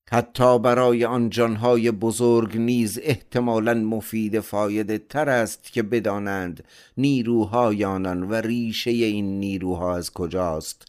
حتی 0.09 0.59
برای 0.59 1.05
آن 1.05 1.30
جانهای 1.30 1.91
بزرگ 1.91 2.57
نیز 2.57 2.99
احتمالا 3.01 3.74
مفید 3.74 4.39
فایده 4.39 4.97
تر 4.97 5.30
است 5.30 5.63
که 5.63 5.84
بدانند 5.84 6.63
نیروهای 6.97 7.86
آنان 7.86 8.24
و 8.24 8.34
ریشه 8.34 8.91
این 8.91 9.39
نیروها 9.39 9.95
از 9.95 10.11
کجاست 10.11 10.86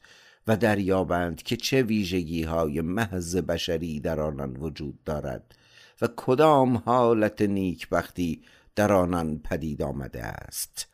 و 0.47 0.57
دریابند 0.57 1.43
که 1.43 1.57
چه 1.57 1.83
ویژگی 1.83 2.43
های 2.43 2.81
محض 2.81 3.37
بشری 3.37 4.01
در 4.01 4.21
آنان 4.21 4.57
وجود 4.57 5.05
دارد 5.05 5.55
و 6.03 6.09
کدام 6.17 6.77
حالت 6.77 7.43
نیکبختی 7.43 8.43
در 8.79 8.93
آنان 8.93 9.39
پدید 9.39 9.83
آمده 9.83 10.25
است. 10.25 10.87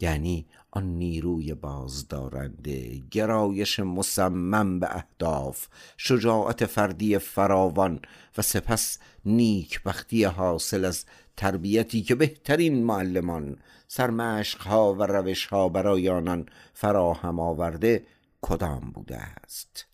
یعنی 0.00 0.46
آن 0.70 0.84
نیروی 0.84 1.54
بازدارنده 1.54 3.02
گرایش 3.10 3.80
مصمم 3.80 4.80
به 4.80 4.96
اهداف 4.96 5.68
شجاعت 5.96 6.66
فردی 6.66 7.18
فراوان 7.18 8.00
و 8.38 8.42
سپس 8.42 8.98
نیک 9.24 9.82
بختی 9.82 10.24
حاصل 10.24 10.84
از 10.84 11.04
تربیتی 11.36 12.02
که 12.02 12.14
بهترین 12.14 12.84
معلمان 12.84 13.56
سرمشقها 13.88 14.94
و 14.94 15.02
روشها 15.02 15.68
برای 15.68 16.08
آنان 16.08 16.46
فراهم 16.74 17.40
آورده 17.40 18.06
کدام 18.40 18.90
بوده 18.90 19.16
است. 19.16 19.91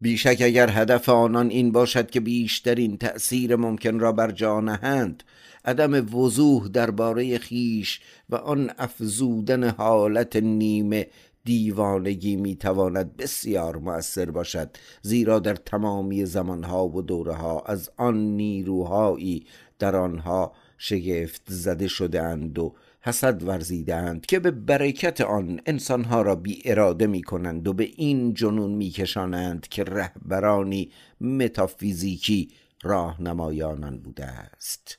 بیشک 0.00 0.38
اگر 0.40 0.70
هدف 0.70 1.08
آنان 1.08 1.50
این 1.50 1.72
باشد 1.72 2.10
که 2.10 2.20
بیشترین 2.20 2.96
تأثیر 2.96 3.56
ممکن 3.56 3.98
را 3.98 4.12
بر 4.12 4.30
جا 4.30 4.60
نهند 4.60 5.22
عدم 5.64 6.16
وضوح 6.16 6.68
درباره 6.68 7.38
خیش 7.38 8.00
و 8.30 8.36
آن 8.36 8.70
افزودن 8.78 9.68
حالت 9.68 10.36
نیمه 10.36 11.06
دیوانگی 11.44 12.36
می‌تواند 12.36 13.16
بسیار 13.16 13.76
مؤثر 13.76 14.30
باشد 14.30 14.76
زیرا 15.02 15.38
در 15.38 15.54
تمامی 15.54 16.26
زمانها 16.26 16.88
و 16.88 17.02
دوره 17.02 17.34
ها 17.34 17.60
از 17.60 17.90
آن 17.96 18.36
نیروهایی 18.36 19.46
در 19.78 19.96
آنها 19.96 20.52
شگفت 20.78 21.42
زده 21.46 21.88
شدهاند 21.88 22.58
و 22.58 22.74
حسد 23.06 23.42
ورزیدند 23.42 24.26
که 24.26 24.38
به 24.38 24.50
برکت 24.50 25.20
آن 25.20 25.60
انسانها 25.66 26.22
را 26.22 26.36
بی 26.36 26.62
اراده 26.64 27.06
می 27.06 27.22
کنند 27.22 27.68
و 27.68 27.72
به 27.72 27.84
این 27.96 28.34
جنون 28.34 28.70
می 28.70 28.90
کشانند 28.90 29.68
که 29.68 29.84
رهبرانی 29.84 30.92
متافیزیکی 31.20 32.50
راهنمایانان 32.82 33.98
بوده 33.98 34.24
است. 34.24 34.98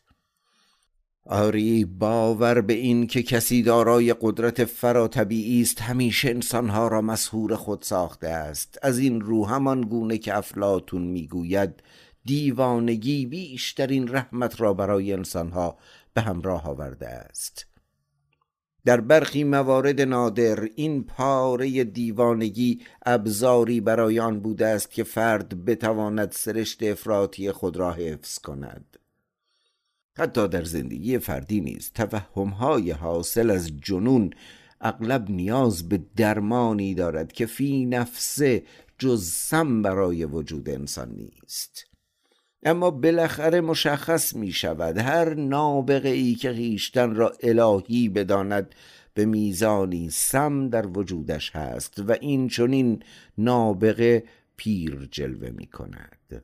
آری 1.26 1.86
باور 1.86 2.62
به 2.62 2.74
این 2.74 3.08
که 3.08 3.24
کسی 3.24 3.64
دارای 3.64 4.16
قدرت 4.22 4.66
فراتبیعی 4.66 5.62
است 5.62 5.82
همیشه 5.82 6.30
انسانها 6.30 6.88
را 6.88 7.02
مسهور 7.02 7.56
خود 7.56 7.82
ساخته 7.82 8.28
است. 8.28 8.80
از 8.82 9.00
این 9.00 9.22
رو 9.22 9.46
همان 9.46 9.82
گونه 9.82 10.18
که 10.18 10.38
افلاتون 10.38 11.02
می‌گوید 11.02 11.84
دیوانگی 12.26 13.26
بیشترین 13.26 14.08
رحمت 14.08 14.62
را 14.62 14.74
برای 14.74 15.14
انسانها 15.14 15.78
به 16.14 16.22
همراه 16.22 16.68
آورده 16.70 17.08
است. 17.08 17.77
در 18.88 19.02
برخی 19.02 19.44
موارد 19.44 20.02
نادر 20.02 20.70
این 20.76 21.04
پاره 21.04 21.84
دیوانگی 21.84 22.82
ابزاری 23.06 23.82
برای 23.82 24.20
آن 24.20 24.40
بوده 24.40 24.68
است 24.68 24.92
که 24.92 25.04
فرد 25.04 25.66
بتواند 25.66 26.32
سرشت 26.32 26.84
افراطی 26.84 27.52
خود 27.52 27.78
را 27.78 27.92
حفظ 27.94 28.40
کند. 28.40 28.98
حتی 30.18 30.48
در 30.48 30.64
زندگی 30.64 31.20
فردی 31.20 31.62
نیز 31.62 31.92
توهمهای 31.92 32.92
حاصل 32.92 33.50
از 33.50 33.72
جنون 33.82 34.30
اغلب 34.82 35.30
نیاز 35.30 35.90
به 35.90 36.02
درمانی 36.16 36.94
دارد 36.94 37.32
که 37.32 37.46
فی 37.46 37.86
نفسه 37.86 38.64
جز 38.98 39.24
سم 39.32 39.82
برای 39.82 40.26
وجود 40.26 40.70
انسان 40.70 41.10
نیست. 41.10 41.97
اما 42.64 42.92
بالاخره 42.92 43.62
مشخص 43.62 44.36
می 44.36 44.52
شود 44.52 44.98
هر 44.98 45.34
نابغه 45.34 46.10
ای 46.10 46.36
که 46.36 46.54
خیشتن 46.54 47.16
را 47.16 47.34
الهی 47.44 48.10
بداند 48.10 48.76
به 49.14 49.26
میزانی 49.26 50.10
سم 50.10 50.70
در 50.70 50.88
وجودش 50.88 51.56
هست 51.56 52.00
و 52.08 52.12
این 52.22 52.48
چنین 52.48 53.04
نابغه 53.38 54.24
پیر 54.58 55.08
جلوه 55.12 55.50
می 55.50 55.68
کند 55.68 56.44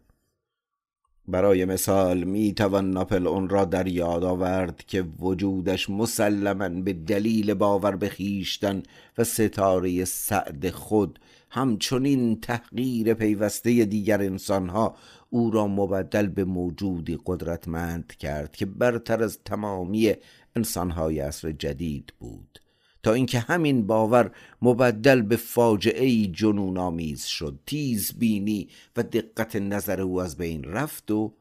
برای 1.27 1.65
مثال 1.65 2.23
می 2.23 2.53
توان 2.53 2.91
ناپل 2.91 3.27
اون 3.27 3.49
را 3.49 3.65
در 3.65 3.87
یاد 3.87 4.23
آورد 4.23 4.83
که 4.87 5.05
وجودش 5.19 5.89
مسلما 5.89 6.69
به 6.69 6.93
دلیل 6.93 7.53
باور 7.53 7.95
به 7.95 8.09
خیشتن 8.09 8.83
و 9.17 9.23
ستاره 9.23 10.05
سعد 10.05 10.69
خود 10.69 11.19
همچنین 11.49 12.39
تحقیر 12.41 13.13
پیوسته 13.13 13.85
دیگر 13.85 14.21
انسانها 14.21 14.95
او 15.33 15.51
را 15.51 15.67
مبدل 15.67 16.27
به 16.27 16.45
موجودی 16.45 17.19
قدرتمند 17.25 18.15
کرد 18.15 18.55
که 18.55 18.65
برتر 18.65 19.23
از 19.23 19.39
تمامی 19.45 20.13
انسانهای 20.55 21.19
عصر 21.19 21.51
جدید 21.51 22.13
بود. 22.19 22.59
تا 23.03 23.13
اینکه 23.13 23.39
همین 23.39 23.87
باور 23.87 24.31
مبدل 24.61 25.21
به 25.21 25.35
فاجعه 25.35 26.27
جنون 26.27 26.77
آمیز 26.77 27.25
شد 27.25 27.59
تیز 27.65 28.13
بینی 28.13 28.69
و 28.97 29.03
دقت 29.03 29.55
نظر 29.55 30.01
او 30.01 30.21
از 30.21 30.37
بین 30.37 30.63
رفت 30.63 31.11
و 31.11 31.33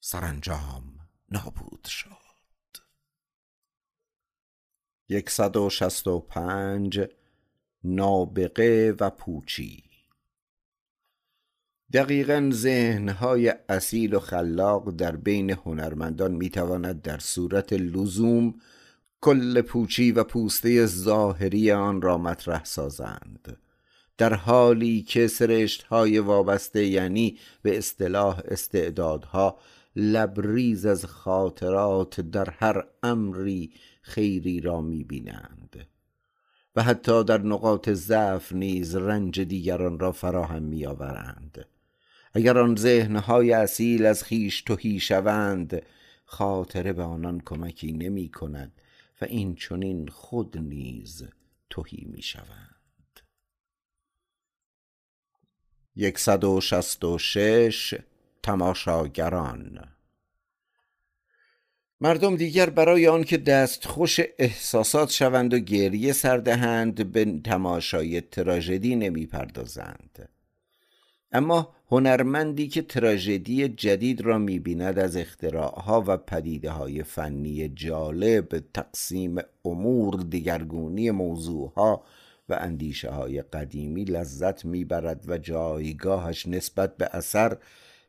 سرانجام 0.00 0.82
نابود 1.30 1.84
شد. 1.84 2.10
یکصد 5.08 5.56
و 5.56 5.70
شست 5.70 6.06
و 6.06 6.20
پنج 6.20 7.00
نابغه 7.84 8.92
و 9.00 9.10
پوچی 9.10 9.89
دقیقا 11.92 12.50
ذهنهای 12.52 13.54
اصیل 13.68 14.14
و 14.14 14.20
خلاق 14.20 14.90
در 14.90 15.16
بین 15.16 15.50
هنرمندان 15.50 16.32
می‌تواند 16.32 17.02
در 17.02 17.18
صورت 17.18 17.72
لزوم 17.72 18.54
کل 19.20 19.62
پوچی 19.62 20.12
و 20.12 20.24
پوسته 20.24 20.86
ظاهری 20.86 21.72
آن 21.72 22.02
را 22.02 22.18
مطرح 22.18 22.64
سازند. 22.64 23.56
در 24.18 24.34
حالی 24.34 25.02
که 25.02 25.26
سرشت 25.26 25.82
های 25.82 26.18
وابسته 26.18 26.86
یعنی 26.86 27.38
به 27.62 27.78
اصطلاح 27.78 28.40
استعدادها 28.44 29.58
لبریز 29.96 30.86
از 30.86 31.04
خاطرات 31.04 32.20
در 32.20 32.50
هر 32.50 32.84
امری 33.02 33.72
خیری 34.02 34.60
را 34.60 34.80
می‌بینند 34.80 35.86
و 36.76 36.82
حتی 36.82 37.24
در 37.24 37.42
نقاط 37.42 37.90
ضعف 37.90 38.52
نیز 38.52 38.96
رنج 38.96 39.40
دیگران 39.40 39.98
را 39.98 40.12
فراهم 40.12 40.62
میآورند. 40.62 41.66
اگر 42.32 42.58
آن 42.58 42.76
ذهنهای 42.76 43.52
اصیل 43.52 44.06
از 44.06 44.24
خیش 44.24 44.62
تهی 44.62 45.00
شوند 45.00 45.82
خاطره 46.24 46.92
به 46.92 47.02
آنان 47.02 47.42
کمکی 47.44 47.92
نمی 47.92 48.28
کند 48.28 48.72
و 49.20 49.24
این 49.24 49.54
چنین 49.54 50.08
خود 50.08 50.58
نیز 50.58 51.24
تهی 51.70 52.04
می 52.04 52.22
شوند. 52.22 53.20
یکصد 55.96 56.44
و 56.44 56.60
شست 56.60 57.04
و 57.04 57.18
شش 57.18 57.94
تماشاگران. 58.42 59.88
مردم 62.00 62.36
دیگر 62.36 62.70
برای 62.70 63.08
آنکه 63.08 63.36
دست 63.36 63.86
خوش 63.86 64.20
احساسات 64.38 65.10
شوند 65.10 65.54
و 65.54 65.58
گریه 65.58 66.12
سردهند 66.12 67.12
به 67.12 67.40
تماشای 67.44 68.20
تراژدی 68.20 68.96
نمی 68.96 69.26
پردازند. 69.26 70.28
اما 71.32 71.74
هنرمندی 71.90 72.68
که 72.68 72.82
تراژدی 72.82 73.68
جدید 73.68 74.20
را 74.20 74.38
می‌بیند 74.38 74.98
از 74.98 75.16
اختراعها 75.16 76.04
و 76.06 76.16
پدیده 76.16 76.70
های 76.70 77.02
فنی 77.02 77.68
جالب 77.68 78.58
تقسیم 78.74 79.38
امور 79.64 80.22
دیگرگونی 80.22 81.10
موضوعها 81.10 82.04
و 82.48 82.54
اندیشه 82.60 83.10
های 83.10 83.42
قدیمی 83.42 84.04
لذت 84.04 84.64
می‌برد 84.64 85.24
و 85.28 85.38
جایگاهش 85.38 86.46
نسبت 86.46 86.96
به 86.96 87.08
اثر 87.12 87.56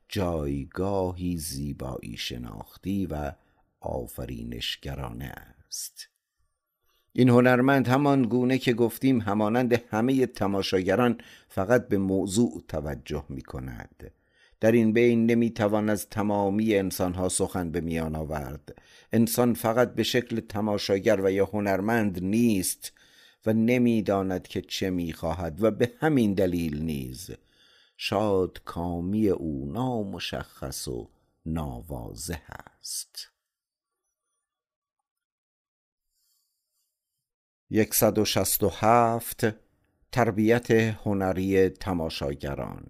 جایگاهی 0.09 1.37
زیبایی 1.37 2.17
شناختی 2.17 3.05
و 3.05 3.31
آفرینشگرانه 3.79 5.33
است. 5.67 6.10
این 7.13 7.29
هنرمند 7.29 7.87
همان 7.87 8.23
گونه 8.23 8.57
که 8.57 8.73
گفتیم 8.73 9.21
همانند 9.21 9.73
همه 9.73 10.25
تماشاگران 10.25 11.17
فقط 11.49 11.87
به 11.87 11.97
موضوع 11.97 12.63
توجه 12.67 13.25
می 13.29 13.41
کند 13.41 14.11
در 14.59 14.71
این 14.71 14.93
بین 14.93 15.25
نمی 15.25 15.49
توان 15.49 15.89
از 15.89 16.09
تمامی 16.09 16.75
انسانها 16.75 17.29
سخن 17.29 17.71
به 17.71 17.81
میان 17.81 18.15
آورد. 18.15 18.75
انسان 19.13 19.53
فقط 19.53 19.93
به 19.93 20.03
شکل 20.03 20.39
تماشاگر 20.39 21.21
و 21.23 21.31
یا 21.31 21.45
هنرمند 21.45 22.23
نیست 22.23 22.93
و 23.45 23.53
نمی‌داند 23.53 24.47
که 24.47 24.61
چه 24.61 24.89
می‌خواهد 24.89 25.63
و 25.63 25.71
به 25.71 25.91
همین 25.99 26.33
دلیل 26.33 26.83
نیز. 26.83 27.29
شاد 27.97 28.61
کامی 28.65 29.29
او 29.29 29.71
نامشخص 29.71 30.87
و 30.87 31.09
ناواضح 31.45 32.41
است. 32.79 33.30
یکصد 37.71 38.17
و 38.17 38.25
شست 38.25 38.63
و 38.63 38.69
هفت 38.69 39.47
تربیت 40.11 40.71
هنری 40.71 41.69
تماشاگران. 41.69 42.85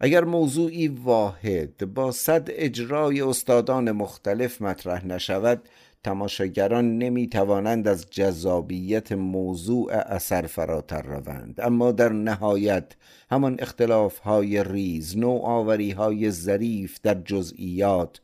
اگر 0.00 0.24
موضوعی 0.24 0.88
واحد 0.88 1.94
با 1.94 2.12
صد 2.12 2.48
اجرای 2.48 3.20
استادان 3.20 3.92
مختلف 3.92 4.62
مطرح 4.62 5.06
نشود 5.06 5.68
تماشاگران 6.04 6.98
نمی 6.98 7.28
توانند 7.28 7.88
از 7.88 8.10
جذابیت 8.10 9.12
موضوع 9.12 9.92
اثر 9.92 10.46
فراتر 10.46 11.02
روند. 11.02 11.60
اما 11.60 11.92
در 11.92 12.08
نهایت 12.08 12.92
همان 13.30 13.56
اختلاف 13.58 14.18
های 14.18 14.64
ریز 14.64 15.16
نوآوری 15.16 15.90
های 15.90 16.30
ظریف 16.30 16.98
در 17.02 17.14
جزئیات 17.14 18.20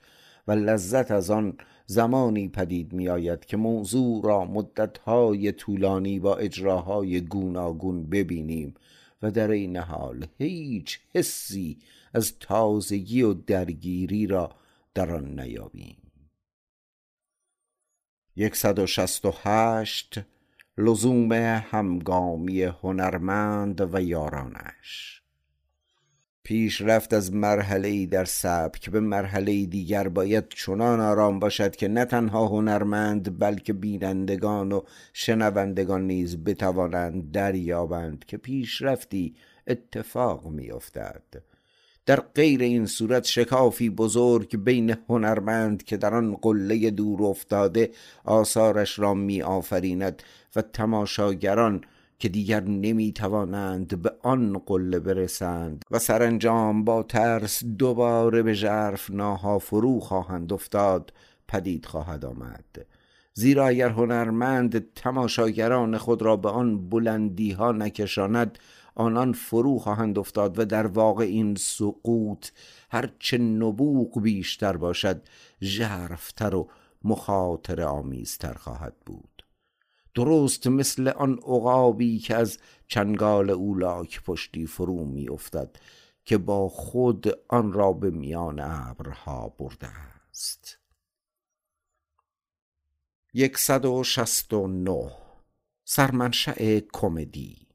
و 0.48 0.52
لذت 0.52 1.10
از 1.10 1.30
آن 1.30 1.58
زمانی 1.86 2.48
پدید 2.48 2.92
می 2.92 3.08
آید 3.08 3.44
که 3.44 3.56
موضوع 3.56 4.24
را 4.24 4.44
مدتهای 4.44 5.52
طولانی 5.52 6.20
با 6.20 6.36
اجراهای 6.36 7.20
گوناگون 7.20 8.06
ببینیم 8.06 8.74
و 9.22 9.30
در 9.30 9.50
این 9.50 9.76
حال 9.76 10.26
هیچ 10.38 11.00
حسی 11.14 11.78
از 12.14 12.38
تازگی 12.38 13.22
و 13.22 13.34
درگیری 13.34 14.26
را 14.26 14.50
در 14.94 15.14
آن 15.14 15.40
نیابیم. 15.40 15.96
یکصد 18.36 18.78
و 18.78 18.86
شست 18.86 19.24
و 19.24 19.32
هشت 19.42 20.20
لزوم 20.78 21.32
همگامی 21.32 22.62
هنرمند 22.62 23.94
و 23.94 24.02
یارانش. 24.02 25.15
پیش 26.46 26.80
رفت 26.80 27.14
از 27.14 27.34
مرحله 27.34 27.88
ای 27.88 28.06
در 28.06 28.24
سبک 28.24 28.90
به 28.90 29.00
مرحله 29.00 29.66
دیگر 29.66 30.08
باید 30.08 30.48
چنان 30.48 31.00
آرام 31.00 31.38
باشد 31.38 31.76
که 31.76 31.88
نه 31.88 32.04
تنها 32.04 32.46
هنرمند 32.46 33.38
بلکه 33.38 33.72
بینندگان 33.72 34.72
و 34.72 34.80
شنوندگان 35.12 36.06
نیز 36.06 36.44
بتوانند 36.44 37.32
دریابند 37.32 38.24
که 38.24 38.36
پیشرفتی 38.36 39.34
اتفاق 39.66 40.46
میافتد. 40.46 41.22
در 42.06 42.20
غیر 42.20 42.62
این 42.62 42.86
صورت 42.86 43.24
شکافی 43.24 43.90
بزرگ 43.90 44.64
بین 44.64 44.96
هنرمند 45.08 45.82
که 45.82 45.96
در 45.96 46.14
آن 46.14 46.34
قله 46.34 46.90
دور 46.90 47.22
افتاده 47.22 47.90
آثارش 48.24 48.98
را 48.98 49.14
می 49.14 49.42
آفریند 49.42 50.22
و 50.56 50.62
تماشاگران 50.62 51.84
که 52.18 52.28
دیگر 52.28 52.60
نمی 52.60 53.12
توانند 53.12 54.02
به 54.02 54.12
آن 54.22 54.58
قله 54.66 54.98
برسند 54.98 55.84
و 55.90 55.98
سرانجام 55.98 56.84
با 56.84 57.02
ترس 57.02 57.64
دوباره 57.64 58.42
به 58.42 58.54
ژرف 58.54 59.10
ناها 59.10 59.58
فرو 59.58 60.00
خواهند 60.00 60.52
افتاد 60.52 61.12
پدید 61.48 61.86
خواهد 61.86 62.24
آمد. 62.24 62.86
زیرا 63.34 63.66
اگر 63.66 63.88
هنرمند 63.88 64.92
تماشاگران 64.94 65.98
خود 65.98 66.22
را 66.22 66.36
به 66.36 66.48
آن 66.48 66.88
بلندی 66.88 67.52
ها 67.52 67.72
نکشاند 67.72 68.58
آنان 68.94 69.32
فرو 69.32 69.78
خواهند 69.78 70.18
افتاد 70.18 70.58
و 70.58 70.64
در 70.64 70.86
واقع 70.86 71.24
این 71.24 71.54
سقوط 71.54 72.48
هرچه 72.90 73.38
نبوغ 73.38 74.20
بیشتر 74.20 74.76
باشد 74.76 75.22
ژرفتر 75.62 76.54
و 76.54 76.68
مخاطر 77.04 77.82
آمیزتر 77.82 78.54
خواهد 78.54 78.94
بود. 79.06 79.35
درست 80.16 80.66
مثل 80.66 81.08
آن 81.08 81.32
عقابی 81.32 82.18
که 82.18 82.34
از 82.36 82.58
چنگال 82.88 83.50
اولاک 83.50 84.22
پشتی 84.22 84.66
فرو 84.66 85.04
می 85.04 85.28
افتد 85.28 85.76
که 86.24 86.38
با 86.38 86.68
خود 86.68 87.26
آن 87.48 87.72
را 87.72 87.92
به 87.92 88.10
میان 88.10 88.60
ابرها 88.60 89.54
برده 89.58 89.88
است. 90.30 90.78
یکصد 93.34 93.84
و 93.84 94.02
نه. 94.66 95.10
سرمنشأ 95.84 96.80
کمدی. 96.92 97.66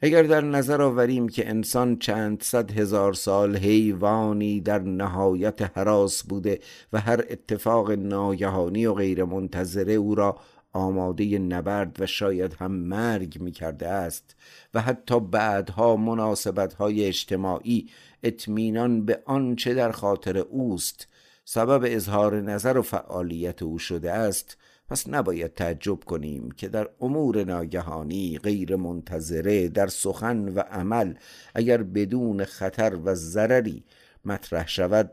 اگر 0.00 0.22
در 0.22 0.40
نظر 0.40 0.82
آوریم 0.82 1.28
که 1.28 1.48
انسان 1.48 1.98
چند 1.98 2.42
صد 2.42 2.70
هزار 2.70 3.12
سال 3.12 3.56
حیوانی 3.56 4.60
در 4.60 4.78
نهایت 4.78 5.78
حراس 5.78 6.22
بوده 6.22 6.60
و 6.92 7.00
هر 7.00 7.24
اتفاق 7.30 7.90
ناگهانی 7.90 8.86
و 8.86 8.94
غیر 8.94 9.24
منتظره 9.24 9.92
او 9.92 10.14
را 10.14 10.38
آماده 10.72 11.38
نبرد 11.38 12.00
و 12.00 12.06
شاید 12.06 12.54
هم 12.54 12.72
مرگ 12.72 13.40
می 13.40 13.52
کرده 13.52 13.88
است 13.88 14.36
و 14.74 14.80
حتی 14.80 15.20
بعدها 15.20 15.96
مناسبت 15.96 16.74
های 16.74 17.04
اجتماعی 17.04 17.88
اطمینان 18.22 19.04
به 19.04 19.22
آنچه 19.26 19.74
در 19.74 19.92
خاطر 19.92 20.38
اوست 20.38 21.08
سبب 21.44 21.82
اظهار 21.86 22.40
نظر 22.40 22.78
و 22.78 22.82
فعالیت 22.82 23.62
او 23.62 23.78
شده 23.78 24.12
است. 24.12 24.56
پس 24.88 25.08
نباید 25.08 25.54
تعجب 25.54 26.04
کنیم 26.04 26.50
که 26.50 26.68
در 26.68 26.88
امور 27.00 27.44
ناگهانی 27.44 28.38
غیر 28.38 28.76
منتظره 28.76 29.68
در 29.68 29.86
سخن 29.86 30.48
و 30.48 30.60
عمل 30.60 31.14
اگر 31.54 31.82
بدون 31.82 32.44
خطر 32.44 32.98
و 33.04 33.14
ضرری 33.14 33.84
مطرح 34.24 34.68
شود 34.68 35.12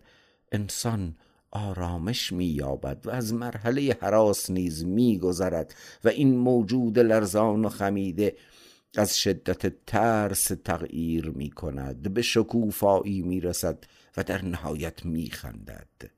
انسان 0.51 1.15
آرامش 1.51 2.31
مییابد 2.33 3.07
و 3.07 3.09
از 3.09 3.33
مرحله 3.33 3.97
حراس 4.01 4.49
نیز 4.49 4.85
میگذرد 4.85 5.75
و 6.03 6.09
این 6.09 6.37
موجود 6.37 6.99
لرزان 6.99 7.65
و 7.65 7.69
خمیده 7.69 8.35
از 8.97 9.17
شدت 9.17 9.85
ترس 9.85 10.51
تغییر 10.65 11.29
می 11.29 11.49
کند 11.49 12.13
به 12.13 12.21
شکوفایی 12.21 13.21
می 13.21 13.39
رسد 13.39 13.83
و 14.17 14.23
در 14.23 14.45
نهایت 14.45 15.05
می 15.05 15.29
خندد 15.29 16.11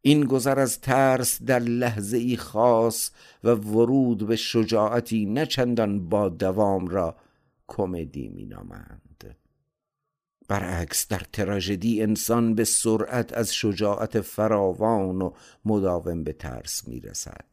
این 0.00 0.24
گذر 0.24 0.58
از 0.58 0.80
ترس 0.80 1.42
در 1.42 1.58
لحظه 1.58 2.36
خاص 2.36 3.10
و 3.44 3.50
ورود 3.50 4.26
به 4.26 4.36
شجاعتی 4.36 5.26
نه 5.26 5.46
چندان 5.46 6.08
با 6.08 6.28
دوام 6.28 6.88
را 6.88 7.16
کمدی 7.66 8.28
می 8.28 8.44
نامند 8.44 9.05
برعکس 10.48 11.08
در 11.08 11.22
تراژدی 11.32 12.02
انسان 12.02 12.54
به 12.54 12.64
سرعت 12.64 13.32
از 13.32 13.54
شجاعت 13.54 14.20
فراوان 14.20 15.22
و 15.22 15.30
مداوم 15.64 16.24
به 16.24 16.32
ترس 16.32 16.88
می 16.88 17.00
رسد 17.00 17.44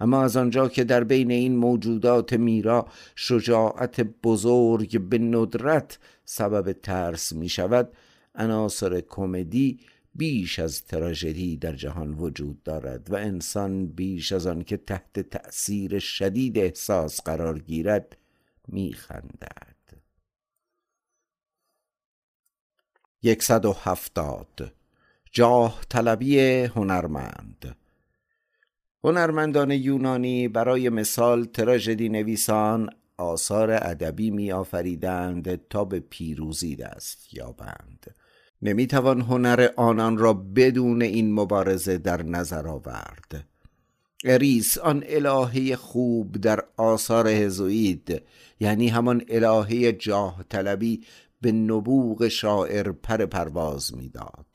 اما 0.00 0.22
از 0.22 0.36
آنجا 0.36 0.68
که 0.68 0.84
در 0.84 1.04
بین 1.04 1.30
این 1.30 1.56
موجودات 1.56 2.32
میرا 2.32 2.88
شجاعت 3.16 4.00
بزرگ 4.00 5.00
به 5.00 5.18
ندرت 5.18 5.98
سبب 6.24 6.72
ترس 6.72 7.32
می 7.32 7.48
شود 7.48 7.92
عناصر 8.34 9.00
کمدی 9.00 9.80
بیش 10.14 10.58
از 10.58 10.84
تراژدی 10.84 11.56
در 11.56 11.72
جهان 11.72 12.14
وجود 12.14 12.62
دارد 12.62 13.10
و 13.10 13.14
انسان 13.14 13.86
بیش 13.86 14.32
از 14.32 14.46
آن 14.46 14.62
که 14.62 14.76
تحت 14.76 15.20
تأثیر 15.20 15.98
شدید 15.98 16.58
احساس 16.58 17.20
قرار 17.20 17.58
گیرد 17.58 18.16
میخندد. 18.68 19.73
یکصد 23.24 23.64
و 23.64 23.72
هفتاد. 23.72 24.72
جاه 25.32 25.80
طلبی 25.88 26.40
هنرمند. 26.64 27.76
هنرمندان 29.04 29.70
یونانی 29.70 30.48
برای 30.48 30.88
مثال 30.88 31.44
تراژدی 31.44 32.08
نویسان 32.08 32.90
آثار 33.16 33.70
ادبی 33.70 34.30
می 34.30 34.52
آفریدند 34.52 35.68
تا 35.68 35.84
به 35.84 36.00
پیروزی 36.00 36.76
دست 36.76 37.34
یابند. 37.34 38.14
نمی‌توان 38.62 39.20
هنر 39.20 39.68
آنان 39.76 40.18
را 40.18 40.32
بدون 40.32 41.02
این 41.02 41.34
مبارزه 41.34 41.98
در 41.98 42.22
نظر 42.22 42.68
آورد. 42.68 43.44
اریس 44.24 44.78
آن 44.78 45.04
الهه 45.06 45.76
خوب 45.76 46.32
در 46.36 46.64
آثار 46.76 47.28
هزوید 47.28 48.22
یعنی 48.60 48.88
همان 48.88 49.22
الهه 49.28 49.92
جاه 49.92 50.44
طلبی 50.48 51.00
به 51.44 51.52
نبوغ 51.52 52.28
شاعر 52.28 52.92
پر 52.92 53.26
پرواز 53.26 53.96
می‌داد. 53.96 54.46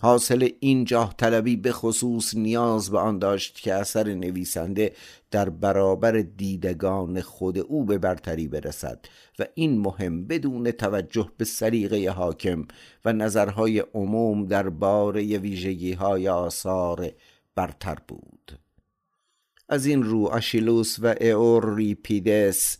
حاصل 0.00 0.48
این 0.60 0.84
جاه 0.84 1.14
طلبی 1.16 1.56
به 1.56 1.72
خصوص 1.72 2.34
نیاز 2.34 2.90
به 2.90 2.98
آن 2.98 3.18
داشت 3.18 3.60
که 3.60 3.74
اثر 3.74 4.14
نویسنده 4.14 4.92
در 5.30 5.48
برابر 5.50 6.12
دیدگان 6.12 7.20
خود 7.20 7.58
او 7.58 7.84
به 7.84 7.98
برتری 7.98 8.48
برسد 8.48 9.06
و 9.38 9.46
این 9.54 9.78
مهم 9.80 10.26
بدون 10.26 10.70
توجه 10.70 11.30
به 11.36 11.44
سلیقه 11.44 12.10
حاکم 12.10 12.64
و 13.04 13.12
نظرهای 13.12 13.78
عموم 13.78 14.46
درباره 14.46 15.38
ویژگی 15.38 15.92
های 15.92 16.28
آثار 16.28 17.10
برتر 17.54 17.98
بود. 18.08 18.58
از 19.68 19.86
این 19.86 20.02
رو 20.02 20.26
آشیلوس 20.26 20.96
و 21.02 21.14
ایوریپیدس 21.20 22.78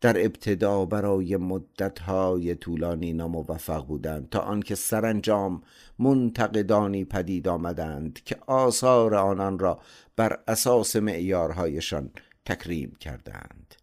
در 0.00 0.24
ابتدا 0.24 0.84
برای 0.84 1.36
مدتهای 1.36 2.54
طولانی 2.54 3.12
ناموفق 3.12 3.86
بودند 3.86 4.28
تا 4.28 4.38
آنکه 4.40 4.74
سرانجام 4.74 5.62
منتقدانی 5.98 7.04
پدید 7.04 7.48
آمدند 7.48 8.20
که 8.24 8.36
آثار 8.46 9.14
آنان 9.14 9.58
را 9.58 9.80
بر 10.16 10.38
اساس 10.48 10.96
معیارهایشان 10.96 12.10
تکریم 12.44 12.96
کردند. 13.00 13.74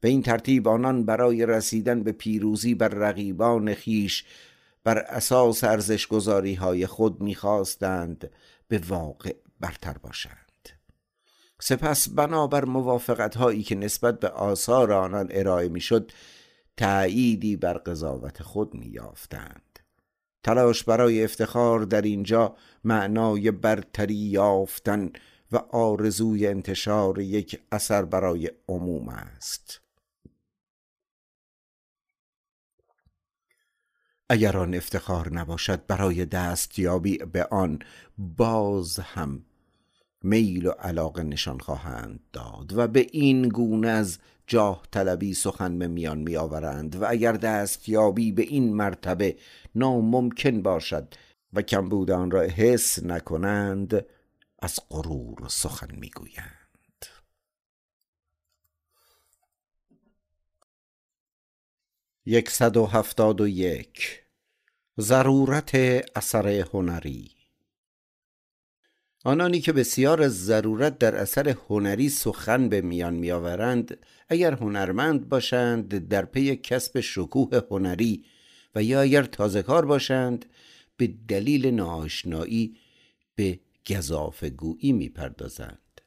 به 0.00 0.08
این 0.08 0.22
ترتیب 0.22 0.68
آنان 0.68 1.04
برای 1.04 1.46
رسیدن 1.46 2.02
به 2.02 2.12
پیروزی 2.12 2.74
بر 2.74 2.88
رقیبان 2.88 3.74
خیش 3.74 4.24
بر 4.84 4.98
اساس 4.98 5.64
ارزشگذاری 5.64 6.54
های 6.54 6.86
خود 6.86 7.20
می‌خواستند 7.20 8.30
به 8.68 8.78
واقع 8.88 9.34
برتر 9.60 9.98
باشند. 9.98 10.45
سپس 11.60 12.08
بنابر 12.08 12.64
موافقت 12.64 13.36
هایی 13.36 13.62
که 13.62 13.74
نسبت 13.74 14.20
به 14.20 14.28
آثار 14.28 14.92
آنان 14.92 15.28
ارائه 15.30 15.68
می‌شد 15.68 16.12
تأییدی 16.76 17.56
بر 17.56 17.78
قضاوت 17.78 18.42
خود 18.42 18.74
میافتند 18.74 19.78
تلاش 20.42 20.84
برای 20.84 21.24
افتخار 21.24 21.80
در 21.80 22.02
اینجا 22.02 22.56
معنای 22.84 23.50
برتری 23.50 24.14
یافتن 24.14 25.12
و 25.52 25.56
آرزوی 25.56 26.46
انتشار 26.46 27.18
یک 27.20 27.60
اثر 27.72 28.04
برای 28.04 28.50
عموم 28.68 29.08
است. 29.08 29.80
اگر 34.28 34.56
آن 34.56 34.74
افتخار 34.74 35.32
نباشد 35.32 35.86
برای 35.86 36.24
دستیابی 36.24 37.18
به 37.18 37.44
آن 37.44 37.78
باز 38.18 38.98
هم 38.98 39.44
میل 40.22 40.66
و 40.66 40.70
علاقه 40.70 41.22
نشان 41.22 41.58
خواهند 41.58 42.20
داد 42.32 42.72
و 42.72 42.88
به 42.88 43.06
این 43.12 43.48
گونه 43.48 43.88
از 43.88 44.18
جاه 44.46 44.82
طلبی 44.90 45.34
سخن 45.34 45.78
به 45.78 45.86
میان 45.86 46.18
می 46.18 46.36
آورند 46.36 46.96
و 46.96 47.04
اگر 47.08 47.32
دستیابی 47.32 48.32
به 48.32 48.42
این 48.42 48.74
مرتبه 48.74 49.36
ناممکن 49.74 50.62
باشد 50.62 51.14
و 51.52 51.62
کمبود 51.62 52.10
آن 52.10 52.30
را 52.30 52.40
حس 52.42 53.02
نکنند 53.02 54.06
از 54.58 54.80
غرور 54.90 55.48
سخن 55.48 55.94
می‌گویند. 55.94 56.56
یک. 62.26 64.22
ضرورت 65.00 65.74
اثر 66.16 66.48
هنری. 66.48 67.35
آنانی 69.26 69.60
که 69.60 69.72
بسیار 69.72 70.22
از 70.22 70.44
ضرورت 70.44 70.98
در 70.98 71.16
اثر 71.16 71.54
هنری 71.68 72.08
سخن 72.08 72.68
به 72.68 72.80
میان 72.80 73.14
میآورند 73.14 73.98
اگر 74.28 74.54
هنرمند 74.54 75.28
باشند 75.28 76.08
در 76.08 76.24
پی 76.24 76.56
کسب 76.56 77.00
شکوه 77.00 77.60
هنری 77.70 78.24
و 78.74 78.82
یا 78.82 79.00
اگر 79.00 79.22
تازه 79.22 79.62
کار 79.62 79.86
باشند 79.86 80.46
به 80.96 81.10
دلیل 81.28 81.66
ناآشنایی 81.66 82.76
به 83.34 83.60
گذافه 83.90 84.50
گویی 84.50 84.92
می‌پردازند. 84.92 86.00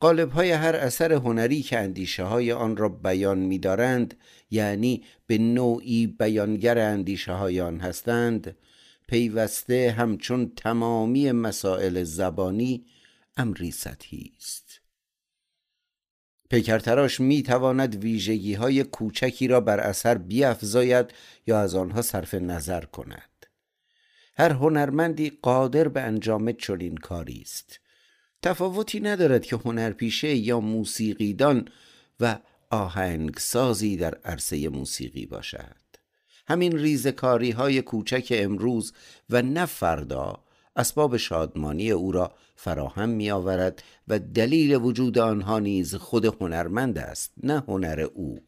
قالب 0.00 0.30
های 0.30 0.50
هر 0.50 0.76
اثر 0.76 1.12
هنری 1.12 1.62
که 1.62 1.78
اندیشه 1.78 2.22
های 2.22 2.52
آن 2.52 2.76
را 2.76 2.88
بیان 2.88 3.38
می 3.38 3.58
دارند 3.58 4.14
یعنی 4.50 5.04
به 5.26 5.38
نوعی 5.38 6.06
بیانگر 6.06 6.78
اندیشه 6.78 7.32
های 7.32 7.60
آن 7.60 7.80
هستند 7.80 8.56
پیوسته 9.08 9.94
همچون 9.98 10.52
تمامی 10.56 11.32
مسائل 11.32 12.04
زبانی 12.04 12.86
امری 13.36 13.70
سطحی 13.70 14.32
است. 14.36 14.80
پیکرتراش 16.50 17.20
می 17.20 17.42
تواند 17.42 17.94
ویژگی 18.04 18.54
های 18.54 18.84
کوچکی 18.84 19.48
را 19.48 19.60
بر 19.60 19.80
اثر 19.80 20.18
بیافزاید 20.18 21.10
یا 21.46 21.60
از 21.60 21.74
آنها 21.74 22.02
صرف 22.02 22.34
نظر 22.34 22.84
کند. 22.84 23.46
هر 24.36 24.50
هنرمندی 24.50 25.38
قادر 25.42 25.88
به 25.88 26.00
انجام 26.00 26.52
چنین 26.52 26.96
کاری 26.96 27.40
است. 27.40 27.80
تفاوتی 28.42 29.00
ندارد 29.00 29.46
که 29.46 29.56
هنرپیشه 29.56 30.34
یا 30.34 30.60
موسیقیدان 30.60 31.68
و 32.20 32.38
آهنگسازی 32.70 33.96
در 33.96 34.14
عرصه 34.14 34.68
موسیقی 34.68 35.26
باشد. 35.26 35.77
همین 36.48 36.78
ریزکاری 36.78 37.50
های 37.50 37.82
کوچک 37.82 38.28
امروز 38.30 38.92
و 39.30 39.42
نه 39.42 39.66
فردا 39.66 40.38
اسباب 40.76 41.16
شادمانی 41.16 41.90
او 41.90 42.12
را 42.12 42.32
فراهم 42.56 43.08
می 43.08 43.30
آورد 43.30 43.82
و 44.08 44.18
دلیل 44.18 44.74
وجود 44.74 45.18
آنها 45.18 45.58
نیز 45.58 45.94
خود 45.94 46.24
هنرمند 46.24 46.98
است 46.98 47.32
نه 47.42 47.62
هنر 47.68 48.06
او. 48.14 48.38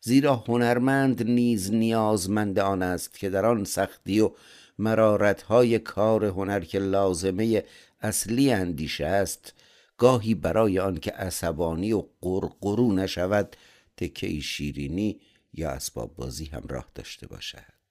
زیرا 0.00 0.34
هنرمند 0.34 1.22
نیز 1.22 1.72
نیازمند 1.72 2.58
آن 2.58 2.82
است 2.82 3.18
که 3.18 3.30
در 3.30 3.46
آن 3.46 3.64
سختی 3.64 4.20
و 4.20 4.30
مرارت 4.78 5.42
های 5.42 5.78
کار 5.78 6.24
هنر 6.24 6.60
که 6.60 6.78
لازمه 6.78 7.64
اصلی 8.00 8.52
اندیشه 8.52 9.06
است 9.06 9.54
گاهی 9.98 10.34
برای 10.34 10.78
آن 10.78 10.96
که 10.96 11.10
عصبانی 11.10 11.92
و 11.92 12.04
قرقرو 12.20 12.92
نشود 12.92 13.56
تکه 13.96 14.40
شیرینی 14.40 15.20
یا 15.52 15.70
اسباب 15.70 16.16
بازی 16.16 16.44
همراه 16.44 16.90
داشته 16.94 17.26
باشد. 17.26 17.82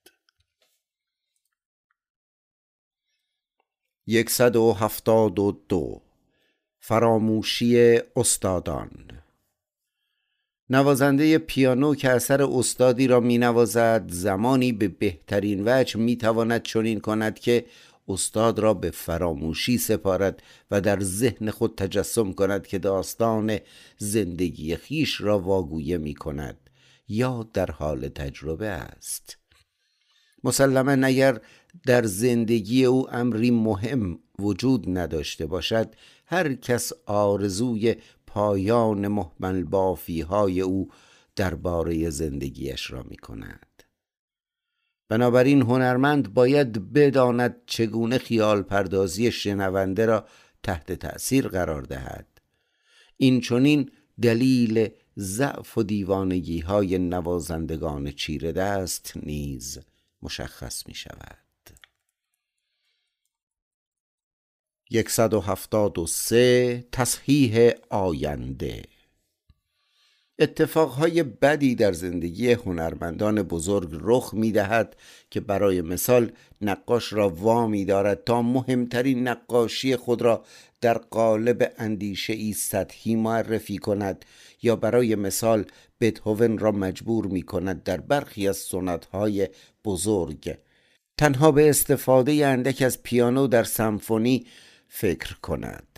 یکصد 4.07 4.55
و 4.55 4.73
هفتاد 4.73 5.39
و 5.39 5.61
دو 5.69 6.01
فراموشی 6.79 7.99
استادان. 8.15 9.21
نوازنده 10.69 11.37
پیانو 11.37 11.95
که 11.95 12.09
اثر 12.09 12.43
استادی 12.43 13.07
را 13.07 13.19
می 13.19 13.37
نوازد 13.37 14.05
زمانی 14.07 14.71
به 14.71 14.87
بهترین 14.87 15.63
وجه 15.65 15.99
می 15.99 16.15
تواند 16.15 16.63
چنین 16.63 16.99
کند 16.99 17.39
که 17.39 17.65
استاد 18.07 18.59
را 18.59 18.73
به 18.73 18.91
فراموشی 18.91 19.77
سپارد 19.77 20.43
و 20.71 20.81
در 20.81 20.99
ذهن 20.99 21.49
خود 21.49 21.75
تجسم 21.75 22.33
کند 22.33 22.67
که 22.67 22.79
داستان 22.79 23.57
زندگی 23.97 24.75
خیش 24.75 25.21
را 25.21 25.39
واگویه 25.39 25.97
می 25.97 26.13
کند 26.13 26.60
یا 27.11 27.49
در 27.53 27.71
حال 27.71 28.07
تجربه 28.07 28.67
است. 28.67 29.37
مسلما 30.43 31.07
اگر 31.07 31.41
در 31.85 32.03
زندگی 32.03 32.85
او 32.85 33.15
امری 33.15 33.51
مهم 33.51 34.19
وجود 34.39 34.97
نداشته 34.97 35.45
باشد 35.45 35.95
هر 36.25 36.53
کس 36.53 36.91
آرزوی 37.05 37.95
پایان 38.27 39.07
محمل 39.07 39.63
بافی 39.63 40.21
های 40.21 40.61
او 40.61 40.89
درباره 41.35 42.09
زندگیش 42.09 42.91
را 42.91 43.03
می 43.03 43.17
کند 43.17 43.83
بنابراین 45.09 45.61
هنرمند 45.61 46.33
باید 46.33 46.93
بداند 46.93 47.55
چگونه 47.65 48.17
خیال 48.17 48.61
پردازی 48.61 49.31
شنونده 49.31 50.05
را 50.05 50.25
تحت 50.63 50.91
تأثیر 50.91 51.47
قرار 51.47 51.81
دهد. 51.81 52.27
این 53.17 53.41
چونین 53.41 53.91
دلیل 54.21 54.89
ضعف 55.21 55.77
و 55.77 55.83
دیوانگی 55.83 56.59
های 56.59 56.97
نوازندگان 56.97 58.11
چیره 58.11 58.51
دست 58.51 59.13
نیز 59.15 59.79
مشخص 60.21 60.87
می 60.87 60.93
شود 60.93 61.37
یکصد 64.89 65.33
و 65.33 65.41
هفتاد 65.41 65.97
و 65.97 66.07
سه 66.07 66.87
تصحیح 66.91 67.71
آینده 67.89 68.83
اتفاقهای 70.41 71.23
بدی 71.23 71.75
در 71.75 71.93
زندگی 71.93 72.51
هنرمندان 72.51 73.43
بزرگ 73.43 73.89
رخ 74.01 74.33
می 74.33 74.51
دهد 74.51 74.95
که 75.29 75.39
برای 75.39 75.81
مثال 75.81 76.31
نقاش 76.61 77.13
را 77.13 77.29
وامی 77.29 77.85
دارد 77.85 78.23
تا 78.23 78.41
مهمترین 78.41 79.27
نقاشی 79.27 79.95
خود 79.95 80.21
را 80.21 80.43
در 80.81 80.97
قالب 80.97 81.73
اندیشه 81.77 82.33
ای 82.33 82.53
سطحی 82.53 83.15
معرفی 83.15 83.77
کند 83.77 84.25
یا 84.61 84.75
برای 84.75 85.15
مثال 85.15 85.65
بتهوون 86.01 86.57
را 86.57 86.71
مجبور 86.71 87.27
می 87.27 87.41
کند 87.41 87.83
در 87.83 87.97
برخی 87.97 88.47
از 88.47 88.57
سنتهای 88.57 89.49
بزرگ. 89.85 90.57
تنها 91.17 91.51
به 91.51 91.69
استفاده 91.69 92.47
اندک 92.47 92.81
از 92.81 93.03
پیانو 93.03 93.47
در 93.47 93.63
سمفونی 93.63 94.45
فکر 94.87 95.35
کند. 95.39 95.90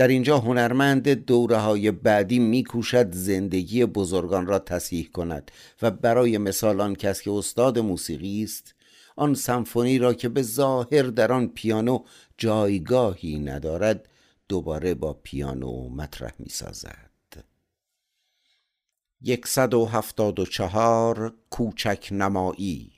در 0.00 0.08
اینجا 0.08 0.38
هنرمند 0.38 1.08
دوره 1.08 1.56
های 1.56 1.90
بعدی 1.90 2.38
میکوشد 2.38 3.12
زندگی 3.12 3.84
بزرگان 3.84 4.46
را 4.46 4.58
تصحیح 4.58 5.08
کند 5.12 5.50
و 5.82 5.90
برای 5.90 6.38
مثال 6.38 6.80
آن 6.80 6.94
کس 6.94 7.22
که 7.22 7.30
استاد 7.30 7.78
موسیقی 7.78 8.42
است 8.44 8.74
آن 9.16 9.34
سمفونی 9.34 9.98
را 9.98 10.14
که 10.14 10.28
به 10.28 10.42
ظاهر 10.42 11.02
در 11.02 11.32
آن 11.32 11.48
پیانو 11.48 12.04
جایگاهی 12.38 13.38
ندارد 13.38 14.08
دوباره 14.48 14.94
با 14.94 15.12
پیانو 15.22 15.88
مطرح 15.88 16.32
می 16.38 16.48
سازد 16.48 17.44
یکصد 19.20 19.74
و 19.74 19.86
هفتاد 19.86 20.40
و 20.40 20.46
چهار 20.46 21.34
کوچک 21.50 22.08
نمایی 22.12 22.92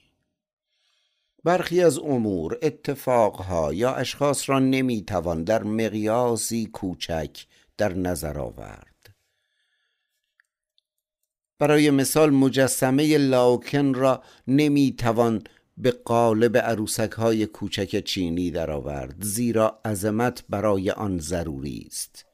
برخی 1.45 1.83
از 1.83 1.99
امور 1.99 2.59
اتفاقها 2.63 3.75
یا 3.75 3.95
اشخاص 3.95 4.51
را 4.51 4.59
نمی‌توان 4.59 5.45
در 5.45 5.63
مقیاسی 5.63 6.67
کوچک 6.67 7.47
در 7.77 7.95
نظر 7.95 8.39
آورد. 8.39 9.15
برای 11.59 11.91
مثال 11.91 12.31
مجسمه 12.31 13.19
لاوکن 13.19 13.95
را 13.95 14.23
نمی‌توان 14.47 15.43
به 15.77 15.91
قالب 15.91 16.57
عروسک 16.57 17.13
های 17.13 17.47
کوچک 17.47 18.05
چینی 18.05 18.51
درآورد 18.51 19.15
زیرا 19.21 19.81
عظمت 19.85 20.45
برای 20.49 20.91
آن 20.91 21.19
ضروری 21.19 21.85
است. 21.87 22.27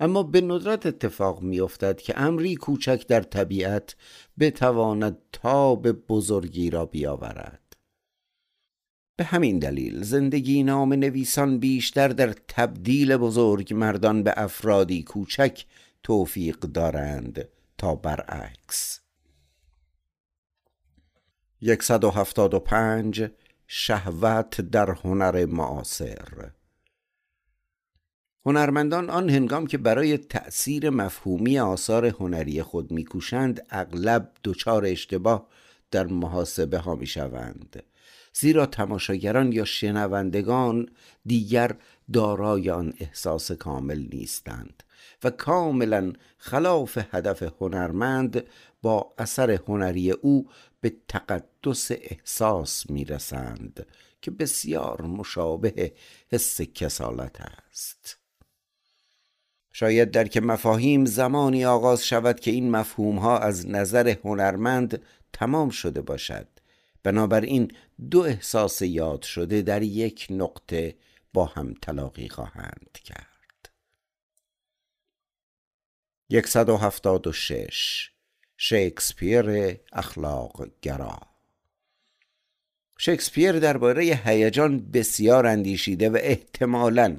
اما 0.00 0.22
به 0.22 0.40
ندرت 0.40 0.86
اتفاق 0.86 1.42
میافتد 1.42 2.00
که 2.00 2.20
امری 2.20 2.56
کوچک 2.56 3.06
در 3.08 3.22
طبیعت 3.22 3.96
بتواند 4.38 5.18
تاب 5.32 5.92
بزرگی 5.92 6.70
را 6.70 6.86
بیاورد. 6.86 7.59
به 9.20 9.26
همین 9.26 9.58
دلیل 9.58 10.02
زندگی 10.02 10.62
نام 10.62 10.92
نویسان 10.92 11.58
بیشتر 11.58 12.08
در 12.08 12.32
تبدیل 12.48 13.16
بزرگ 13.16 13.74
مردان 13.74 14.22
به 14.22 14.34
افرادی 14.36 15.02
کوچک 15.02 15.64
توفیق 16.02 16.58
دارند 16.58 17.48
تا 17.78 17.94
برعکس. 17.94 19.00
یکصد 21.60 22.04
و 22.04 22.10
هفتاد 22.10 22.54
و 22.54 22.60
پنج 22.60 23.30
شهوت 23.66 24.60
در 24.60 24.90
هنر 24.90 25.46
معاصر. 25.46 26.50
هنرمندان 28.46 29.10
آن 29.10 29.30
هنگام 29.30 29.66
که 29.66 29.78
برای 29.78 30.18
تأثیر 30.18 30.90
مفهومی 30.90 31.58
آثار 31.58 32.06
هنری 32.06 32.62
خود 32.62 32.90
میکوشند 32.90 33.66
اغلب 33.70 34.32
دچار 34.44 34.84
اشتباه 34.84 35.46
در 35.90 36.06
محاسبه 36.06 36.78
ها 36.78 36.94
می 36.94 37.06
شوند 37.06 37.82
زیرا 38.32 38.66
تماشاگران 38.66 39.52
یا 39.52 39.64
شنوندگان 39.64 40.88
دیگر 41.26 41.76
دارای 42.12 42.70
آن 42.70 42.92
احساس 43.00 43.52
کامل 43.52 44.08
نیستند 44.12 44.82
و 45.24 45.30
کاملا 45.30 46.12
خلاف 46.38 46.98
هدف 47.10 47.42
هنرمند 47.60 48.44
با 48.82 49.14
اثر 49.18 49.50
هنری 49.50 50.10
او 50.10 50.48
به 50.80 50.92
تقدس 51.08 51.90
احساس 51.90 52.90
می‌رسند 52.90 53.86
که 54.22 54.30
بسیار 54.30 55.02
مشابه 55.02 55.92
حس 56.32 56.60
کسالت 56.60 57.40
است. 57.40 58.18
شاید 59.72 60.10
در 60.10 60.28
که 60.28 60.40
مفاهیم 60.40 61.04
زمانی 61.04 61.64
آغاز 61.64 62.06
شود 62.06 62.40
که 62.40 62.50
این 62.50 62.70
مفهوم 62.70 63.18
ها 63.18 63.38
از 63.38 63.68
نظر 63.68 64.14
هنرمند 64.24 65.02
تمام 65.32 65.70
شده 65.70 66.00
باشد. 66.00 66.46
بنابراین 67.02 67.72
دو 68.10 68.20
احساس 68.20 68.82
یاد 68.82 69.22
شده 69.22 69.62
در 69.62 69.82
یک 69.82 70.26
نقطه 70.30 70.96
با 71.32 71.44
هم 71.44 71.74
تلاقی 71.82 72.28
خواهند 72.28 72.98
کرد. 73.04 73.70
176 76.46 78.10
شکسپیر 78.56 79.76
اخلاق 79.92 80.68
گرا. 80.82 81.18
شکسپیر 82.98 83.52
درباره 83.58 84.20
هیجان 84.24 84.90
بسیار 84.90 85.46
اندیشیده 85.46 86.10
و 86.10 86.18
احتمالاً 86.20 87.16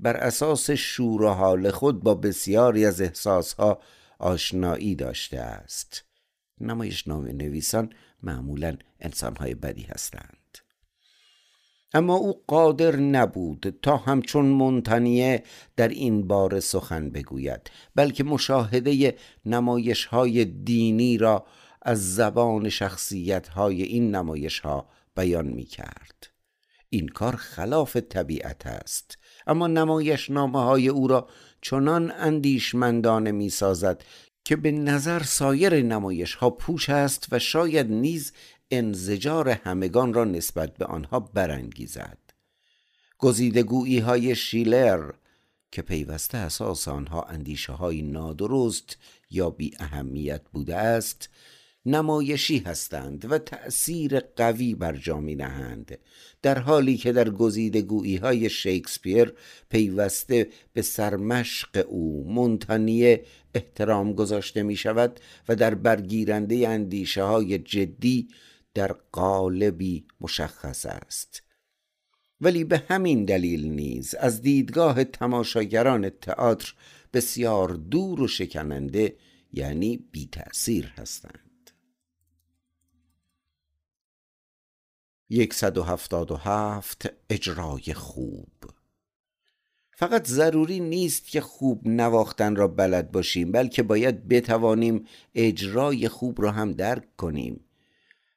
بر 0.00 0.16
اساس 0.16 0.70
شور 0.70 1.22
و 1.22 1.28
حال 1.28 1.70
خود 1.70 2.02
با 2.02 2.14
بسیاری 2.14 2.86
از 2.86 3.00
احساسها 3.00 3.82
آشنایی 4.18 4.94
داشته 4.94 5.38
است. 5.38 6.04
نمایش 6.60 7.08
نام 7.08 7.26
نویسان 7.26 7.92
معمولا 8.22 8.76
انسانهای 9.02 9.54
بدی 9.54 9.82
هستند. 9.82 10.58
اما 11.94 12.14
او 12.14 12.42
قادر 12.46 12.96
نبود 12.96 13.78
تا 13.82 13.96
همچون 13.96 14.44
منتنیه 14.44 15.42
در 15.76 15.88
این 15.88 16.26
بار 16.26 16.60
سخن 16.60 17.10
بگوید 17.10 17.70
بلکه 17.94 18.24
مشاهده 18.24 19.16
نمایش 19.44 20.04
های 20.04 20.44
دینی 20.44 21.18
را 21.18 21.46
از 21.82 22.14
زبان 22.14 22.68
شخصیت 22.68 23.48
های 23.48 23.82
این 23.82 24.14
نمایش 24.14 24.60
ها 24.60 24.88
بیان 25.16 25.46
می 25.46 25.64
کرد 25.64 26.30
این 26.88 27.08
کار 27.08 27.36
خلاف 27.36 27.96
طبیعت 27.96 28.66
است 28.66 29.18
اما 29.46 29.66
نمایش 29.66 30.30
نامه 30.30 30.62
های 30.62 30.88
او 30.88 31.08
را 31.08 31.28
چنان 31.62 32.12
اندیشمندانه 32.16 33.32
می 33.32 33.50
سازد 33.50 34.04
که 34.44 34.56
به 34.56 34.72
نظر 34.72 35.22
سایر 35.22 35.82
نمایش 35.82 36.34
ها 36.34 36.50
پوچ 36.50 36.90
است 36.90 37.26
و 37.30 37.38
شاید 37.38 37.90
نیز 37.90 38.32
انزجار 38.72 39.48
همگان 39.48 40.14
را 40.14 40.24
نسبت 40.24 40.76
به 40.76 40.84
آنها 40.84 41.20
برانگیزد. 41.20 42.18
گزیدگویی 43.18 43.98
های 43.98 44.36
شیلر 44.36 45.10
که 45.72 45.82
پیوسته 45.82 46.38
اساس 46.38 46.88
آنها 46.88 47.22
اندیشه 47.22 47.72
های 47.72 48.02
نادرست 48.02 48.96
یا 49.30 49.50
بی 49.50 49.72
اهمیت 49.78 50.42
بوده 50.52 50.76
است 50.76 51.28
نمایشی 51.86 52.58
هستند 52.58 53.32
و 53.32 53.38
تأثیر 53.38 54.20
قوی 54.20 54.74
بر 54.74 54.96
جا 54.96 55.20
می 55.20 55.34
نهند 55.34 55.98
در 56.42 56.58
حالی 56.58 56.96
که 56.96 57.12
در 57.12 57.30
گزیدگویی 57.30 58.16
های 58.16 58.50
شکسپیر 58.50 59.32
پیوسته 59.70 60.48
به 60.72 60.82
سرمشق 60.82 61.86
او 61.88 62.32
منتنیه 62.32 63.24
احترام 63.54 64.12
گذاشته 64.12 64.62
می 64.62 64.76
شود 64.76 65.20
و 65.48 65.56
در 65.56 65.74
برگیرنده 65.74 66.68
اندیشه 66.68 67.22
های 67.22 67.58
جدی 67.58 68.28
در 68.74 68.92
قالبی 69.12 70.06
مشخص 70.20 70.86
است. 70.86 71.42
ولی 72.40 72.64
به 72.64 72.84
همین 72.88 73.24
دلیل 73.24 73.68
نیز 73.68 74.14
از 74.14 74.42
دیدگاه 74.42 75.04
تماشاگران 75.04 76.10
تئاتر 76.10 76.74
بسیار 77.12 77.68
دور 77.68 78.20
و 78.20 78.28
شکننده 78.28 79.16
یعنی 79.52 79.96
بی 79.96 80.26
تأثیر 80.26 80.92
هستند 80.96 81.52
177 85.52 87.10
اجرای 87.30 87.94
خوب. 87.94 88.52
فقط 89.96 90.26
ضروری 90.26 90.80
نیست 90.80 91.26
که 91.26 91.40
خوب 91.40 91.88
نواختن 91.88 92.56
را 92.56 92.68
بلد 92.68 93.12
باشیم 93.12 93.52
بلکه 93.52 93.82
باید 93.82 94.28
بتوانیم 94.28 95.06
اجرای 95.34 96.08
خوب 96.08 96.42
را 96.42 96.52
هم 96.52 96.72
درک 96.72 97.16
کنیم. 97.16 97.64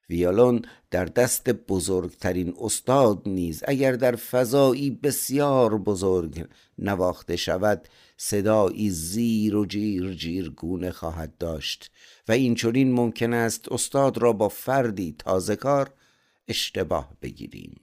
ویولون 0.10 0.62
در 0.92 1.06
دست 1.06 1.50
بزرگترین 1.50 2.54
استاد 2.62 3.22
نیز 3.26 3.64
اگر 3.68 3.92
در 3.92 4.16
فضایی 4.16 4.92
بسیار 4.92 5.78
بزرگ 5.78 6.48
نواخته 6.78 7.36
شود 7.36 7.88
صدایی 8.18 8.90
زیر 8.90 9.56
و 9.56 9.66
جیر 9.66 10.14
جیرگونه 10.14 10.92
خواهد 10.92 11.38
داشت 11.38 11.92
و 12.28 12.32
این 12.32 12.94
ممکن 12.94 13.34
است 13.34 13.72
استاد 13.72 14.18
را 14.18 14.34
با 14.34 14.50
فردی 14.50 15.16
تازه 15.20 15.56
کار 15.56 15.94
اشتباه 16.48 17.18
بگیریم. 17.22 17.76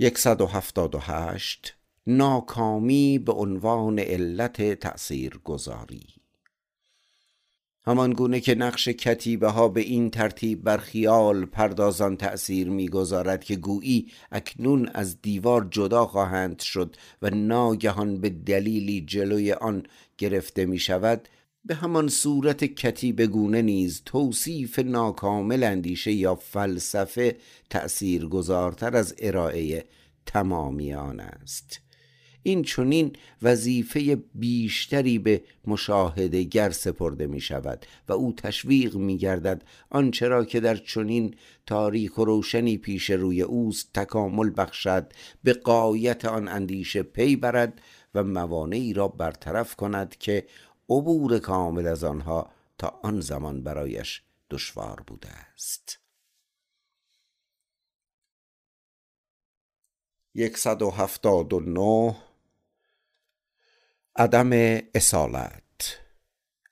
178 0.00 1.74
ناکامی 2.06 3.18
به 3.18 3.32
عنوان 3.32 3.98
علت 3.98 4.74
تأثیر 4.74 5.38
گذاری 5.44 6.17
همان 7.88 8.12
گونه 8.12 8.40
که 8.40 8.54
نقش 8.54 8.88
کتیبه 8.88 9.48
ها 9.48 9.68
به 9.68 9.80
این 9.80 10.10
ترتیب 10.10 10.62
بر 10.62 10.76
خیال 10.76 11.44
پردازان 11.44 12.16
تأثیر 12.16 12.68
می‌گذارد 12.68 13.44
که 13.44 13.56
گویی 13.56 14.06
اکنون 14.32 14.88
از 14.88 15.22
دیوار 15.22 15.68
جدا 15.70 16.06
خواهند 16.06 16.60
شد 16.60 16.96
و 17.22 17.30
ناگهان 17.30 18.20
به 18.20 18.30
دلیلی 18.30 19.00
جلوی 19.00 19.52
آن 19.52 19.82
گرفته 20.18 20.66
می 20.66 20.78
شود 20.78 21.28
به 21.64 21.74
همان 21.74 22.08
صورت 22.08 22.64
کتیبه 22.64 23.26
گونه 23.26 23.62
نیز 23.62 24.02
توصیف 24.04 24.78
ناکامل 24.78 25.62
اندیشه 25.62 26.12
یا 26.12 26.34
فلسفه 26.34 27.36
تأثیر 27.70 28.26
گذارتر 28.26 28.96
از 28.96 29.14
ارائه 29.18 29.84
تمامی 30.26 30.94
آن 30.94 31.20
است. 31.20 31.87
این 32.48 32.62
چنین 32.62 33.12
وظیفه 33.42 34.16
بیشتری 34.34 35.18
به 35.18 35.42
مشاهده 35.66 36.42
گر 36.42 36.70
سپرده 36.70 37.26
می 37.26 37.40
شود 37.40 37.86
و 38.08 38.12
او 38.12 38.32
تشویق 38.32 38.96
می 38.96 39.18
گردد 39.18 39.62
آنچرا 39.90 40.44
که 40.44 40.60
در 40.60 40.76
چنین 40.76 41.34
تاریخ 41.66 42.18
و 42.18 42.24
روشنی 42.24 42.78
پیش 42.78 43.10
روی 43.10 43.42
اوست 43.42 43.92
تکامل 43.94 44.50
بخشد 44.56 45.12
به 45.44 45.52
قایت 45.52 46.24
آن 46.24 46.48
اندیشه 46.48 47.02
پی 47.02 47.36
برد 47.36 47.80
و 48.14 48.24
موانعی 48.24 48.92
را 48.92 49.08
برطرف 49.08 49.76
کند 49.76 50.16
که 50.16 50.46
عبور 50.88 51.38
کامل 51.38 51.86
از 51.86 52.04
آنها 52.04 52.50
تا 52.78 53.00
آن 53.02 53.20
زمان 53.20 53.62
برایش 53.62 54.22
دشوار 54.50 55.02
بوده 55.06 55.28
است. 55.28 55.98
179 60.54 62.27
عدم 64.20 64.80
اصالت. 64.94 65.98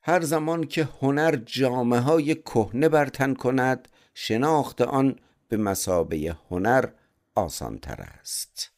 هر 0.03 0.21
زمان 0.21 0.65
که 0.65 0.89
هنر 1.01 1.37
جامعه 1.37 2.01
های 2.01 2.35
کهنه 2.35 2.89
برتن 2.89 3.35
کند 3.35 3.89
شناخت 4.15 4.81
آن 4.81 5.19
به 5.49 5.57
مسابه 5.57 6.37
هنر 6.51 6.89
آسانتر 7.35 8.01
است. 8.01 8.73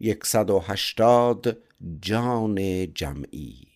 یکصد 0.00 0.50
و 0.50 0.58
هشتاد 0.58 1.58
جان 2.00 2.92
جمعی. 2.92 3.68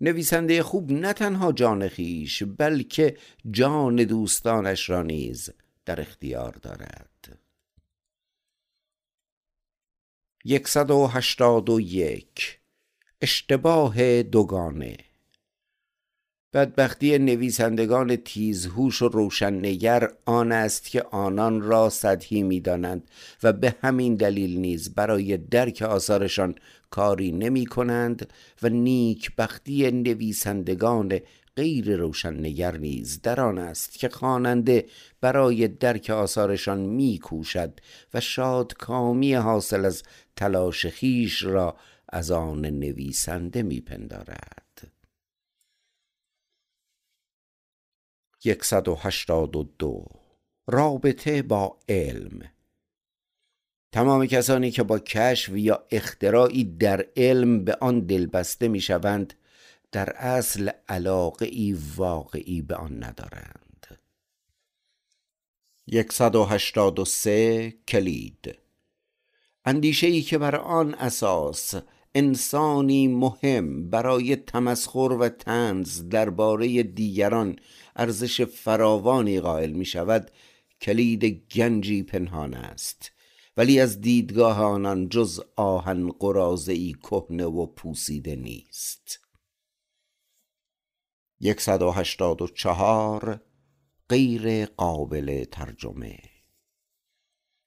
نویسنده 0.00 0.62
خوب 0.62 0.92
نه 0.92 1.12
تنها 1.12 1.52
جان 1.52 1.88
خیش 1.88 2.42
بلکه 2.42 3.16
جان 3.50 3.96
دوستانش 3.96 4.90
را 4.90 5.02
نیز 5.02 5.50
در 5.84 6.00
اختیار 6.00 6.52
دارد. 6.52 7.11
یکصد 10.44 10.90
و 10.90 11.06
هشتاد 11.06 11.70
و 11.70 11.80
یک. 11.80 12.58
اشتباه 13.20 14.22
دوگانه. 14.22 14.96
بدبختی 16.52 17.18
نویسندگان 17.18 18.16
تیزهوش 18.16 19.02
و 19.02 19.08
روشننگر 19.08 20.12
آن 20.26 20.52
است 20.52 20.90
که 20.90 21.02
آنان 21.02 21.62
را 21.62 21.90
سطحی 21.90 22.42
می‌دانند 22.42 23.10
و 23.42 23.52
به 23.52 23.74
همین 23.82 24.16
دلیل 24.16 24.58
نیز 24.58 24.94
برای 24.94 25.36
درک 25.36 25.82
آثارشان 25.82 26.54
کاری 26.90 27.32
نمی 27.32 27.66
کنند 27.66 28.32
و 28.62 28.68
نیک 28.68 29.36
بختی 29.36 29.90
نویسندگان 29.90 31.20
غیر 31.56 31.96
روشننگر 31.96 32.76
نیز 32.76 33.22
در 33.22 33.40
آن 33.40 33.58
است 33.58 33.92
که 33.92 34.08
خواننده 34.08 34.86
برای 35.20 35.68
درک 35.68 36.10
آثارشان 36.10 36.78
میکوشد 36.78 37.80
و 38.14 38.20
شادکامی 38.20 39.34
حاصل 39.34 39.84
از 39.84 40.02
تلاش 40.36 40.86
خیش 40.86 41.42
را 41.42 41.76
از 42.08 42.30
آن 42.30 42.66
نویسنده 42.66 43.62
میپندارد. 43.62 44.62
182 48.62 50.04
رابطه 50.66 51.42
با 51.42 51.78
علم. 51.88 52.40
تمام 53.92 54.26
کسانی 54.26 54.70
که 54.70 54.82
با 54.82 54.98
کشف 54.98 55.56
یا 55.56 55.86
اختراعی 55.90 56.64
در 56.64 57.06
علم 57.16 57.64
به 57.64 57.76
آن 57.80 58.00
دلبسته 58.00 58.68
می 58.68 58.80
شوند 58.80 59.34
در 59.92 60.10
اصل 60.10 60.70
علاقه 60.88 61.46
ای 61.46 61.76
واقعی 61.96 62.62
به 62.62 62.74
آن 62.74 63.04
ندارند. 63.04 63.98
183 66.10 67.70
کلید. 67.88 68.54
اندیشه 69.64 70.06
ای 70.06 70.22
که 70.22 70.38
بر 70.38 70.56
آن 70.56 70.94
اساس 70.94 71.74
انسانی 72.14 73.08
مهم 73.08 73.90
برای 73.90 74.36
تمسخر 74.36 75.16
و 75.20 75.28
تنز 75.28 76.08
درباره 76.08 76.82
دیگران 76.82 77.56
ارزش 77.96 78.40
فراوانی 78.40 79.40
قائل 79.40 79.72
می 79.72 79.84
شود 79.84 80.30
کلید 80.80 81.24
گنجی 81.24 82.02
پنهان 82.02 82.54
است. 82.54 83.12
ولی 83.56 83.80
از 83.80 84.00
دیدگاه 84.00 84.62
آنان 84.62 85.08
جز 85.08 85.40
آهن 85.56 86.08
قرازه 86.08 86.72
ای 86.72 86.94
کهنه 87.02 87.44
و 87.44 87.66
پوسیده 87.66 88.36
نیست. 88.36 89.21
184 91.42 93.40
غیر 94.08 94.66
قابل 94.66 95.44
ترجمه. 95.44 96.18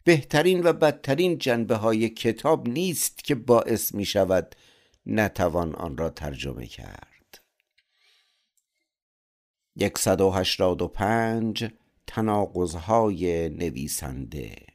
بهترین 0.03 0.63
و 0.63 0.73
بدترین 0.73 1.37
جنبه 1.37 1.75
های 1.75 2.09
کتاب 2.09 2.69
نیست 2.69 3.23
که 3.23 3.35
باعث 3.35 3.93
می 3.93 4.05
شود 4.05 4.55
نتوان 5.05 5.75
آن 5.75 5.97
را 5.97 6.09
ترجمه 6.09 6.65
کرد. 6.65 7.41
185 9.97 11.69
تناقضهای 12.07 13.49
نویسنده. 13.49 14.74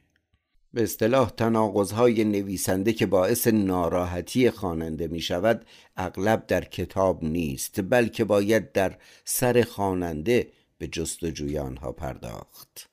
به 0.73 0.83
اصطلاح 0.83 1.29
تناقضهای 1.29 2.23
نویسنده 2.23 2.93
که 2.93 3.05
باعث 3.05 3.47
ناراحتی 3.47 4.49
خواننده 4.49 5.07
می 5.07 5.21
شود 5.21 5.65
اغلب 5.97 6.47
در 6.47 6.63
کتاب 6.63 7.23
نیست 7.23 7.79
بلکه 7.89 8.23
باید 8.23 8.71
در 8.71 8.97
سر 9.25 9.61
خواننده 9.61 10.51
به 10.77 10.87
جستجوی 10.87 11.57
آنها 11.57 11.91
پرداخت. 11.91 12.89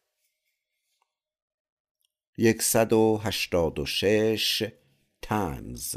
186 2.60 4.72
تنز. 5.22 5.96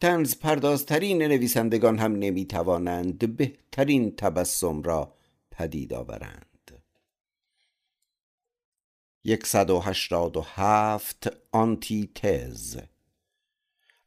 تنز 0.00 0.36
پردازترین 0.36 1.22
نویسندگان 1.22 1.98
هم 1.98 2.12
نمی‌توانند 2.12 3.36
بهترین 3.36 4.16
تبسم 4.16 4.82
را 4.82 5.14
پدید 5.50 5.94
آورند. 5.94 6.49
187 9.24 11.28
آنتیتز. 11.52 12.76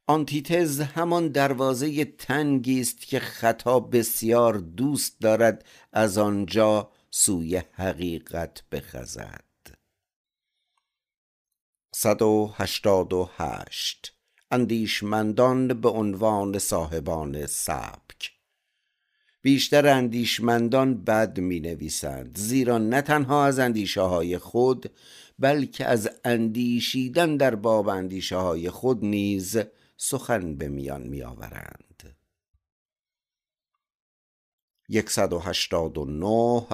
آنتیتز 0.06 0.80
همان 0.80 1.28
دروازه 1.28 2.04
تنگی 2.04 2.80
است 2.80 3.06
که 3.06 3.20
خطا 3.20 3.80
بسیار 3.80 4.58
دوست 4.58 5.20
دارد 5.20 5.64
از 5.92 6.18
آنجا 6.18 6.90
سوی 7.10 7.62
حقیقت 7.72 8.62
بخزد. 8.72 9.44
188 11.94 14.14
اندیشمندان 14.50 15.80
به 15.80 15.88
عنوان 15.88 16.58
صاحبان 16.58 17.46
سبک. 17.46 18.33
بیشتر 19.44 19.86
اندیشمندان 19.86 21.04
بد 21.04 21.40
می 21.40 21.60
نویسند 21.60 22.38
زیرا 22.38 22.78
نه 22.78 23.02
تنها 23.02 23.44
از 23.44 23.58
اندیشه 23.58 24.00
های 24.00 24.38
خود 24.38 24.90
بلکه 25.38 25.84
از 25.84 26.10
اندیشیدن 26.24 27.36
در 27.36 27.54
باب 27.54 27.88
اندیشه 27.88 28.36
های 28.36 28.70
خود 28.70 29.04
نیز 29.04 29.58
سخن 29.96 30.56
به 30.56 30.68
میان 30.68 31.02
می 31.02 31.22
آورند 31.22 32.16
189 35.06 36.66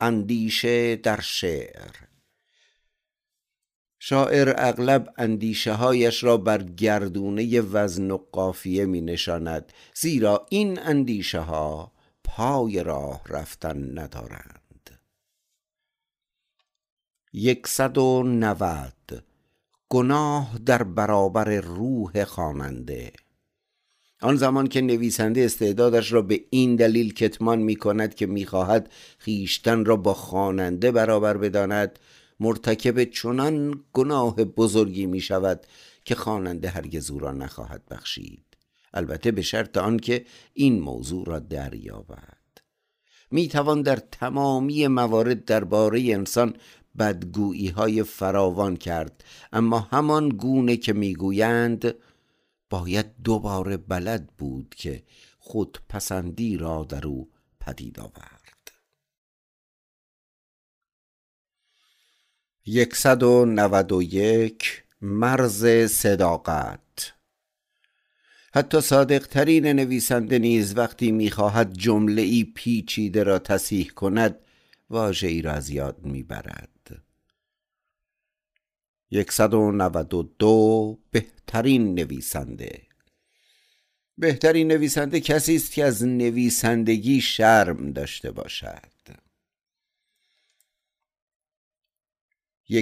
اندیشه 0.00 0.96
در 0.96 1.20
شعر. 1.20 1.92
شاعر 3.98 4.54
اغلب 4.58 5.14
اندیشه 5.18 5.72
هایش 5.72 6.24
را 6.24 6.36
بر 6.36 6.62
گردونه 6.62 7.60
وزن 7.60 8.10
و 8.10 8.18
قافیه 8.32 8.86
می 8.86 9.00
نشاند 9.00 9.72
زیرا 9.94 10.46
این 10.50 10.78
اندیشه 10.78 11.40
ها 11.40 11.97
پای 12.38 12.82
راه 12.82 13.20
رفتن 13.28 13.98
ندارند. 13.98 14.90
یکصد 17.32 17.98
و 17.98 18.22
نود 18.22 19.24
گناه 19.88 20.58
در 20.66 20.82
برابر 20.82 21.60
روح 21.60 22.24
خواننده. 22.24 23.12
آن 24.20 24.36
زمان 24.36 24.66
که 24.66 24.80
نویسنده 24.80 25.40
استعدادش 25.40 26.12
را 26.12 26.22
به 26.22 26.44
این 26.50 26.76
دلیل 26.76 27.14
کتمان 27.14 27.58
می 27.58 27.76
کند 27.76 28.14
که 28.14 28.26
می 28.26 28.46
خواهد 28.46 28.92
خیشتن 29.18 29.84
را 29.84 29.96
با 29.96 30.14
خواننده 30.14 30.92
برابر 30.92 31.36
بداند 31.36 31.98
مرتکب 32.40 33.04
چنان 33.04 33.84
گناه 33.92 34.34
بزرگی 34.34 35.06
می 35.06 35.20
شود 35.20 35.66
که 36.04 36.14
خواننده 36.14 36.68
هرگز 36.68 37.10
او 37.10 37.18
را 37.18 37.32
نخواهد 37.32 37.82
بخشید. 37.90 38.47
البته 38.94 39.30
به 39.30 39.42
شرط 39.42 39.76
آنکه 39.76 40.24
این 40.54 40.80
موضوع 40.80 41.26
را 41.26 41.38
دریابد. 41.38 42.38
می 43.30 43.48
توان 43.48 43.82
در 43.82 43.96
تمامی 43.96 44.86
موارد 44.86 45.44
درباره 45.44 46.00
انسان 46.00 46.56
بدگویی 46.98 47.68
های 47.68 48.02
فراوان 48.02 48.76
کرد 48.76 49.24
اما 49.52 49.78
همان 49.80 50.28
گونه 50.28 50.76
که 50.76 50.92
می‌گویند 50.92 51.94
باید 52.70 53.06
دوباره 53.24 53.76
بلد 53.76 54.26
بود 54.26 54.74
که 54.78 55.02
خود 55.38 55.78
پسندی 55.88 56.56
را 56.56 56.84
در 56.84 57.06
او 57.06 57.30
پدید 57.60 58.00
آورد. 58.00 58.38
191 62.92 64.84
مرز 65.00 65.66
صداقت 65.90 66.80
حتی 68.58 68.80
صادقترین 68.80 69.66
نویسنده 69.66 70.38
نیز 70.38 70.76
وقتی 70.76 71.12
می‌خواهد 71.12 71.72
جمله 71.72 72.22
ای 72.22 72.44
پیچیده 72.44 73.22
را 73.22 73.38
تصیح 73.38 73.88
کند 73.88 74.38
واژه 74.90 75.28
ای 75.28 75.42
را 75.42 75.52
از 75.52 75.70
یاد 75.70 76.06
می‌برد. 76.06 77.02
192 79.30 80.98
بهترین 81.10 81.94
نویسنده. 81.94 82.82
بهترین 84.18 84.68
نویسنده 84.68 85.20
کسی 85.20 85.56
است 85.56 85.72
که 85.72 85.84
از 85.84 86.04
نویسندگی 86.04 87.20
شرم 87.20 87.92
داشته 87.92 88.30
باشد. 88.30 88.92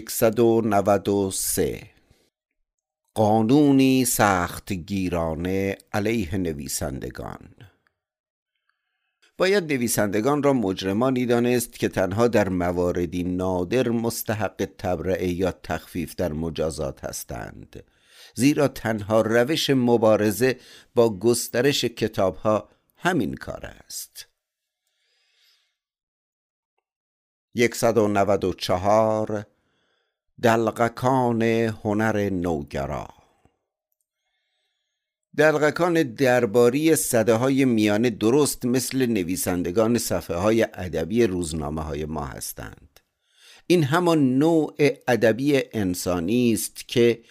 193 0.09 1.96
قانونی 3.17 4.05
سخت 4.05 4.73
گیرانه 4.73 5.79
علیه 5.93 6.37
نویسندگان. 6.37 7.55
باید 9.39 9.73
نویسندگان 9.73 10.43
را 10.43 10.53
مجرمانی 10.53 11.27
دانست 11.27 11.73
که 11.73 11.89
تنها 11.89 12.29
در 12.29 12.49
مواردی 12.49 13.25
نادر 13.25 13.89
مستحق 13.89 14.69
تبرعه 14.79 15.29
یا 15.29 15.53
تخفیف 15.53 16.15
در 16.15 16.33
مجازات 16.33 17.05
هستند. 17.05 17.85
زیرا 18.35 18.69
تنها 18.69 19.21
روش 19.21 19.71
مبارزه 19.71 20.57
با 20.95 21.19
گسترش 21.19 21.85
کتابها 21.85 22.69
همین 22.97 23.35
کار 23.35 23.67
است. 23.67 24.29
194 27.75 29.47
دلغکان 30.43 31.43
هنر 31.43 32.31
نوگرا. 32.31 33.09
دلغکان 35.37 36.03
درباری 36.03 36.97
صده 36.97 37.35
های 37.35 37.65
میانه 37.65 38.11
درست 38.11 38.65
مثل 38.65 39.07
نویسندگان 39.07 39.99
صفحه 39.99 40.37
های 40.37 40.63
ادبی 40.63 41.27
روزنامه 41.27 41.83
های 41.83 42.05
ما 42.05 42.25
هستند. 42.25 43.01
این 43.67 43.85
همان 43.85 44.39
نوع 44.39 44.75
ادبی 45.09 45.63
انسانی 45.73 46.53
است 46.53 46.89
که 46.89 47.23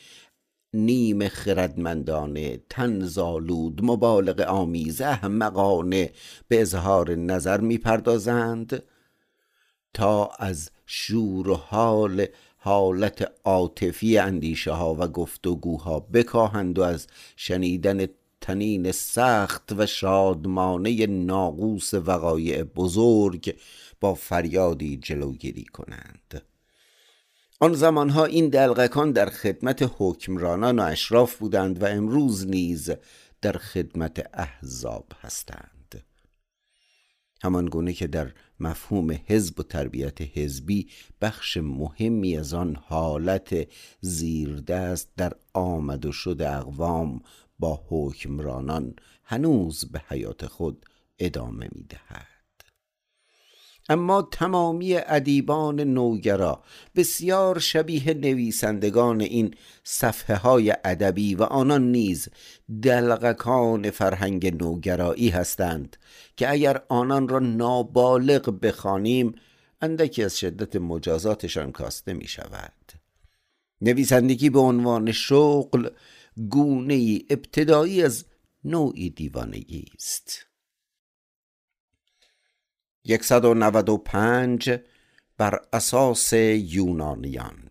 نیم 0.74 1.28
خردمندانه 1.28 2.58
تنزالود 2.70 3.80
مبالغ 3.84 4.40
آمیز 4.40 5.02
احمقانه 5.02 6.12
به 6.48 6.62
اظهار 6.62 7.16
نظر 7.16 7.62
می‌پردازند 7.62 8.84
تا 9.94 10.28
از 10.40 10.72
شور 10.86 11.50
و 11.50 11.56
حال 11.56 12.26
حالت 12.66 13.32
عاطفی 13.44 14.18
اندیشه 14.18 14.72
ها 14.72 14.96
و 14.96 15.08
گفتگوها 15.08 16.00
بکاهند 16.00 16.80
و 16.80 16.82
از 16.82 17.08
شنیدن 17.36 18.08
تنین 18.42 18.92
سخت 18.92 19.72
و 19.78 19.86
شادمانه 19.86 21.06
ناقوس 21.08 21.94
وقایع 21.94 22.64
بزرگ 22.64 23.60
با 24.00 24.14
فریادی 24.14 24.98
جلوگیری 24.98 25.64
کنند. 25.64 26.42
آن 27.60 27.74
زمانها 27.74 28.26
این 28.26 28.50
دلغکان 28.50 29.12
در 29.12 29.30
خدمت 29.30 29.92
حکمرانان 29.98 30.80
و 30.80 30.84
اشراف 30.84 31.38
بودند 31.38 31.84
و 31.84 31.86
امروز 31.86 32.48
نیز 32.48 32.92
در 33.42 33.58
خدمت 33.58 34.30
احزاب 34.34 35.06
هستند. 35.22 36.04
همان 37.44 37.66
گونه 37.66 37.94
که 37.94 38.08
در 38.08 38.32
مفهوم 38.60 39.20
حزب 39.26 39.60
و 39.60 39.64
تربیت 39.64 40.22
حزبی 40.22 40.88
بخش 41.22 41.58
مهمی 41.58 42.38
از 42.38 42.54
آن 42.54 42.76
حالت 42.76 43.68
زیردست 44.02 45.10
در 45.18 45.34
آمد 45.54 46.06
و 46.06 46.12
شد 46.12 46.42
اقوام 46.42 47.22
با 47.60 47.84
حکمرانان 47.90 48.96
هنوز 49.24 49.92
به 49.92 50.02
حیات 50.10 50.46
خود 50.46 50.86
ادامه 51.20 51.70
می 51.76 51.84
دهد. 51.84 52.36
اما 53.90 54.22
تمامی 54.32 54.96
ادیبان 54.96 55.82
نوگرا 55.82 56.64
بسیار 56.96 57.60
شبیه 57.60 58.14
نویسندگان 58.14 59.22
این 59.22 59.54
صفحه 59.84 60.36
های 60.36 60.74
ادبی 60.86 61.36
و 61.36 61.44
آنان 61.44 61.92
نیز 61.92 62.30
دلغکان 62.82 63.90
فرهنگ 63.92 64.64
نوگرایی 64.64 65.30
هستند 65.30 65.98
که 66.38 66.52
اگر 66.52 66.82
آنان 66.90 67.28
را 67.28 67.40
نابالغ 67.40 68.60
بخوانیم 68.62 69.36
اندکی 69.82 70.24
از 70.24 70.40
شدت 70.40 70.76
مجازاتشان 70.76 71.72
کاسته 71.72 72.14
می 72.14 72.28
شود 72.28 72.92
نویسندگی 73.82 74.50
به 74.50 74.60
عنوان 74.60 75.12
شغل 75.12 75.90
گونه 76.50 76.94
ای 76.94 77.26
ابتدایی 77.30 78.04
از 78.04 78.26
نوعی 78.64 79.10
دیوانگی 79.10 79.86
است. 79.96 80.48
195 83.22 84.70
بر 85.38 85.60
اساس 85.74 86.34
یونانیان. 86.34 87.65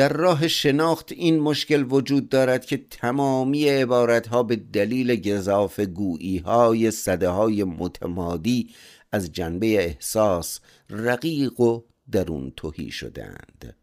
در 0.00 0.08
راه 0.08 0.48
شناخت 0.48 1.12
این 1.12 1.40
مشکل 1.40 1.86
وجود 1.90 2.28
دارد 2.28 2.64
که 2.64 2.76
تمامی 2.90 3.68
عبارتها 3.68 4.42
به 4.42 4.56
دلیل 4.56 5.20
گذاف 5.20 5.80
گویی 5.80 6.38
های 6.38 6.90
صده 6.90 7.28
های 7.28 7.64
متمادی 7.64 8.74
از 9.12 9.32
جنبه 9.32 9.66
احساس 9.66 10.60
رقیق 10.90 11.60
و 11.60 11.82
درون 12.12 12.52
توهی 12.56 12.90
شدند. 12.90 13.76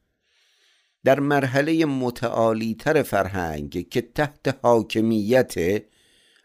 در 1.03 1.19
مرحله 1.19 1.85
متعالی 1.85 2.75
تر 2.75 3.03
فرهنگ 3.03 3.89
که 3.89 4.01
تحت 4.01 4.59
حاکمیت 4.61 5.83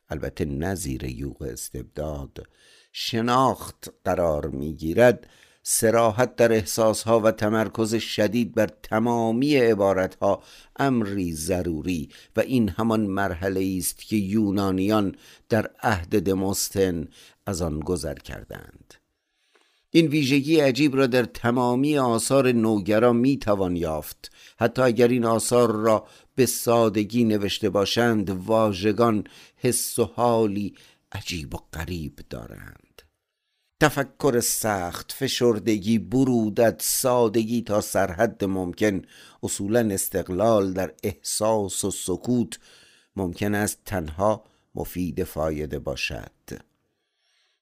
البته 0.09 0.45
نظیر 0.45 1.05
یوغ 1.05 1.43
استبداد 1.43 2.47
شناخت 2.93 3.93
قرار 4.05 4.47
می‌گیرد 4.47 5.27
سراحت 5.63 6.37
در 6.37 6.53
احساسها 6.53 7.21
و 7.21 7.31
تمرکز 7.31 7.95
شدید 7.95 8.55
بر 8.55 8.69
تمامی 8.83 9.57
عبارتها 9.57 10.43
امری 10.77 11.33
ضروری 11.33 12.09
و 12.37 12.41
این 12.41 12.69
همان 12.69 13.01
مرحله 13.01 13.75
است 13.79 13.99
که 13.99 14.17
یونانیان 14.17 15.15
در 15.49 15.71
عهد 15.83 16.23
دموستن 16.23 17.09
از 17.47 17.63
آن 17.63 17.81
گذر 17.81 18.15
کردند. 18.15 18.95
این 19.91 20.07
ویژگی 20.07 20.61
عجیب 20.61 20.97
را 20.97 21.07
در 21.07 21.25
تمامی 21.25 21.99
آثار 21.99 22.53
نوگرا 22.53 23.13
می 23.13 23.37
توان 23.37 23.77
یافت. 23.77 24.33
حتی 24.59 24.83
اگر 24.83 25.09
این 25.09 25.25
آثار 25.25 25.73
را 25.73 26.07
به 26.35 26.47
سادگی 26.47 27.25
نوشته 27.25 27.71
باشند 27.71 28.31
واژگان 28.31 29.25
حس 29.57 29.99
و 29.99 30.05
حالی 30.05 30.75
عجیب 31.13 31.55
و 31.55 31.59
غریب 31.73 32.19
دارند. 32.31 32.82
تفکر 33.83 34.41
سخت 34.41 35.13
فشردگی 35.13 35.99
برودت 35.99 36.83
سادگی 36.83 37.63
تا 37.63 37.81
سرحد 37.81 38.45
ممکن. 38.45 39.03
اصولا 39.43 39.81
استقلال 39.81 40.73
در 40.73 40.93
احساس 41.03 41.85
و 41.85 41.91
سکوت 41.91 42.59
ممکن 43.17 43.55
است 43.55 43.79
تنها 43.87 44.45
مفید 44.75 45.25
فایده 45.25 45.79
باشد. 45.79 46.33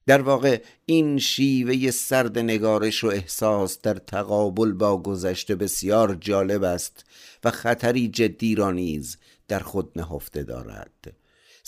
در 0.07 0.23
واقع 0.23 0.63
این 0.87 1.19
شیوه 1.19 1.91
سرد 1.91 2.39
نگارش 2.39 3.05
و 3.05 3.07
احساس 3.07 3.79
در 3.83 3.95
تقابل 3.95 4.73
با 4.73 5.03
گذشته 5.03 5.55
بسیار 5.55 6.15
جالب 6.15 6.63
است 6.63 7.05
و 7.45 7.51
خطری 7.51 8.09
جدی 8.09 8.55
را 8.55 8.71
نیز 8.71 9.17
در 9.49 9.61
خود 9.61 9.93
نهفته 9.97 10.43
دارد. 10.43 11.20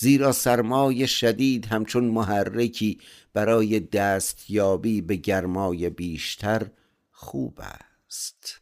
زیرا 0.03 0.33
سرمای 0.33 1.07
شدید 1.07 1.67
همچون 1.67 2.05
محرکی 2.05 3.01
برای 3.33 3.81
دستیابی 3.81 5.01
به 5.01 5.17
گرمای 5.17 5.91
بیشتر 5.91 6.71
خوب 7.11 7.59
است. 7.61 8.61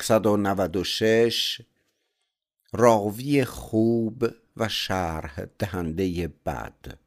196 0.00 1.60
راوی 2.72 3.44
خوب 3.44 4.26
و 4.56 4.68
شرح 4.68 5.44
دهنده 5.58 6.28
بد. 6.28 6.98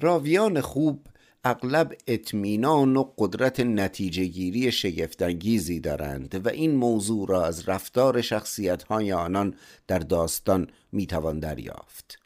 راویان 0.00 0.60
خوب 0.60 1.06
اغلب 1.48 1.94
اطمینان 2.06 2.96
و 2.96 3.04
قدرت 3.18 3.60
نتیجه 3.60 4.24
گیری 4.24 4.72
شگفتانگیزی 4.72 5.80
دارند 5.80 6.46
و 6.46 6.48
این 6.48 6.74
موضوع 6.74 7.28
را 7.28 7.46
از 7.46 7.68
رفتار 7.68 8.20
شخصیت 8.20 8.82
های 8.82 9.12
آنان 9.12 9.54
در 9.86 9.98
داستان 9.98 10.66
می‌توان 10.92 11.38
دریافت. 11.38 12.18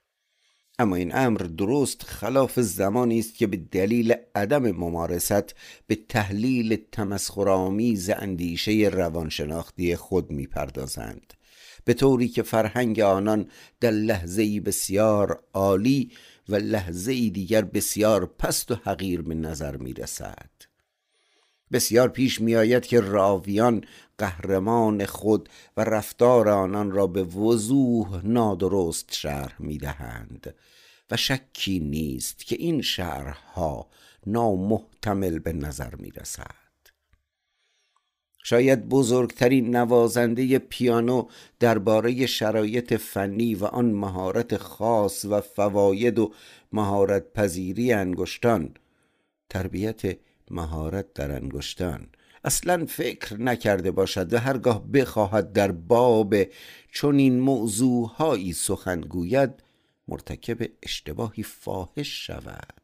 اما 0.78 0.96
این 0.96 1.14
امر 1.14 1.38
درست 1.38 2.02
خلاف 2.02 2.60
زمانی 2.60 3.18
است 3.18 3.34
که 3.34 3.46
به 3.46 3.56
دلیل 3.56 4.14
عدم 4.34 4.70
ممارست 4.70 5.54
به 5.86 5.98
تحلیل 6.08 6.78
تمسخرآمیز 6.92 8.10
اندیشه 8.10 8.72
روانشناختی 8.72 9.96
خود 9.96 10.30
می‌پردازند. 10.30 11.34
به 11.84 11.94
طوری 11.94 12.28
که 12.28 12.42
فرهنگ 12.42 13.00
آنان 13.00 13.46
در 13.80 13.90
لحظه 13.90 14.60
بسیار 14.60 15.42
عالی 15.54 16.10
و 16.50 16.54
لحظه 16.54 17.30
دیگر 17.30 17.62
بسیار 17.62 18.26
پست 18.26 18.70
و 18.70 18.74
حقیر 18.74 19.22
به 19.22 19.34
نظر 19.34 19.76
می 19.76 19.92
رسد 19.92 20.50
بسیار 21.72 22.08
پیش 22.08 22.40
می 22.40 22.56
آید 22.56 22.86
که 22.86 23.00
راویان 23.00 23.84
قهرمان 24.18 25.06
خود 25.06 25.48
و 25.76 25.84
رفتار 25.84 26.48
آنان 26.48 26.90
را 26.90 27.06
به 27.06 27.22
وضوح 27.22 28.26
نادرست 28.26 29.12
شرح 29.12 29.56
می 29.58 29.78
دهند 29.78 30.54
و 31.10 31.16
شکی 31.16 31.78
نیست 31.78 32.38
که 32.38 32.56
این 32.58 32.82
شرحها 32.82 33.88
نامحتمل 34.26 35.38
به 35.38 35.52
نظر 35.52 35.94
می 35.94 36.10
رسد 36.10 36.59
شاید 38.42 38.88
بزرگترین 38.88 39.76
نوازنده 39.76 40.58
پیانو 40.58 41.26
درباره 41.60 42.26
شرایط 42.26 42.94
فنی 42.94 43.54
و 43.54 43.64
آن 43.64 43.92
مهارت 43.92 44.56
خاص 44.56 45.24
و 45.24 45.40
فواید 45.40 46.18
و 46.18 46.32
مهارت 46.72 47.32
پذیری 47.32 47.92
انگشتان. 47.92 48.74
تربیت 49.50 50.18
مهارت 50.50 51.12
در 51.14 51.32
انگشتان. 51.32 52.08
اصلا 52.44 52.86
فکر 52.88 53.40
نکرده 53.40 53.90
باشد 53.90 54.32
و 54.32 54.38
هرگاه 54.38 54.86
بخواهد 54.86 55.52
در 55.52 55.72
باب 55.72 56.34
چون 56.92 57.18
این 57.18 57.40
موضوعهایی 57.40 58.52
سخن 58.52 59.00
گوید 59.00 59.50
مرتکب 60.08 60.70
اشتباهی 60.82 61.42
فاحش 61.42 62.26
شود. 62.26 62.80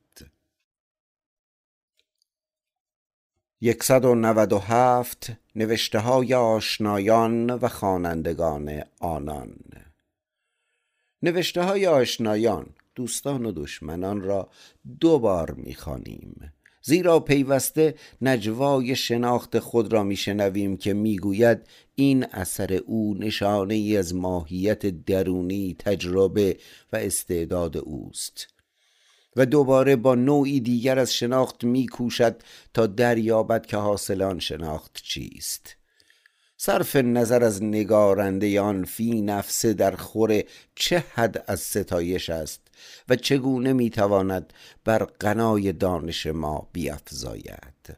197 3.63 5.46
نوشته 5.57 5.99
های 5.99 6.35
آشنایان 6.35 7.51
و 7.51 7.69
خوانندگان 7.69 8.83
آنان. 9.01 9.57
نوشته 11.23 11.63
های 11.63 11.87
آشنایان 11.87 12.67
دوستان 12.95 13.47
و 13.47 13.53
دشمنان 13.53 14.21
را 14.21 14.51
دو 15.01 15.19
بار 15.19 15.51
می‌خوانیم. 15.51 16.53
زیرا 16.83 17.21
پیوسته 17.21 17.95
نجوای 18.23 18.97
شناخت 18.97 19.59
خود 19.59 19.93
را 19.93 20.03
میشنویم 20.03 20.77
که 20.77 20.95
می‌گوید 20.95 21.59
این 21.95 22.25
اثر 22.25 22.73
او 22.73 23.15
نشانه 23.15 23.75
ای 23.75 23.97
از 23.97 24.15
ماهیت 24.15 24.87
درونی 24.87 25.77
تجربه 25.79 26.57
و 26.93 26.97
استعداد 26.97 27.77
اوست. 27.77 28.56
و 29.37 29.47
دوباره 29.47 29.97
با 29.97 30.15
نوعی 30.15 30.61
دیگر 30.61 30.99
از 30.99 31.15
شناخت 31.15 31.65
میکوشد 31.65 32.43
تا 32.75 32.87
دریابد 32.87 33.67
که 33.67 33.77
حاصل 33.77 34.23
آن 34.23 34.39
شناخت 34.39 35.01
چیست. 35.03 35.77
صرف 36.57 36.97
نظر 36.97 37.45
از 37.45 37.63
نگارنده 37.63 38.61
آن 38.61 38.85
فی 38.85 39.23
نفسه 39.23 39.75
در 39.75 39.97
خور 39.97 40.43
چه 40.75 41.05
حد 41.15 41.45
از 41.47 41.61
ستایش 41.61 42.31
است 42.31 42.61
و 43.09 43.17
چگونه 43.17 43.73
می‌تواند 43.73 44.53
بر 44.85 44.99
قنای 44.99 45.73
دانش 45.73 46.27
ما 46.27 46.69
بیافزاید 46.73 47.97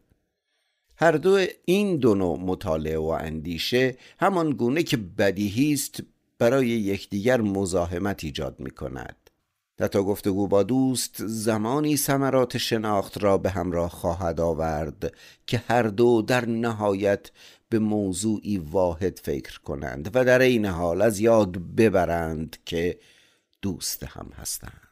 هر 0.97 1.13
دو 1.13 1.47
این 1.65 1.97
دو 1.97 2.15
نوع 2.15 2.39
مطالعه 2.39 2.99
و 2.99 3.07
اندیشه 3.21 3.97
همان 4.21 4.51
گونه 4.51 4.83
که 4.83 4.97
بدیهی 4.97 5.73
است 5.73 6.03
برای 6.39 6.69
یکدیگر 6.69 7.41
مزاحمت 7.41 8.25
ایجاد 8.25 8.61
می 8.61 8.71
کند 8.71 9.28
تا 9.87 10.03
گفتگو 10.03 10.49
با 10.49 10.63
دوست 10.63 11.27
زمانی 11.27 11.97
ثمرات 11.97 12.59
شناخت 12.59 13.23
را 13.23 13.39
به 13.39 13.51
همراه 13.51 13.91
خواهد 13.91 14.41
آورد 14.41 15.13
که 15.47 15.63
هر 15.69 15.83
دو 15.83 16.23
در 16.23 16.47
نهایت 16.47 17.31
به 17.69 17.79
موضوعی 17.79 18.59
واحد 18.59 19.19
فکر 19.19 19.61
کنند 19.61 20.11
و 20.15 20.25
در 20.25 20.39
این 20.39 20.67
حال 20.67 21.03
از 21.03 21.21
یاد 21.21 21.59
ببرند 21.59 22.57
که 22.65 22.99
دوست 23.63 24.05
هم 24.05 24.33
هستند. 24.37 24.89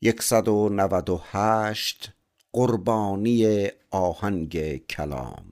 یکصد 0.00 0.48
و 0.48 0.68
نود 0.68 1.10
و 1.10 1.20
هشت 1.24 2.12
قربانی 2.52 3.68
آهنگ 3.90 4.76
کلام. 4.86 5.51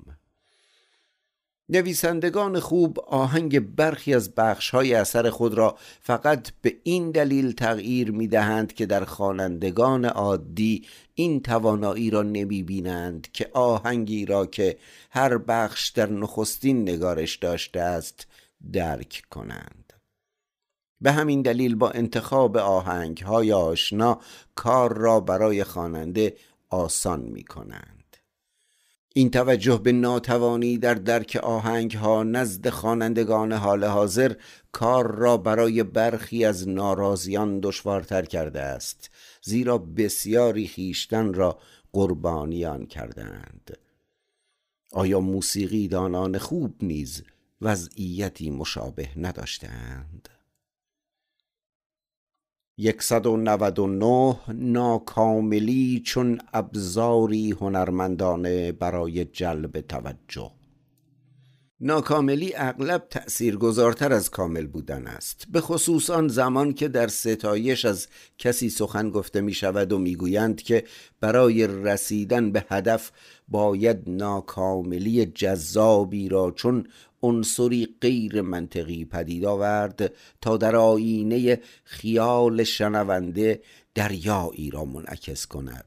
نویسندگان 1.72 2.60
خوب 2.60 3.00
آهنگ 3.00 3.76
برخی 3.76 4.14
از 4.14 4.34
بخشهای 4.34 4.94
اثر 4.94 5.30
خود 5.30 5.54
را 5.54 5.76
فقط 6.00 6.52
به 6.62 6.76
این 6.82 7.10
دلیل 7.10 7.52
تغییر 7.52 8.10
می 8.10 8.28
دهند 8.28 8.72
که 8.72 8.86
در 8.86 9.04
خوانندگان 9.04 10.04
عادی 10.04 10.86
این 11.14 11.42
توانایی 11.42 12.10
را 12.10 12.22
نمی 12.22 12.62
بینند 12.62 13.28
که 13.32 13.50
آهنگی 13.52 14.26
را 14.26 14.46
که 14.46 14.78
هر 15.10 15.38
بخش 15.38 15.88
در 15.88 16.10
نخستین 16.10 16.82
نگارش 16.82 17.36
داشته 17.36 17.80
است 17.80 18.26
درک 18.72 19.22
کنند. 19.30 19.92
به 21.00 21.12
همین 21.12 21.42
دلیل 21.42 21.74
با 21.74 21.90
انتخاب 21.90 22.56
آهنگ 22.56 23.18
های 23.18 23.52
آشنا 23.52 24.20
کار 24.54 24.96
را 24.96 25.20
برای 25.20 25.64
خواننده 25.64 26.36
آسان 26.70 27.20
می 27.20 27.44
کنند 27.44 27.99
این 29.20 29.30
توجه 29.30 29.80
به 29.84 29.92
ناتوانی 29.92 30.78
در 30.78 30.94
درک 30.94 31.40
آهنگ 31.42 31.92
ها 31.92 32.22
نزد 32.22 32.68
خوانندگان 32.68 33.52
حال 33.52 33.84
حاضر 33.84 34.34
کار 34.72 35.14
را 35.14 35.36
برای 35.36 35.82
برخی 35.82 36.44
از 36.44 36.68
ناراضیان 36.68 37.60
دشوارتر 37.60 38.24
کرده 38.24 38.60
است 38.60 39.10
زیرا 39.42 39.78
بسیاری 39.78 40.66
خیشتن 40.66 41.34
را 41.34 41.58
قربانیان 41.92 42.86
کردند 42.86 43.76
آیا 44.92 45.20
موسیقی 45.20 45.88
دانان 45.88 46.38
خوب 46.38 46.74
نیز 46.82 47.22
وضعیتی 47.60 48.50
مشابه 48.50 49.08
نداشتند؟ 49.16 50.28
یکصد 52.80 53.26
و 53.26 53.36
نود 53.36 53.78
و 53.78 53.86
نه 53.86 54.36
ناکاملی 54.48 56.02
چون 56.04 56.38
ابزاری 56.52 57.50
هنرمندانه 57.50 58.72
برای 58.72 59.24
جلب 59.24 59.80
توجه. 59.80 60.50
ناکاملی 61.82 62.52
اغلب 62.56 63.08
گذارتر 63.60 64.12
از 64.12 64.30
کامل 64.30 64.66
بودن 64.66 65.06
است 65.06 65.44
به 65.52 65.60
خصوص 65.60 66.10
آن 66.10 66.28
زمان 66.28 66.72
که 66.72 66.88
در 66.88 67.08
ستایش 67.08 67.84
از 67.84 68.08
کسی 68.38 68.70
سخن 68.70 69.10
گفته 69.10 69.40
می 69.40 69.52
شود 69.52 69.92
و 69.92 69.98
می‌گویند 69.98 70.62
که 70.62 70.84
برای 71.20 71.66
رسیدن 71.66 72.52
به 72.52 72.64
هدف 72.68 73.12
باید 73.48 73.98
ناکاملی 74.06 75.26
جذابی 75.26 76.28
را 76.28 76.50
چون 76.50 76.86
عنصری 77.22 77.96
غیر 78.00 78.42
منطقی 78.42 79.04
پدید 79.04 79.44
آورد 79.44 80.12
تا 80.40 80.56
در 80.56 80.76
آینه 80.76 81.60
خیال 81.84 82.64
شنونده 82.64 83.62
دریایی 83.94 84.70
را 84.70 84.84
منعکس 84.84 85.46
کند 85.46 85.84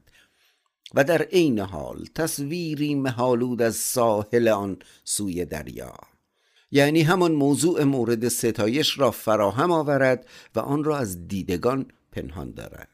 و 0.94 1.04
در 1.04 1.22
عین 1.22 1.58
حال 1.58 2.04
تصویری 2.14 2.94
مهالود 2.94 3.62
از 3.62 3.76
ساحل 3.76 4.48
آن 4.48 4.76
سوی 5.04 5.44
دریا. 5.44 5.94
یعنی 6.70 7.02
همان 7.02 7.32
موضوع 7.32 7.84
مورد 7.84 8.28
ستایش 8.28 8.98
را 8.98 9.10
فراهم 9.10 9.70
آورد 9.70 10.26
و 10.54 10.60
آن 10.60 10.84
را 10.84 10.98
از 10.98 11.28
دیدگان 11.28 11.86
پنهان 12.12 12.50
دارد. 12.50 12.93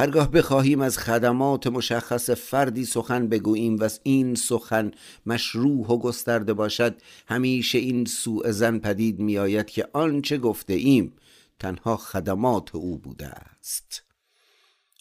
هرگاه 0.00 0.30
بخواهیم 0.30 0.80
از 0.80 0.98
خدمات 0.98 1.66
مشخص 1.66 2.30
فردی 2.30 2.84
سخن 2.84 3.28
بگوییم 3.28 3.76
و 3.80 3.88
این 4.02 4.34
سخن 4.34 4.90
مشروح 5.26 5.86
و 5.86 5.98
گسترده 5.98 6.54
باشد 6.54 7.02
همیشه 7.28 7.78
این 7.78 8.04
سوء 8.04 8.50
زن 8.50 8.78
پدید 8.78 9.18
می 9.18 9.38
آید 9.38 9.66
که 9.66 9.88
آنچه 9.92 10.38
گفته 10.38 10.74
ایم 10.74 11.12
تنها 11.58 11.96
خدمات 11.96 12.74
او 12.74 12.98
بوده 12.98 13.26
است. 13.26 14.02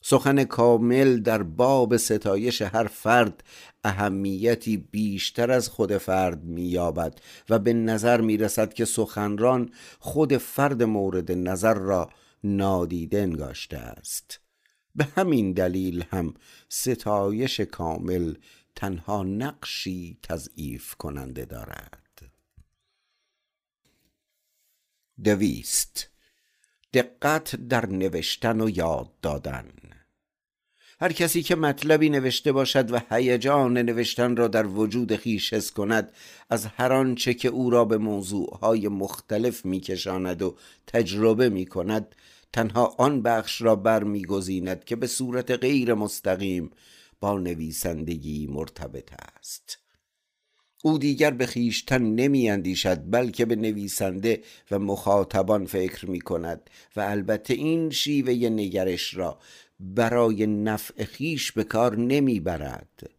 سخن 0.03 0.43
کامل 0.43 1.19
در 1.19 1.43
باب 1.43 1.97
ستایش 1.97 2.61
هر 2.61 2.87
فرد 2.87 3.43
اهمیتی 3.83 4.77
بیشتر 4.77 5.51
از 5.51 5.69
خود 5.69 5.97
فرد 5.97 6.43
مییابد 6.43 7.21
و 7.49 7.59
به 7.59 7.73
نظر 7.73 8.21
می 8.21 8.37
رسد 8.37 8.73
که 8.73 8.85
سخنران 8.85 9.69
خود 9.99 10.37
فرد 10.37 10.83
مورد 10.83 11.31
نظر 11.31 11.73
را 11.73 12.09
نادیده 12.43 13.21
انگاشته 13.21 13.77
است. 13.77 14.46
به 14.97 15.07
همین 15.15 15.51
دلیل 15.51 16.03
هم 16.11 16.33
ستایش 16.69 17.59
کامل 17.59 18.33
تنها 18.75 19.23
نقشی 19.23 20.17
تضعیف 20.23 20.95
کننده 20.95 21.45
دارد. 21.45 22.31
دویست. 25.23 26.09
دقت 26.93 27.55
در 27.55 27.85
نوشتن 27.85 28.61
و 28.61 28.69
یاد 28.69 29.19
دادن. 29.21 29.71
هر 30.99 31.11
کسی 31.11 31.43
که 31.43 31.55
مطلبی 31.55 32.09
نوشته 32.09 32.51
باشد 32.51 32.91
و 32.91 33.01
هیجان 33.09 33.77
نوشتن 33.77 34.35
را 34.35 34.47
در 34.47 34.67
وجود 34.67 35.15
خیش 35.15 35.53
حس 35.53 35.71
کند 35.71 36.11
از 36.49 36.65
هر 36.65 36.93
آنچه 36.93 37.33
که 37.33 37.49
او 37.49 37.69
را 37.69 37.85
به 37.85 37.97
موضوعهای 37.97 38.87
مختلف 38.87 39.65
میکشاند 39.65 40.41
و 40.41 40.57
تجربه 40.87 41.49
می 41.49 41.65
کند 41.65 42.15
تنها 42.53 42.95
آن 42.97 43.21
بخش 43.21 43.61
را 43.61 43.75
برمیگزیند 43.75 44.83
که 44.83 44.95
به 44.95 45.07
صورت 45.07 45.51
غیر 45.51 45.93
مستقیم 45.93 46.71
با 47.19 47.37
نویسندگی 47.37 48.47
مرتبط 48.47 49.09
است. 49.13 49.79
او 50.83 50.97
دیگر 50.97 51.31
به 51.31 51.45
خیشتن 51.45 52.01
نمی 52.01 52.49
اندیشد 52.49 53.01
بلکه 53.11 53.45
به 53.45 53.55
نویسنده 53.55 54.41
و 54.71 54.79
مخاطبان 54.79 55.65
فکر 55.65 56.09
می 56.09 56.21
کند 56.21 56.69
و 56.95 56.99
البته 56.99 57.53
این 57.53 57.89
شیوه 57.89 58.33
نگرش 58.33 59.13
را 59.13 59.39
برای 59.79 60.47
نفع 60.47 61.03
خیش 61.03 61.51
به 61.51 61.63
کار 61.63 61.97
نمی 61.97 62.39
برد 62.39 63.09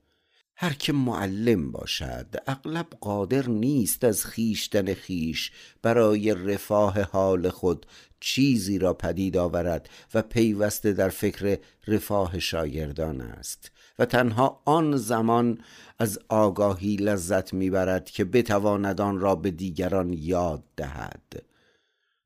هر 0.61 0.73
که 0.73 0.93
معلم 0.93 1.73
باشد 1.73 2.27
اغلب 2.47 2.87
قادر 3.01 3.49
نیست 3.49 4.05
از 4.05 4.27
خیشتن 4.27 4.95
خیش 4.95 5.53
برای 5.83 6.35
رفاه 6.35 7.01
حال 7.03 7.49
خود 7.49 7.87
چیزی 8.21 8.79
را 8.79 8.95
پدید 8.95 9.37
آورد 9.37 9.91
و 10.15 10.23
پیوسته 10.23 10.93
در 10.93 11.09
فکر 11.09 11.59
رفاه 11.87 12.39
شاگردان 12.39 13.21
است 13.21 13.71
و 13.99 14.05
تنها 14.05 14.63
آن 14.65 14.97
زمان 14.97 15.59
از 15.99 16.19
آگاهی 16.29 16.97
لذت 16.97 17.55
می‌برد 17.55 18.11
که 18.11 18.25
بتواند 18.25 19.01
آن 19.01 19.21
را 19.21 19.35
به 19.35 19.51
دیگران 19.51 20.13
یاد 20.13 20.65
دهد. 20.77 21.43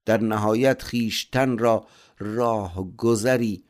در 0.05 0.21
نهایت 0.21 0.83
خیشتن 0.83 1.59
را 1.59 1.87
راه 2.19 2.97
گذری 2.97 3.65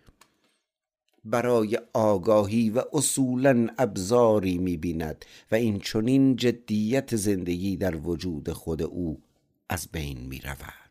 برای 1.24 1.78
آگاهی 1.92 2.70
و 2.70 2.82
اصولا 2.92 3.68
ابزاری 3.78 4.58
می‌بیند 4.58 5.24
و 5.52 5.54
این 5.54 5.80
چنین 5.80 6.36
جدیت 6.36 7.16
زندگی 7.16 7.76
در 7.76 7.96
وجود 7.96 8.52
خود 8.52 8.82
او 8.82 9.22
از 9.68 9.88
بین 9.92 10.18
می‌رود. 10.18 10.81